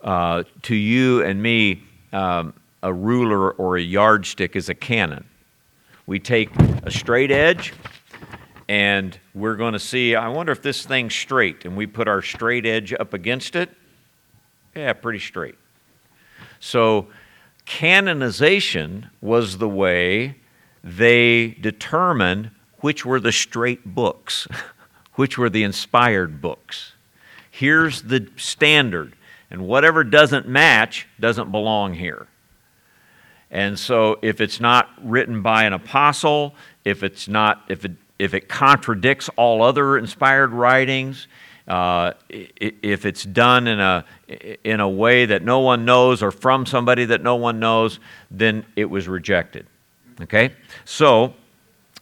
Uh, 0.01 0.43
to 0.63 0.75
you 0.75 1.23
and 1.23 1.41
me, 1.41 1.83
um, 2.13 2.53
a 2.83 2.93
ruler 2.93 3.51
or 3.51 3.77
a 3.77 3.81
yardstick 3.81 4.55
is 4.55 4.69
a 4.69 4.75
canon. 4.75 5.25
We 6.05 6.19
take 6.19 6.55
a 6.83 6.91
straight 6.91 7.31
edge 7.31 7.73
and 8.69 9.17
we're 9.33 9.55
going 9.55 9.73
to 9.73 9.79
see, 9.79 10.15
I 10.15 10.27
wonder 10.27 10.51
if 10.51 10.61
this 10.61 10.85
thing's 10.85 11.15
straight. 11.15 11.65
And 11.65 11.77
we 11.77 11.87
put 11.87 12.07
our 12.07 12.21
straight 12.21 12.65
edge 12.65 12.93
up 12.93 13.13
against 13.13 13.55
it. 13.55 13.69
Yeah, 14.75 14.93
pretty 14.93 15.19
straight. 15.19 15.55
So, 16.59 17.07
canonization 17.65 19.09
was 19.21 19.57
the 19.57 19.69
way 19.69 20.35
they 20.83 21.49
determined 21.61 22.51
which 22.79 23.05
were 23.05 23.19
the 23.19 23.31
straight 23.31 23.85
books, 23.85 24.47
which 25.15 25.37
were 25.37 25.49
the 25.49 25.63
inspired 25.63 26.41
books. 26.41 26.93
Here's 27.49 28.03
the 28.03 28.29
standard, 28.35 29.15
and 29.49 29.67
whatever 29.67 30.03
doesn't 30.03 30.47
match 30.47 31.07
doesn't 31.19 31.51
belong 31.51 31.95
here. 31.95 32.27
And 33.49 33.79
so, 33.79 34.19
if 34.21 34.41
it's 34.41 34.59
not 34.59 34.89
written 35.01 35.41
by 35.41 35.63
an 35.63 35.73
apostle, 35.73 36.53
if 36.83 37.01
it's 37.01 37.27
not, 37.27 37.63
if 37.69 37.85
it 37.85 37.93
if 38.19 38.33
it 38.33 38.49
contradicts 38.49 39.29
all 39.35 39.61
other 39.61 39.97
inspired 39.97 40.51
writings, 40.51 41.27
uh, 41.67 42.13
if 42.29 43.05
it's 43.05 43.23
done 43.23 43.67
in 43.67 43.79
a, 43.79 44.05
in 44.63 44.79
a 44.79 44.89
way 44.89 45.25
that 45.25 45.43
no 45.43 45.59
one 45.59 45.83
knows 45.83 46.23
or 46.23 46.31
from 46.31 46.65
somebody 46.65 47.05
that 47.05 47.21
no 47.21 47.35
one 47.35 47.59
knows, 47.59 47.99
then 48.31 48.65
it 48.75 48.85
was 48.85 49.07
rejected. 49.07 49.67
Okay? 50.21 50.53
So, 50.85 51.33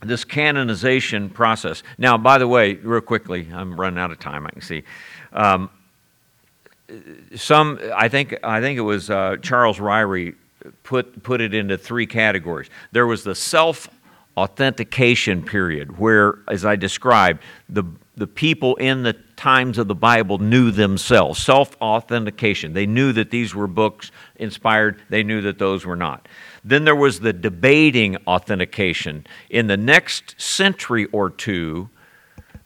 this 0.02 0.24
canonization 0.24 1.30
process. 1.30 1.82
Now, 1.98 2.18
by 2.18 2.38
the 2.38 2.48
way, 2.48 2.76
real 2.76 3.02
quickly, 3.02 3.48
I'm 3.52 3.80
running 3.80 4.00
out 4.00 4.12
of 4.12 4.20
time, 4.20 4.46
I 4.46 4.50
can 4.52 4.62
see. 4.62 4.84
Um, 5.34 5.70
some, 7.34 7.80
I 7.96 8.08
think, 8.08 8.36
I 8.44 8.62
think 8.62 8.78
it 8.78 8.82
was 8.82 9.10
uh, 9.10 9.38
Charles 9.42 9.80
Ryrie 9.80 10.36
put, 10.84 11.24
put 11.24 11.42
it 11.42 11.56
into 11.56 11.78
three 11.78 12.06
categories. 12.06 12.70
There 12.92 13.08
was 13.08 13.24
the 13.24 13.34
self 13.34 13.90
authentication 14.38 15.44
period 15.44 15.98
where, 15.98 16.40
as 16.48 16.66
I 16.66 16.76
described, 16.76 17.42
the, 17.70 17.84
the 18.16 18.28
people 18.28 18.76
in 18.76 19.04
the 19.04 19.14
times 19.36 19.78
of 19.78 19.88
the 19.88 19.96
Bible 19.96 20.38
knew 20.38 20.72
themselves. 20.72 21.42
Self 21.42 21.76
authentication. 21.82 22.74
They 22.74 22.86
knew 22.86 23.14
that 23.14 23.32
these 23.32 23.56
were 23.56 23.68
books 23.68 24.12
inspired, 24.36 25.02
they 25.10 25.24
knew 25.24 25.42
that 25.42 25.60
those 25.60 25.86
were 25.86 25.96
not. 25.96 26.28
Then 26.64 26.84
there 26.84 26.96
was 26.96 27.20
the 27.20 27.34
debating 27.34 28.18
authentication. 28.28 29.26
In 29.50 29.68
the 29.68 29.78
next 29.78 30.40
century 30.42 31.06
or 31.12 31.30
two, 31.30 31.90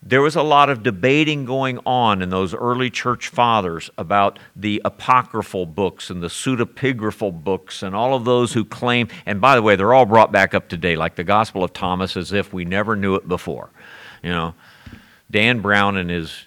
there 0.01 0.21
was 0.21 0.35
a 0.35 0.41
lot 0.41 0.69
of 0.69 0.81
debating 0.81 1.43
going 1.43 1.77
on 1.85 2.21
in 2.21 2.29
those 2.29 2.53
early 2.53 2.89
church 2.89 3.27
fathers 3.27 3.89
about 3.97 4.39
the 4.55 4.81
apocryphal 4.85 5.65
books 5.65 6.09
and 6.09 6.23
the 6.23 6.27
pseudepigraphal 6.27 7.43
books 7.43 7.83
and 7.83 7.93
all 7.93 8.13
of 8.13 8.23
those 8.23 8.53
who 8.53 8.63
claim, 8.63 9.09
and 9.25 9.41
by 9.41 9.55
the 9.55 9.61
way, 9.61 9.75
they're 9.75 9.93
all 9.93 10.05
brought 10.05 10.31
back 10.31 10.53
up 10.53 10.69
today, 10.69 10.95
like 10.95 11.15
the 11.15 11.23
Gospel 11.23 11.63
of 11.63 11.73
Thomas, 11.73 12.15
as 12.15 12.31
if 12.31 12.53
we 12.53 12.63
never 12.63 12.95
knew 12.95 13.15
it 13.15 13.27
before. 13.27 13.69
You 14.23 14.29
know, 14.29 14.55
Dan 15.29 15.59
Brown 15.59 15.97
and 15.97 16.09
his 16.09 16.45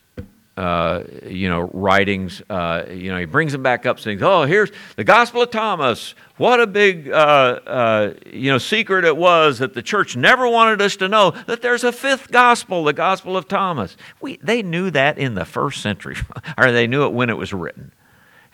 uh, 0.56 1.04
you 1.26 1.48
know, 1.48 1.62
writings. 1.72 2.42
Uh, 2.50 2.84
you 2.90 3.10
know, 3.10 3.18
he 3.18 3.24
brings 3.24 3.52
them 3.52 3.62
back 3.62 3.86
up, 3.86 3.98
saying, 3.98 4.22
"Oh, 4.22 4.44
here's 4.44 4.70
the 4.96 5.04
Gospel 5.04 5.42
of 5.42 5.50
Thomas. 5.50 6.14
What 6.36 6.60
a 6.60 6.66
big, 6.66 7.10
uh, 7.10 7.60
uh, 7.66 8.14
you 8.26 8.50
know, 8.50 8.58
secret 8.58 9.04
it 9.04 9.16
was 9.16 9.60
that 9.60 9.74
the 9.74 9.82
church 9.82 10.16
never 10.16 10.46
wanted 10.46 10.82
us 10.82 10.96
to 10.96 11.08
know 11.08 11.30
that 11.46 11.62
there's 11.62 11.84
a 11.84 11.92
fifth 11.92 12.30
gospel, 12.30 12.84
the 12.84 12.92
Gospel 12.92 13.36
of 13.36 13.48
Thomas. 13.48 13.96
We, 14.20 14.38
they 14.42 14.62
knew 14.62 14.90
that 14.90 15.18
in 15.18 15.34
the 15.34 15.44
first 15.44 15.80
century, 15.80 16.16
or 16.58 16.70
they 16.70 16.86
knew 16.86 17.06
it 17.06 17.12
when 17.12 17.30
it 17.30 17.36
was 17.36 17.52
written." 17.52 17.92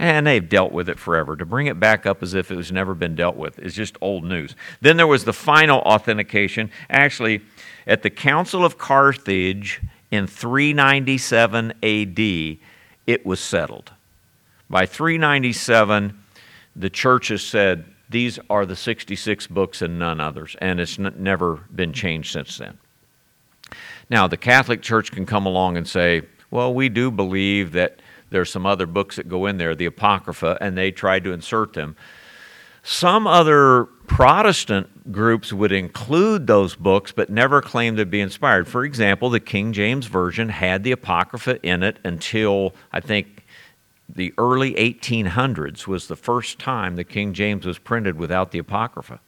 And 0.00 0.24
they've 0.24 0.48
dealt 0.48 0.70
with 0.70 0.88
it 0.88 0.96
forever. 0.96 1.34
To 1.34 1.44
bring 1.44 1.66
it 1.66 1.80
back 1.80 2.06
up 2.06 2.22
as 2.22 2.32
if 2.32 2.52
it 2.52 2.56
was 2.56 2.70
never 2.70 2.94
been 2.94 3.16
dealt 3.16 3.34
with 3.34 3.58
is 3.58 3.74
just 3.74 3.96
old 4.00 4.22
news. 4.22 4.54
Then 4.80 4.96
there 4.96 5.08
was 5.08 5.24
the 5.24 5.32
final 5.32 5.80
authentication. 5.80 6.70
Actually, 6.88 7.40
at 7.84 8.02
the 8.02 8.10
Council 8.10 8.64
of 8.64 8.78
Carthage 8.78 9.80
in 10.10 10.26
397 10.26 11.72
AD, 11.82 12.58
it 13.06 13.26
was 13.26 13.40
settled. 13.40 13.92
By 14.70 14.86
397, 14.86 16.18
the 16.76 16.90
church 16.90 17.28
has 17.28 17.42
said, 17.42 17.84
these 18.10 18.38
are 18.48 18.64
the 18.64 18.76
66 18.76 19.46
books 19.48 19.82
and 19.82 19.98
none 19.98 20.20
others, 20.20 20.56
and 20.60 20.80
it's 20.80 20.98
n- 20.98 21.14
never 21.18 21.56
been 21.74 21.92
changed 21.92 22.32
since 22.32 22.56
then. 22.56 22.78
Now, 24.08 24.26
the 24.26 24.36
Catholic 24.38 24.80
Church 24.80 25.10
can 25.10 25.26
come 25.26 25.44
along 25.44 25.76
and 25.76 25.86
say, 25.86 26.22
well, 26.50 26.72
we 26.72 26.88
do 26.88 27.10
believe 27.10 27.72
that 27.72 28.00
there's 28.30 28.50
some 28.50 28.64
other 28.64 28.86
books 28.86 29.16
that 29.16 29.28
go 29.28 29.46
in 29.46 29.58
there, 29.58 29.74
the 29.74 29.86
Apocrypha, 29.86 30.56
and 30.60 30.76
they 30.76 30.90
tried 30.90 31.24
to 31.24 31.32
insert 31.32 31.74
them. 31.74 31.96
Some 32.82 33.26
other 33.26 33.88
Protestant 34.08 35.12
groups 35.12 35.52
would 35.52 35.70
include 35.70 36.46
those 36.48 36.74
books 36.74 37.12
but 37.12 37.30
never 37.30 37.62
claim 37.62 37.96
to 37.96 38.04
be 38.04 38.20
inspired. 38.20 38.66
For 38.66 38.84
example, 38.84 39.30
the 39.30 39.38
King 39.38 39.72
James 39.72 40.06
Version 40.06 40.48
had 40.48 40.82
the 40.82 40.90
Apocrypha 40.90 41.64
in 41.64 41.84
it 41.84 41.98
until 42.02 42.74
I 42.92 43.00
think 43.00 43.44
the 44.08 44.34
early 44.36 44.74
1800s 44.74 45.86
was 45.86 46.08
the 46.08 46.16
first 46.16 46.58
time 46.58 46.96
the 46.96 47.04
King 47.04 47.32
James 47.32 47.64
was 47.64 47.78
printed 47.78 48.16
without 48.16 48.50
the 48.50 48.58
Apocrypha. 48.58 49.20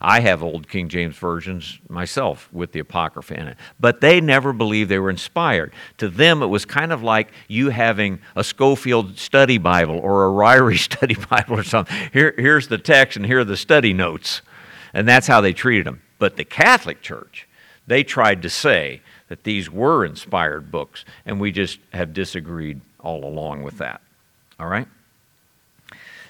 I 0.00 0.20
have 0.20 0.42
old 0.42 0.68
King 0.68 0.88
James 0.88 1.16
versions 1.16 1.78
myself 1.88 2.48
with 2.52 2.72
the 2.72 2.78
Apocrypha 2.78 3.34
in 3.34 3.48
it. 3.48 3.56
But 3.80 4.00
they 4.00 4.20
never 4.20 4.52
believed 4.52 4.90
they 4.90 4.98
were 4.98 5.10
inspired. 5.10 5.72
To 5.98 6.08
them, 6.08 6.42
it 6.42 6.46
was 6.46 6.64
kind 6.64 6.92
of 6.92 7.02
like 7.02 7.32
you 7.48 7.70
having 7.70 8.20
a 8.36 8.44
Scofield 8.44 9.18
study 9.18 9.58
Bible 9.58 9.98
or 9.98 10.26
a 10.26 10.30
Ryrie 10.30 10.78
study 10.92 11.16
Bible 11.16 11.58
or 11.58 11.64
something. 11.64 11.96
Here, 12.12 12.34
here's 12.36 12.68
the 12.68 12.78
text 12.78 13.16
and 13.16 13.26
here 13.26 13.40
are 13.40 13.44
the 13.44 13.56
study 13.56 13.92
notes. 13.92 14.42
And 14.94 15.06
that's 15.06 15.26
how 15.26 15.40
they 15.40 15.52
treated 15.52 15.86
them. 15.86 16.02
But 16.18 16.36
the 16.36 16.44
Catholic 16.44 17.02
Church, 17.02 17.48
they 17.86 18.04
tried 18.04 18.42
to 18.42 18.50
say 18.50 19.02
that 19.28 19.44
these 19.44 19.70
were 19.70 20.04
inspired 20.04 20.70
books, 20.70 21.04
and 21.26 21.38
we 21.38 21.52
just 21.52 21.78
have 21.92 22.14
disagreed 22.14 22.80
all 22.98 23.24
along 23.24 23.62
with 23.62 23.78
that. 23.78 24.00
All 24.58 24.66
right? 24.66 24.88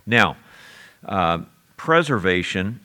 Now, 0.04 0.36
uh, 1.04 1.42
preservation 1.76 2.80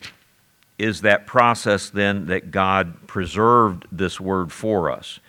is 0.84 1.02
that 1.02 1.26
process 1.26 1.90
then 1.90 2.28
that 2.28 2.52
God 2.52 3.08
preserved 3.08 3.88
this 3.92 4.20
word 4.20 4.52
for 4.52 4.92
us. 4.92 5.20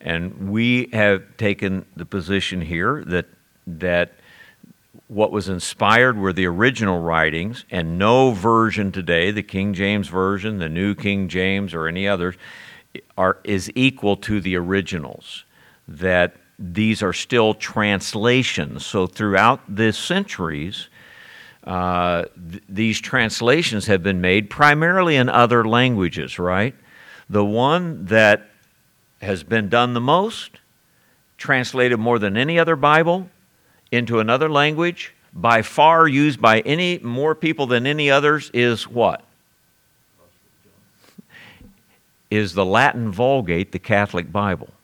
And 0.00 0.50
we 0.50 0.88
have 0.92 1.36
taken 1.36 1.84
the 1.94 2.06
position 2.06 2.60
here 2.60 3.04
that, 3.06 3.26
that 3.66 4.14
what 5.06 5.30
was 5.30 5.48
inspired 5.48 6.18
were 6.18 6.32
the 6.32 6.46
original 6.46 6.98
writings, 6.98 7.64
and 7.70 7.98
no 7.98 8.32
version 8.32 8.90
today, 8.90 9.30
the 9.30 9.42
King 9.42 9.74
James 9.74 10.08
Version, 10.08 10.58
the 10.58 10.68
New 10.68 10.94
King 10.94 11.28
James, 11.28 11.74
or 11.74 11.86
any 11.86 12.08
others, 12.08 12.34
are, 13.16 13.38
is 13.44 13.70
equal 13.74 14.16
to 14.16 14.40
the 14.40 14.56
originals. 14.56 15.44
That 15.86 16.36
these 16.58 17.02
are 17.02 17.12
still 17.12 17.54
translations. 17.54 18.86
So 18.86 19.06
throughout 19.06 19.60
the 19.68 19.92
centuries, 19.92 20.88
uh, 21.64 22.24
th- 22.50 22.62
these 22.68 23.00
translations 23.00 23.86
have 23.86 24.02
been 24.02 24.20
made 24.20 24.50
primarily 24.50 25.16
in 25.16 25.28
other 25.28 25.64
languages, 25.64 26.38
right? 26.38 26.74
The 27.30 27.44
one 27.44 28.06
that 28.06 28.48
has 29.20 29.44
been 29.44 29.68
done 29.68 29.94
the 29.94 30.00
most, 30.00 30.58
translated 31.38 31.98
more 31.98 32.18
than 32.18 32.36
any 32.36 32.58
other 32.58 32.76
Bible 32.76 33.30
into 33.90 34.18
another 34.18 34.50
language, 34.50 35.14
by 35.32 35.62
far 35.62 36.08
used 36.08 36.40
by 36.40 36.60
any 36.60 36.98
more 36.98 37.34
people 37.34 37.66
than 37.66 37.86
any 37.86 38.10
others, 38.10 38.50
is 38.52 38.88
what? 38.88 39.22
Is 42.30 42.54
the 42.54 42.64
Latin 42.64 43.10
Vulgate 43.10 43.72
the 43.72 43.78
Catholic 43.78 44.32
Bible? 44.32 44.70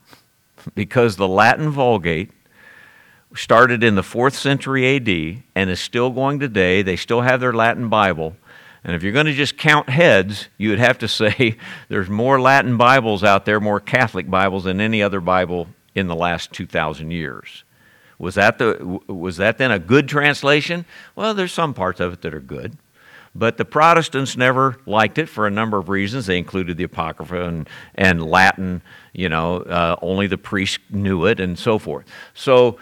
Because 0.75 1.15
the 1.15 1.27
Latin 1.27 1.69
Vulgate 1.69 2.31
started 3.35 3.83
in 3.83 3.95
the 3.95 4.03
fourth 4.03 4.35
century 4.35 4.95
AD 4.95 5.43
and 5.55 5.69
is 5.69 5.79
still 5.79 6.09
going 6.09 6.39
today. 6.39 6.81
They 6.81 6.95
still 6.95 7.21
have 7.21 7.39
their 7.39 7.53
Latin 7.53 7.89
Bible. 7.89 8.35
And 8.83 8.95
if 8.95 9.03
you're 9.03 9.11
going 9.11 9.25
to 9.25 9.33
just 9.33 9.57
count 9.57 9.89
heads, 9.89 10.47
you 10.57 10.69
would 10.69 10.79
have 10.79 10.97
to 10.99 11.07
say 11.07 11.57
there's 11.89 12.09
more 12.09 12.39
Latin 12.39 12.77
Bibles 12.77 13.23
out 13.23 13.45
there, 13.45 13.59
more 13.59 13.79
Catholic 13.79 14.29
Bibles 14.29 14.63
than 14.63 14.81
any 14.81 15.03
other 15.03 15.19
Bible 15.19 15.67
in 15.95 16.07
the 16.07 16.15
last 16.15 16.51
2,000 16.53 17.11
years. 17.11 17.63
Was 18.17 18.35
that, 18.35 18.57
the, 18.57 18.99
was 19.07 19.37
that 19.37 19.57
then 19.57 19.71
a 19.71 19.79
good 19.79 20.07
translation? 20.09 20.85
Well, 21.15 21.33
there's 21.33 21.53
some 21.53 21.73
parts 21.73 21.99
of 21.99 22.13
it 22.13 22.21
that 22.21 22.33
are 22.33 22.41
good. 22.41 22.77
But 23.35 23.57
the 23.57 23.65
Protestants 23.65 24.35
never 24.35 24.77
liked 24.85 25.17
it 25.17 25.29
for 25.29 25.45
a 25.45 25.51
number 25.51 25.77
of 25.77 25.87
reasons. 25.87 26.25
They 26.25 26.37
included 26.37 26.77
the 26.77 26.83
Apocrypha 26.83 27.45
and, 27.45 27.69
and 27.95 28.23
Latin, 28.23 28.81
you 29.13 29.29
know, 29.29 29.57
uh, 29.57 29.95
only 30.01 30.27
the 30.27 30.37
priests 30.37 30.79
knew 30.89 31.25
it 31.25 31.39
and 31.39 31.57
so 31.57 31.79
forth. 31.79 32.05
So 32.33 32.77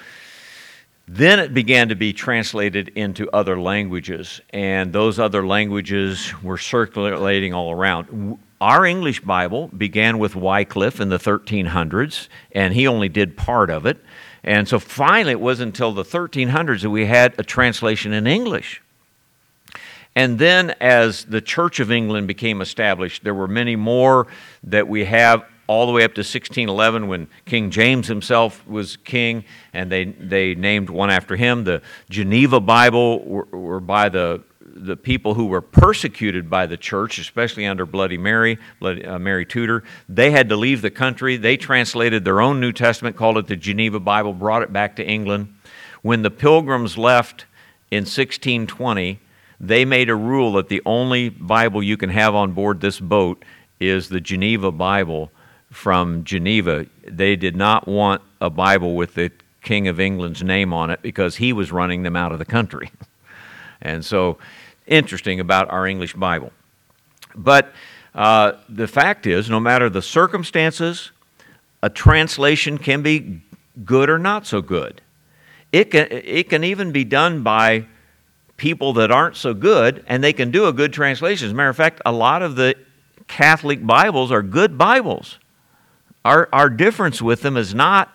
then 1.07 1.39
it 1.39 1.53
began 1.53 1.87
to 1.89 1.95
be 1.95 2.11
translated 2.11 2.89
into 2.89 3.29
other 3.31 3.59
languages, 3.59 4.41
and 4.49 4.91
those 4.91 5.19
other 5.19 5.47
languages 5.47 6.33
were 6.43 6.57
circulating 6.57 7.53
all 7.53 7.71
around. 7.71 8.37
Our 8.59 8.85
English 8.85 9.21
Bible 9.21 9.69
began 9.69 10.19
with 10.19 10.35
Wycliffe 10.35 10.99
in 10.99 11.09
the 11.09 11.19
1300s, 11.19 12.27
and 12.51 12.73
he 12.73 12.87
only 12.87 13.07
did 13.07 13.37
part 13.37 13.69
of 13.69 13.85
it. 13.85 14.03
And 14.43 14.67
so 14.67 14.79
finally, 14.79 15.31
it 15.31 15.39
wasn't 15.39 15.69
until 15.69 15.93
the 15.93 16.03
1300s 16.03 16.81
that 16.81 16.89
we 16.89 17.05
had 17.05 17.35
a 17.37 17.43
translation 17.43 18.11
in 18.11 18.27
English. 18.27 18.81
And 20.15 20.39
then, 20.39 20.71
as 20.81 21.25
the 21.25 21.41
Church 21.41 21.79
of 21.79 21.91
England 21.91 22.27
became 22.27 22.59
established, 22.59 23.23
there 23.23 23.35
were 23.35 23.47
many 23.47 23.75
more 23.75 24.27
that 24.63 24.87
we 24.87 25.05
have 25.05 25.45
all 25.67 25.85
the 25.85 25.91
way 25.91 26.03
up 26.03 26.13
to 26.13 26.21
1611 26.21 27.07
when 27.07 27.27
King 27.45 27.69
James 27.69 28.07
himself 28.07 28.65
was 28.65 28.97
king, 28.97 29.43
and 29.73 29.91
they, 29.91 30.05
they 30.05 30.55
named 30.55 30.89
one 30.89 31.09
after 31.09 31.35
him. 31.35 31.65
The 31.65 31.81
Geneva 32.09 32.59
Bible 32.59 33.23
were, 33.25 33.45
were 33.51 33.79
by 33.81 34.07
the, 34.07 34.43
the 34.61 34.95
people 34.95 35.33
who 35.33 35.47
were 35.47 35.61
persecuted 35.61 36.49
by 36.49 36.65
the 36.65 36.77
church, 36.77 37.19
especially 37.19 37.65
under 37.65 37.85
Bloody 37.85 38.17
Mary, 38.17 38.57
Bloody, 38.79 39.05
uh, 39.05 39.19
Mary 39.19 39.45
Tudor. 39.45 39.83
They 40.07 40.31
had 40.31 40.47
to 40.49 40.55
leave 40.55 40.81
the 40.81 40.89
country. 40.89 41.35
They 41.35 41.57
translated 41.57 42.23
their 42.23 42.39
own 42.39 42.61
New 42.61 42.71
Testament, 42.71 43.17
called 43.17 43.37
it 43.37 43.47
the 43.47 43.57
Geneva 43.57 43.99
Bible, 43.99 44.33
brought 44.33 44.63
it 44.63 44.71
back 44.71 44.95
to 44.95 45.05
England. 45.05 45.53
When 46.01 46.21
the 46.21 46.31
pilgrims 46.31 46.97
left 46.97 47.45
in 47.91 48.03
1620, 48.03 49.19
they 49.59 49.83
made 49.83 50.09
a 50.09 50.15
rule 50.15 50.53
that 50.53 50.69
the 50.69 50.81
only 50.85 51.29
Bible 51.29 51.83
you 51.83 51.97
can 51.97 52.11
have 52.11 52.35
on 52.35 52.53
board 52.53 52.79
this 52.79 52.99
boat 52.99 53.43
is 53.79 54.07
the 54.07 54.21
Geneva 54.21 54.71
Bible 54.71 55.31
from 55.71 56.23
Geneva, 56.23 56.85
they 57.05 57.35
did 57.35 57.55
not 57.55 57.87
want 57.87 58.21
a 58.39 58.49
Bible 58.49 58.95
with 58.95 59.13
the 59.15 59.31
King 59.61 59.87
of 59.87 59.99
England's 59.99 60.43
name 60.43 60.71
on 60.73 60.89
it 60.89 61.01
because 61.01 61.35
he 61.35 61.51
was 61.51 61.71
running 61.71 62.03
them 62.03 62.15
out 62.15 62.31
of 62.31 62.39
the 62.39 62.45
country. 62.45 62.91
and 63.81 64.03
so, 64.05 64.37
interesting 64.85 65.39
about 65.39 65.69
our 65.69 65.85
English 65.85 66.13
Bible. 66.13 66.51
But 67.35 67.73
uh, 68.15 68.53
the 68.69 68.87
fact 68.87 69.27
is, 69.27 69.49
no 69.49 69.59
matter 69.59 69.89
the 69.89 70.01
circumstances, 70.01 71.11
a 71.83 71.89
translation 71.89 72.77
can 72.77 73.01
be 73.01 73.41
good 73.85 74.09
or 74.09 74.17
not 74.17 74.47
so 74.47 74.61
good. 74.61 75.01
It 75.71 75.91
can, 75.91 76.07
it 76.09 76.49
can 76.49 76.63
even 76.63 76.91
be 76.91 77.03
done 77.03 77.43
by 77.43 77.85
people 78.55 78.93
that 78.93 79.11
aren't 79.11 79.35
so 79.35 79.53
good, 79.53 80.03
and 80.07 80.23
they 80.23 80.33
can 80.33 80.49
do 80.49 80.65
a 80.65 80.73
good 80.73 80.91
translation. 80.91 81.45
As 81.45 81.51
a 81.51 81.55
matter 81.55 81.69
of 81.69 81.77
fact, 81.77 82.01
a 82.05 82.11
lot 82.11 82.41
of 82.41 82.55
the 82.55 82.75
Catholic 83.27 83.85
Bibles 83.85 84.31
are 84.31 84.41
good 84.41 84.77
Bibles. 84.77 85.37
Our, 86.27 86.49
our 86.51 86.69
difference 86.69 87.21
with 87.21 87.41
them 87.41 87.55
is 87.55 87.73
not 87.73 88.13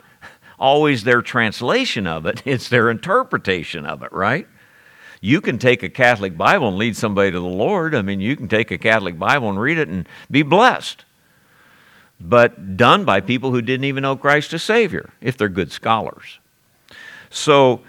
always 0.58 1.02
their 1.02 1.22
translation 1.22 2.06
of 2.06 2.26
it, 2.26 2.42
it's 2.46 2.68
their 2.68 2.90
interpretation 2.90 3.86
of 3.86 4.02
it, 4.02 4.12
right? 4.12 4.46
You 5.22 5.40
can 5.40 5.58
take 5.58 5.82
a 5.82 5.88
Catholic 5.88 6.36
Bible 6.36 6.68
and 6.68 6.76
lead 6.76 6.94
somebody 6.94 7.30
to 7.30 7.38
the 7.38 7.46
Lord. 7.46 7.94
I 7.94 8.02
mean, 8.02 8.20
you 8.20 8.36
can 8.36 8.48
take 8.48 8.70
a 8.70 8.76
Catholic 8.76 9.18
Bible 9.18 9.48
and 9.48 9.58
read 9.58 9.78
it 9.78 9.88
and 9.88 10.06
be 10.30 10.42
blessed. 10.42 11.06
But 12.20 12.76
done 12.76 13.06
by 13.06 13.20
people 13.20 13.50
who 13.50 13.62
didn't 13.62 13.84
even 13.84 14.02
know 14.02 14.16
Christ 14.16 14.52
as 14.52 14.62
Savior, 14.62 15.08
if 15.22 15.38
they're 15.38 15.48
good 15.48 15.72
scholars. 15.72 16.38
So, 17.30 17.80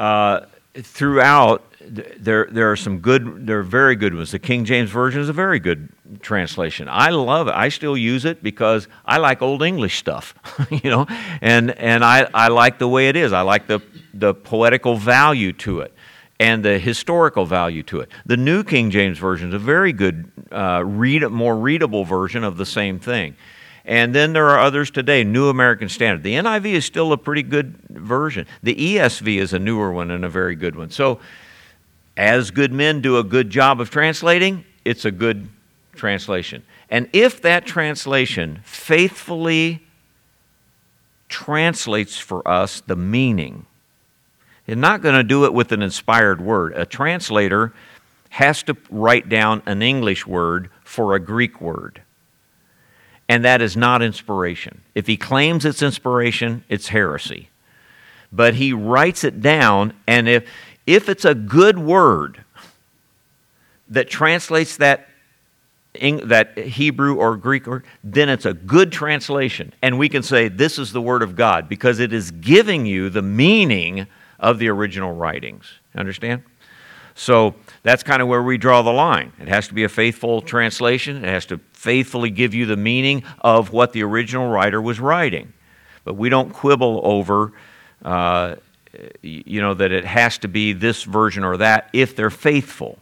uh, 0.00 0.46
throughout 0.74 1.69
there, 1.80 2.46
there 2.50 2.70
are 2.70 2.76
some 2.76 2.98
good, 2.98 3.46
there 3.46 3.60
are 3.60 3.64
very 3.64 3.96
good 3.96 4.14
ones. 4.14 4.30
The 4.30 4.38
King 4.38 4.64
James 4.64 4.90
Version 4.90 5.20
is 5.20 5.28
a 5.28 5.32
very 5.32 5.58
good 5.58 5.88
translation. 6.20 6.88
I 6.90 7.10
love 7.10 7.48
it. 7.48 7.54
I 7.54 7.68
still 7.68 7.96
use 7.96 8.24
it 8.24 8.42
because 8.42 8.88
I 9.04 9.18
like 9.18 9.42
Old 9.42 9.62
English 9.62 9.98
stuff, 9.98 10.34
you 10.70 10.90
know, 10.90 11.06
and, 11.40 11.70
and 11.78 12.04
I, 12.04 12.28
I 12.34 12.48
like 12.48 12.78
the 12.78 12.88
way 12.88 13.08
it 13.08 13.16
is. 13.16 13.32
I 13.32 13.40
like 13.42 13.66
the, 13.66 13.80
the 14.12 14.34
poetical 14.34 14.96
value 14.96 15.52
to 15.54 15.80
it 15.80 15.94
and 16.38 16.64
the 16.64 16.78
historical 16.78 17.44
value 17.44 17.82
to 17.84 18.00
it. 18.00 18.10
The 18.26 18.36
New 18.36 18.64
King 18.64 18.90
James 18.90 19.18
Version 19.18 19.48
is 19.48 19.54
a 19.54 19.58
very 19.58 19.92
good, 19.92 20.30
uh, 20.50 20.82
read, 20.84 21.22
more 21.28 21.56
readable 21.56 22.04
version 22.04 22.44
of 22.44 22.56
the 22.56 22.66
same 22.66 22.98
thing. 22.98 23.36
And 23.84 24.14
then 24.14 24.32
there 24.34 24.48
are 24.50 24.58
others 24.58 24.90
today, 24.90 25.24
New 25.24 25.48
American 25.48 25.88
Standard. 25.88 26.22
The 26.22 26.34
NIV 26.34 26.66
is 26.66 26.84
still 26.84 27.12
a 27.12 27.18
pretty 27.18 27.42
good 27.42 27.76
version. 27.88 28.46
The 28.62 28.74
ESV 28.74 29.38
is 29.38 29.52
a 29.52 29.58
newer 29.58 29.92
one 29.92 30.10
and 30.10 30.24
a 30.24 30.28
very 30.28 30.54
good 30.54 30.76
one. 30.76 30.90
So 30.90 31.20
as 32.16 32.50
good 32.50 32.72
men 32.72 33.00
do 33.00 33.18
a 33.18 33.24
good 33.24 33.50
job 33.50 33.80
of 33.80 33.90
translating, 33.90 34.64
it's 34.84 35.04
a 35.04 35.10
good 35.10 35.48
translation. 35.94 36.62
And 36.88 37.08
if 37.12 37.42
that 37.42 37.66
translation 37.66 38.60
faithfully 38.64 39.82
translates 41.28 42.18
for 42.18 42.46
us 42.46 42.82
the 42.86 42.96
meaning, 42.96 43.66
it's 44.66 44.76
not 44.76 45.02
going 45.02 45.14
to 45.14 45.22
do 45.22 45.44
it 45.44 45.54
with 45.54 45.72
an 45.72 45.82
inspired 45.82 46.40
word. 46.40 46.72
A 46.76 46.86
translator 46.86 47.72
has 48.30 48.62
to 48.64 48.76
write 48.90 49.28
down 49.28 49.62
an 49.66 49.82
English 49.82 50.26
word 50.26 50.70
for 50.84 51.14
a 51.14 51.20
Greek 51.20 51.60
word. 51.60 52.02
And 53.28 53.44
that 53.44 53.62
is 53.62 53.76
not 53.76 54.02
inspiration. 54.02 54.82
If 54.94 55.06
he 55.06 55.16
claims 55.16 55.64
it's 55.64 55.82
inspiration, 55.82 56.64
it's 56.68 56.88
heresy. 56.88 57.48
But 58.32 58.54
he 58.54 58.72
writes 58.72 59.24
it 59.24 59.40
down, 59.40 59.92
and 60.06 60.28
if 60.28 60.48
if 60.86 61.08
it's 61.08 61.24
a 61.24 61.34
good 61.34 61.78
word 61.78 62.44
that 63.88 64.08
translates 64.08 64.76
that, 64.78 65.08
that 65.94 66.56
Hebrew 66.56 67.16
or 67.16 67.36
Greek 67.36 67.66
word, 67.66 67.84
then 68.02 68.28
it's 68.28 68.46
a 68.46 68.54
good 68.54 68.92
translation. 68.92 69.72
And 69.82 69.98
we 69.98 70.08
can 70.08 70.22
say 70.22 70.48
this 70.48 70.78
is 70.78 70.92
the 70.92 71.02
Word 71.02 71.22
of 71.22 71.36
God 71.36 71.68
because 71.68 71.98
it 71.98 72.12
is 72.12 72.30
giving 72.30 72.86
you 72.86 73.10
the 73.10 73.22
meaning 73.22 74.06
of 74.38 74.58
the 74.58 74.68
original 74.68 75.12
writings. 75.12 75.66
Understand? 75.94 76.42
So 77.14 77.54
that's 77.82 78.02
kind 78.02 78.22
of 78.22 78.28
where 78.28 78.42
we 78.42 78.56
draw 78.56 78.82
the 78.82 78.92
line. 78.92 79.32
It 79.40 79.48
has 79.48 79.68
to 79.68 79.74
be 79.74 79.84
a 79.84 79.88
faithful 79.88 80.40
translation, 80.40 81.16
it 81.16 81.28
has 81.28 81.44
to 81.46 81.58
faithfully 81.72 82.30
give 82.30 82.54
you 82.54 82.66
the 82.66 82.76
meaning 82.76 83.24
of 83.40 83.72
what 83.72 83.92
the 83.92 84.02
original 84.02 84.48
writer 84.48 84.80
was 84.80 85.00
writing. 85.00 85.52
But 86.04 86.14
we 86.14 86.28
don't 86.28 86.52
quibble 86.52 87.00
over. 87.04 87.52
Uh, 88.02 88.56
you 89.22 89.60
know, 89.60 89.74
that 89.74 89.92
it 89.92 90.04
has 90.04 90.38
to 90.38 90.48
be 90.48 90.72
this 90.72 91.04
version 91.04 91.44
or 91.44 91.56
that 91.58 91.88
if 91.92 92.16
they're 92.16 92.30
faithful. 92.30 92.98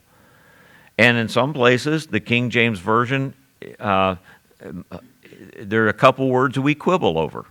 And 0.98 1.16
in 1.16 1.28
some 1.28 1.52
places, 1.52 2.08
the 2.08 2.20
King 2.20 2.50
James 2.50 2.80
Version, 2.80 3.34
uh, 3.78 4.16
there 5.60 5.84
are 5.84 5.88
a 5.88 5.94
couple 5.94 6.28
words 6.28 6.58
we 6.58 6.74
quibble 6.74 7.18
over. 7.18 7.46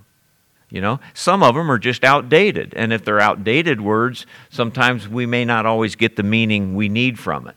You 0.69 0.81
know, 0.81 0.99
some 1.13 1.43
of 1.43 1.55
them 1.55 1.71
are 1.71 1.79
just 1.79 2.03
outdated. 2.03 2.73
And 2.75 2.91
if 2.91 3.05
they're 3.05 3.21
outdated 3.21 3.79
words, 3.79 4.25
sometimes 4.49 5.07
we 5.07 5.25
may 5.25 5.45
not 5.45 5.65
always 5.65 5.95
get 5.95 6.17
the 6.17 6.23
meaning 6.23 6.75
we 6.75 6.89
need 6.89 7.17
from 7.17 7.47
it. 7.47 7.55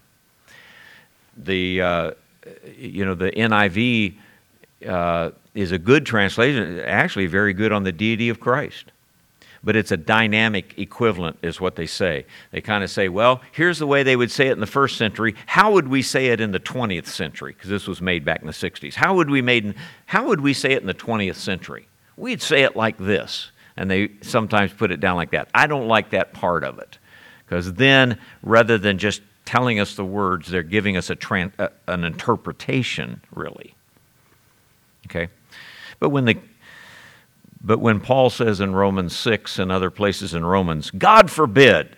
The, 1.36 1.82
uh, 1.82 2.10
you 2.76 3.04
know, 3.04 3.14
the 3.14 3.32
NIV 3.32 4.14
uh, 4.86 5.30
is 5.56 5.72
a 5.72 5.78
good 5.78 6.06
translation, 6.06 6.78
actually 6.80 7.26
very 7.26 7.52
good 7.52 7.72
on 7.72 7.82
the 7.82 7.90
deity 7.90 8.28
of 8.28 8.38
Christ 8.38 8.92
but 9.62 9.76
it's 9.76 9.92
a 9.92 9.96
dynamic 9.96 10.78
equivalent, 10.78 11.38
is 11.42 11.60
what 11.60 11.76
they 11.76 11.86
say. 11.86 12.24
They 12.50 12.60
kind 12.60 12.82
of 12.82 12.90
say, 12.90 13.08
well, 13.08 13.42
here's 13.52 13.78
the 13.78 13.86
way 13.86 14.02
they 14.02 14.16
would 14.16 14.30
say 14.30 14.48
it 14.48 14.52
in 14.52 14.60
the 14.60 14.66
first 14.66 14.96
century. 14.96 15.34
How 15.46 15.72
would 15.72 15.88
we 15.88 16.00
say 16.02 16.28
it 16.28 16.40
in 16.40 16.52
the 16.52 16.60
20th 16.60 17.06
century? 17.06 17.52
Because 17.52 17.68
this 17.68 17.86
was 17.86 18.00
made 18.00 18.24
back 18.24 18.40
in 18.40 18.46
the 18.46 18.52
60s. 18.52 18.94
How 18.94 19.14
would, 19.14 19.28
we 19.28 19.42
made 19.42 19.74
how 20.06 20.26
would 20.28 20.40
we 20.40 20.54
say 20.54 20.72
it 20.72 20.80
in 20.80 20.86
the 20.86 20.94
20th 20.94 21.36
century? 21.36 21.88
We'd 22.16 22.40
say 22.42 22.62
it 22.62 22.74
like 22.74 22.96
this. 22.96 23.50
And 23.76 23.90
they 23.90 24.10
sometimes 24.22 24.72
put 24.72 24.90
it 24.90 25.00
down 25.00 25.16
like 25.16 25.30
that. 25.30 25.48
I 25.54 25.66
don't 25.66 25.88
like 25.88 26.10
that 26.10 26.32
part 26.34 26.64
of 26.64 26.78
it 26.78 26.98
Because 27.46 27.72
then, 27.74 28.18
rather 28.42 28.76
than 28.76 28.98
just 28.98 29.22
telling 29.44 29.80
us 29.80 29.94
the 29.94 30.04
words, 30.04 30.48
they're 30.48 30.62
giving 30.62 30.96
us 30.96 31.10
a 31.10 31.16
tran- 31.16 31.52
uh, 31.58 31.68
an 31.86 32.04
interpretation, 32.04 33.20
really. 33.34 33.74
Okay? 35.06 35.28
But 35.98 36.10
when 36.10 36.24
the 36.24 36.38
but 37.60 37.78
when 37.78 38.00
Paul 38.00 38.30
says 38.30 38.60
in 38.60 38.74
Romans 38.74 39.16
6 39.16 39.58
and 39.58 39.70
other 39.70 39.90
places 39.90 40.34
in 40.34 40.44
Romans, 40.44 40.90
God 40.90 41.30
forbid, 41.30 41.96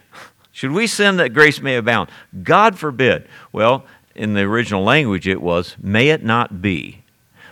should 0.51 0.73
we 0.73 0.87
sin 0.87 1.17
that 1.19 1.33
grace 1.33 1.61
may 1.61 1.77
abound? 1.77 2.11
God 2.43 2.79
forbid. 2.79 3.29
Well, 3.53 3.85
in 4.15 4.35
the 4.35 4.43
original 4.43 4.83
language 4.83 5.29
it 5.29 5.41
was, 5.41 5.77
may 5.81 6.09
it 6.09 6.25
not 6.25 6.61
be. 6.61 7.03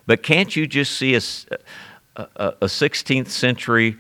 But 0.07 0.23
can't 0.23 0.55
you 0.57 0.67
just 0.67 0.97
see 0.97 1.15
a, 1.15 1.21
a, 2.17 2.25
a 2.37 2.67
16th 2.67 3.29
century 3.29 3.97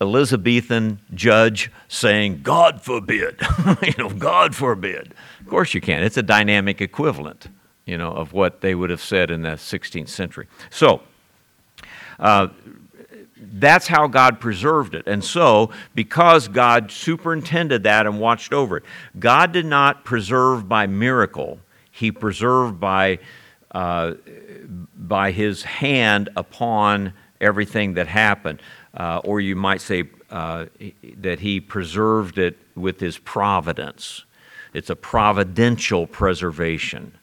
Elizabethan 0.00 1.00
judge 1.12 1.70
saying, 1.88 2.40
God 2.42 2.82
forbid, 2.82 3.40
you 3.82 3.94
know, 3.98 4.10
God 4.10 4.54
forbid? 4.54 5.14
Of 5.40 5.48
course 5.48 5.74
you 5.74 5.80
can. 5.80 6.02
It's 6.02 6.16
a 6.16 6.22
dynamic 6.22 6.80
equivalent, 6.80 7.48
you 7.84 7.98
know, 7.98 8.12
of 8.12 8.32
what 8.32 8.60
they 8.60 8.74
would 8.74 8.90
have 8.90 9.02
said 9.02 9.30
in 9.30 9.42
the 9.42 9.50
16th 9.50 10.08
century. 10.08 10.46
So, 10.70 11.02
uh, 12.18 12.48
that's 13.52 13.86
how 13.86 14.06
God 14.06 14.40
preserved 14.40 14.94
it. 14.94 15.06
And 15.06 15.24
so, 15.24 15.70
because 15.94 16.48
God 16.48 16.90
superintended 16.90 17.84
that 17.84 18.06
and 18.06 18.20
watched 18.20 18.52
over 18.52 18.78
it, 18.78 18.84
God 19.18 19.52
did 19.52 19.66
not 19.66 20.04
preserve 20.04 20.68
by 20.68 20.86
miracle, 20.86 21.60
He 21.90 22.10
preserved 22.10 22.80
by, 22.80 23.18
uh, 23.72 24.14
by 24.96 25.30
His 25.30 25.62
hand 25.62 26.28
upon 26.36 27.12
everything 27.40 27.94
that 27.94 28.06
happened. 28.06 28.62
Uh, 28.94 29.20
or 29.24 29.40
you 29.40 29.56
might 29.56 29.80
say 29.80 30.04
uh, 30.30 30.66
that 31.18 31.40
He 31.40 31.60
preserved 31.60 32.38
it 32.38 32.56
with 32.74 33.00
His 33.00 33.18
providence. 33.18 34.24
It's 34.72 34.90
a 34.90 34.96
providential 34.96 36.06
preservation. 36.06 37.16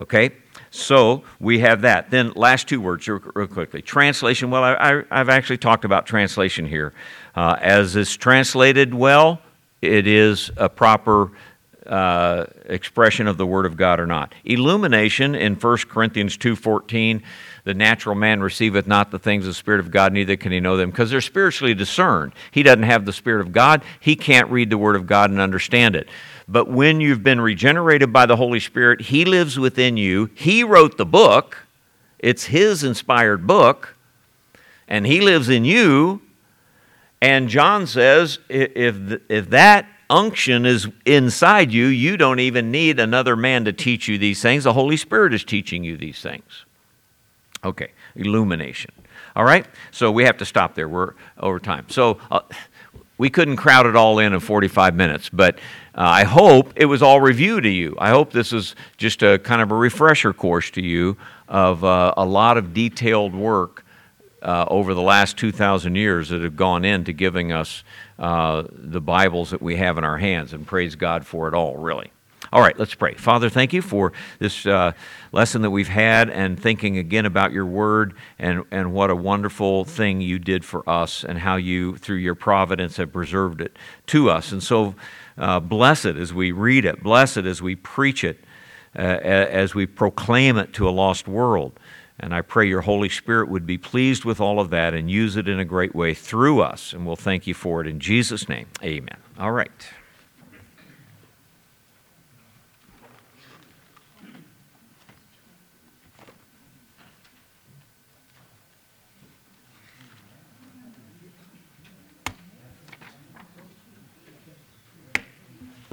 Okay? 0.00 0.30
So 0.70 1.24
we 1.40 1.58
have 1.60 1.82
that. 1.82 2.10
Then, 2.10 2.32
last 2.36 2.68
two 2.68 2.80
words, 2.80 3.06
real, 3.08 3.18
quickly. 3.18 3.82
Translation. 3.82 4.50
Well, 4.50 4.62
I, 4.62 5.02
have 5.10 5.28
actually 5.28 5.58
talked 5.58 5.84
about 5.84 6.06
translation 6.06 6.64
here. 6.64 6.92
Uh, 7.34 7.56
as 7.60 7.96
it's 7.96 8.16
translated 8.16 8.94
well, 8.94 9.40
it 9.82 10.06
is 10.06 10.50
a 10.56 10.68
proper 10.68 11.32
uh, 11.86 12.44
expression 12.66 13.26
of 13.26 13.36
the 13.36 13.46
Word 13.46 13.66
of 13.66 13.76
God 13.76 13.98
or 13.98 14.06
not. 14.06 14.32
Illumination 14.44 15.34
in 15.34 15.54
1 15.54 15.76
Corinthians 15.88 16.36
2.14, 16.36 17.22
the 17.64 17.74
natural 17.74 18.14
man 18.14 18.40
receiveth 18.40 18.86
not 18.86 19.10
the 19.10 19.18
things 19.18 19.44
of 19.44 19.50
the 19.50 19.54
Spirit 19.54 19.80
of 19.80 19.90
God, 19.90 20.12
neither 20.12 20.36
can 20.36 20.52
he 20.52 20.60
know 20.60 20.76
them, 20.76 20.90
because 20.90 21.10
they're 21.10 21.20
spiritually 21.20 21.74
discerned. 21.74 22.32
He 22.52 22.62
doesn't 22.62 22.84
have 22.84 23.06
the 23.06 23.12
Spirit 23.12 23.40
of 23.40 23.52
God. 23.52 23.82
He 23.98 24.14
can't 24.14 24.48
read 24.50 24.70
the 24.70 24.78
Word 24.78 24.94
of 24.94 25.06
God 25.06 25.30
and 25.30 25.40
understand 25.40 25.96
it. 25.96 26.08
But 26.50 26.68
when 26.68 27.00
you've 27.00 27.22
been 27.22 27.40
regenerated 27.40 28.12
by 28.12 28.26
the 28.26 28.34
Holy 28.34 28.58
Spirit, 28.58 29.02
He 29.02 29.24
lives 29.24 29.56
within 29.56 29.96
you. 29.96 30.30
He 30.34 30.64
wrote 30.64 30.98
the 30.98 31.06
book, 31.06 31.58
it's 32.18 32.46
His 32.46 32.82
inspired 32.82 33.46
book, 33.46 33.94
and 34.88 35.06
He 35.06 35.20
lives 35.20 35.48
in 35.48 35.64
you. 35.64 36.22
And 37.22 37.48
John 37.48 37.86
says 37.86 38.40
if, 38.48 38.96
if 39.28 39.50
that 39.50 39.86
unction 40.08 40.66
is 40.66 40.88
inside 41.06 41.72
you, 41.72 41.86
you 41.86 42.16
don't 42.16 42.40
even 42.40 42.72
need 42.72 42.98
another 42.98 43.36
man 43.36 43.64
to 43.66 43.72
teach 43.72 44.08
you 44.08 44.18
these 44.18 44.42
things. 44.42 44.64
The 44.64 44.72
Holy 44.72 44.96
Spirit 44.96 45.32
is 45.32 45.44
teaching 45.44 45.84
you 45.84 45.96
these 45.96 46.20
things. 46.20 46.64
Okay, 47.62 47.92
illumination. 48.16 48.90
All 49.36 49.44
right, 49.44 49.66
so 49.92 50.10
we 50.10 50.24
have 50.24 50.38
to 50.38 50.44
stop 50.44 50.74
there. 50.74 50.88
We're 50.88 51.14
over 51.38 51.60
time. 51.60 51.84
So 51.88 52.18
uh, 52.28 52.40
we 53.18 53.30
couldn't 53.30 53.56
crowd 53.56 53.86
it 53.86 53.94
all 53.94 54.18
in 54.18 54.32
in 54.32 54.40
45 54.40 54.94
minutes, 54.96 55.28
but 55.28 55.58
uh, 56.00 56.04
I 56.04 56.24
hope 56.24 56.72
it 56.76 56.86
was 56.86 57.02
all 57.02 57.20
review 57.20 57.60
to 57.60 57.68
you. 57.68 57.94
I 57.98 58.08
hope 58.08 58.32
this 58.32 58.54
is 58.54 58.74
just 58.96 59.22
a 59.22 59.38
kind 59.38 59.60
of 59.60 59.70
a 59.70 59.74
refresher 59.74 60.32
course 60.32 60.70
to 60.70 60.80
you 60.80 61.18
of 61.46 61.84
uh, 61.84 62.14
a 62.16 62.24
lot 62.24 62.56
of 62.56 62.72
detailed 62.72 63.34
work 63.34 63.84
uh, 64.40 64.64
over 64.68 64.94
the 64.94 65.02
last 65.02 65.36
2,000 65.36 65.96
years 65.96 66.30
that 66.30 66.40
have 66.40 66.56
gone 66.56 66.86
into 66.86 67.12
giving 67.12 67.52
us 67.52 67.84
uh, 68.18 68.64
the 68.72 69.02
Bibles 69.02 69.50
that 69.50 69.60
we 69.60 69.76
have 69.76 69.98
in 69.98 70.04
our 70.04 70.16
hands, 70.16 70.54
and 70.54 70.66
praise 70.66 70.94
God 70.94 71.26
for 71.26 71.48
it 71.48 71.52
all, 71.52 71.76
really. 71.76 72.10
All 72.50 72.62
right, 72.62 72.78
let's 72.78 72.94
pray. 72.94 73.12
Father, 73.12 73.50
thank 73.50 73.74
you 73.74 73.82
for 73.82 74.14
this 74.38 74.64
uh, 74.64 74.92
lesson 75.32 75.60
that 75.60 75.70
we've 75.70 75.86
had 75.86 76.30
and 76.30 76.58
thinking 76.58 76.96
again 76.96 77.26
about 77.26 77.52
your 77.52 77.66
word 77.66 78.14
and, 78.38 78.64
and 78.70 78.94
what 78.94 79.10
a 79.10 79.14
wonderful 79.14 79.84
thing 79.84 80.22
you 80.22 80.38
did 80.38 80.64
for 80.64 80.88
us 80.88 81.24
and 81.24 81.38
how 81.38 81.56
you, 81.56 81.98
through 81.98 82.16
your 82.16 82.34
providence, 82.34 82.96
have 82.96 83.12
preserved 83.12 83.60
it 83.60 83.76
to 84.06 84.30
us. 84.30 84.50
And 84.50 84.62
so, 84.62 84.94
uh, 85.40 85.58
bless 85.58 86.04
it 86.04 86.16
as 86.16 86.32
we 86.32 86.52
read 86.52 86.84
it, 86.84 87.02
bless 87.02 87.36
it 87.36 87.46
as 87.46 87.60
we 87.60 87.74
preach 87.74 88.22
it, 88.22 88.44
uh, 88.96 89.00
as 89.00 89.74
we 89.74 89.86
proclaim 89.86 90.56
it 90.56 90.72
to 90.74 90.88
a 90.88 90.90
lost 90.90 91.26
world. 91.26 91.72
And 92.18 92.34
I 92.34 92.42
pray 92.42 92.68
your 92.68 92.82
Holy 92.82 93.08
Spirit 93.08 93.48
would 93.48 93.66
be 93.66 93.78
pleased 93.78 94.24
with 94.26 94.40
all 94.40 94.60
of 94.60 94.68
that 94.70 94.92
and 94.92 95.10
use 95.10 95.36
it 95.36 95.48
in 95.48 95.58
a 95.58 95.64
great 95.64 95.94
way 95.94 96.12
through 96.12 96.60
us. 96.60 96.92
And 96.92 97.06
we'll 97.06 97.16
thank 97.16 97.46
you 97.46 97.54
for 97.54 97.80
it 97.80 97.86
in 97.86 97.98
Jesus' 97.98 98.48
name. 98.48 98.66
Amen. 98.82 99.16
All 99.38 99.52
right. 99.52 99.70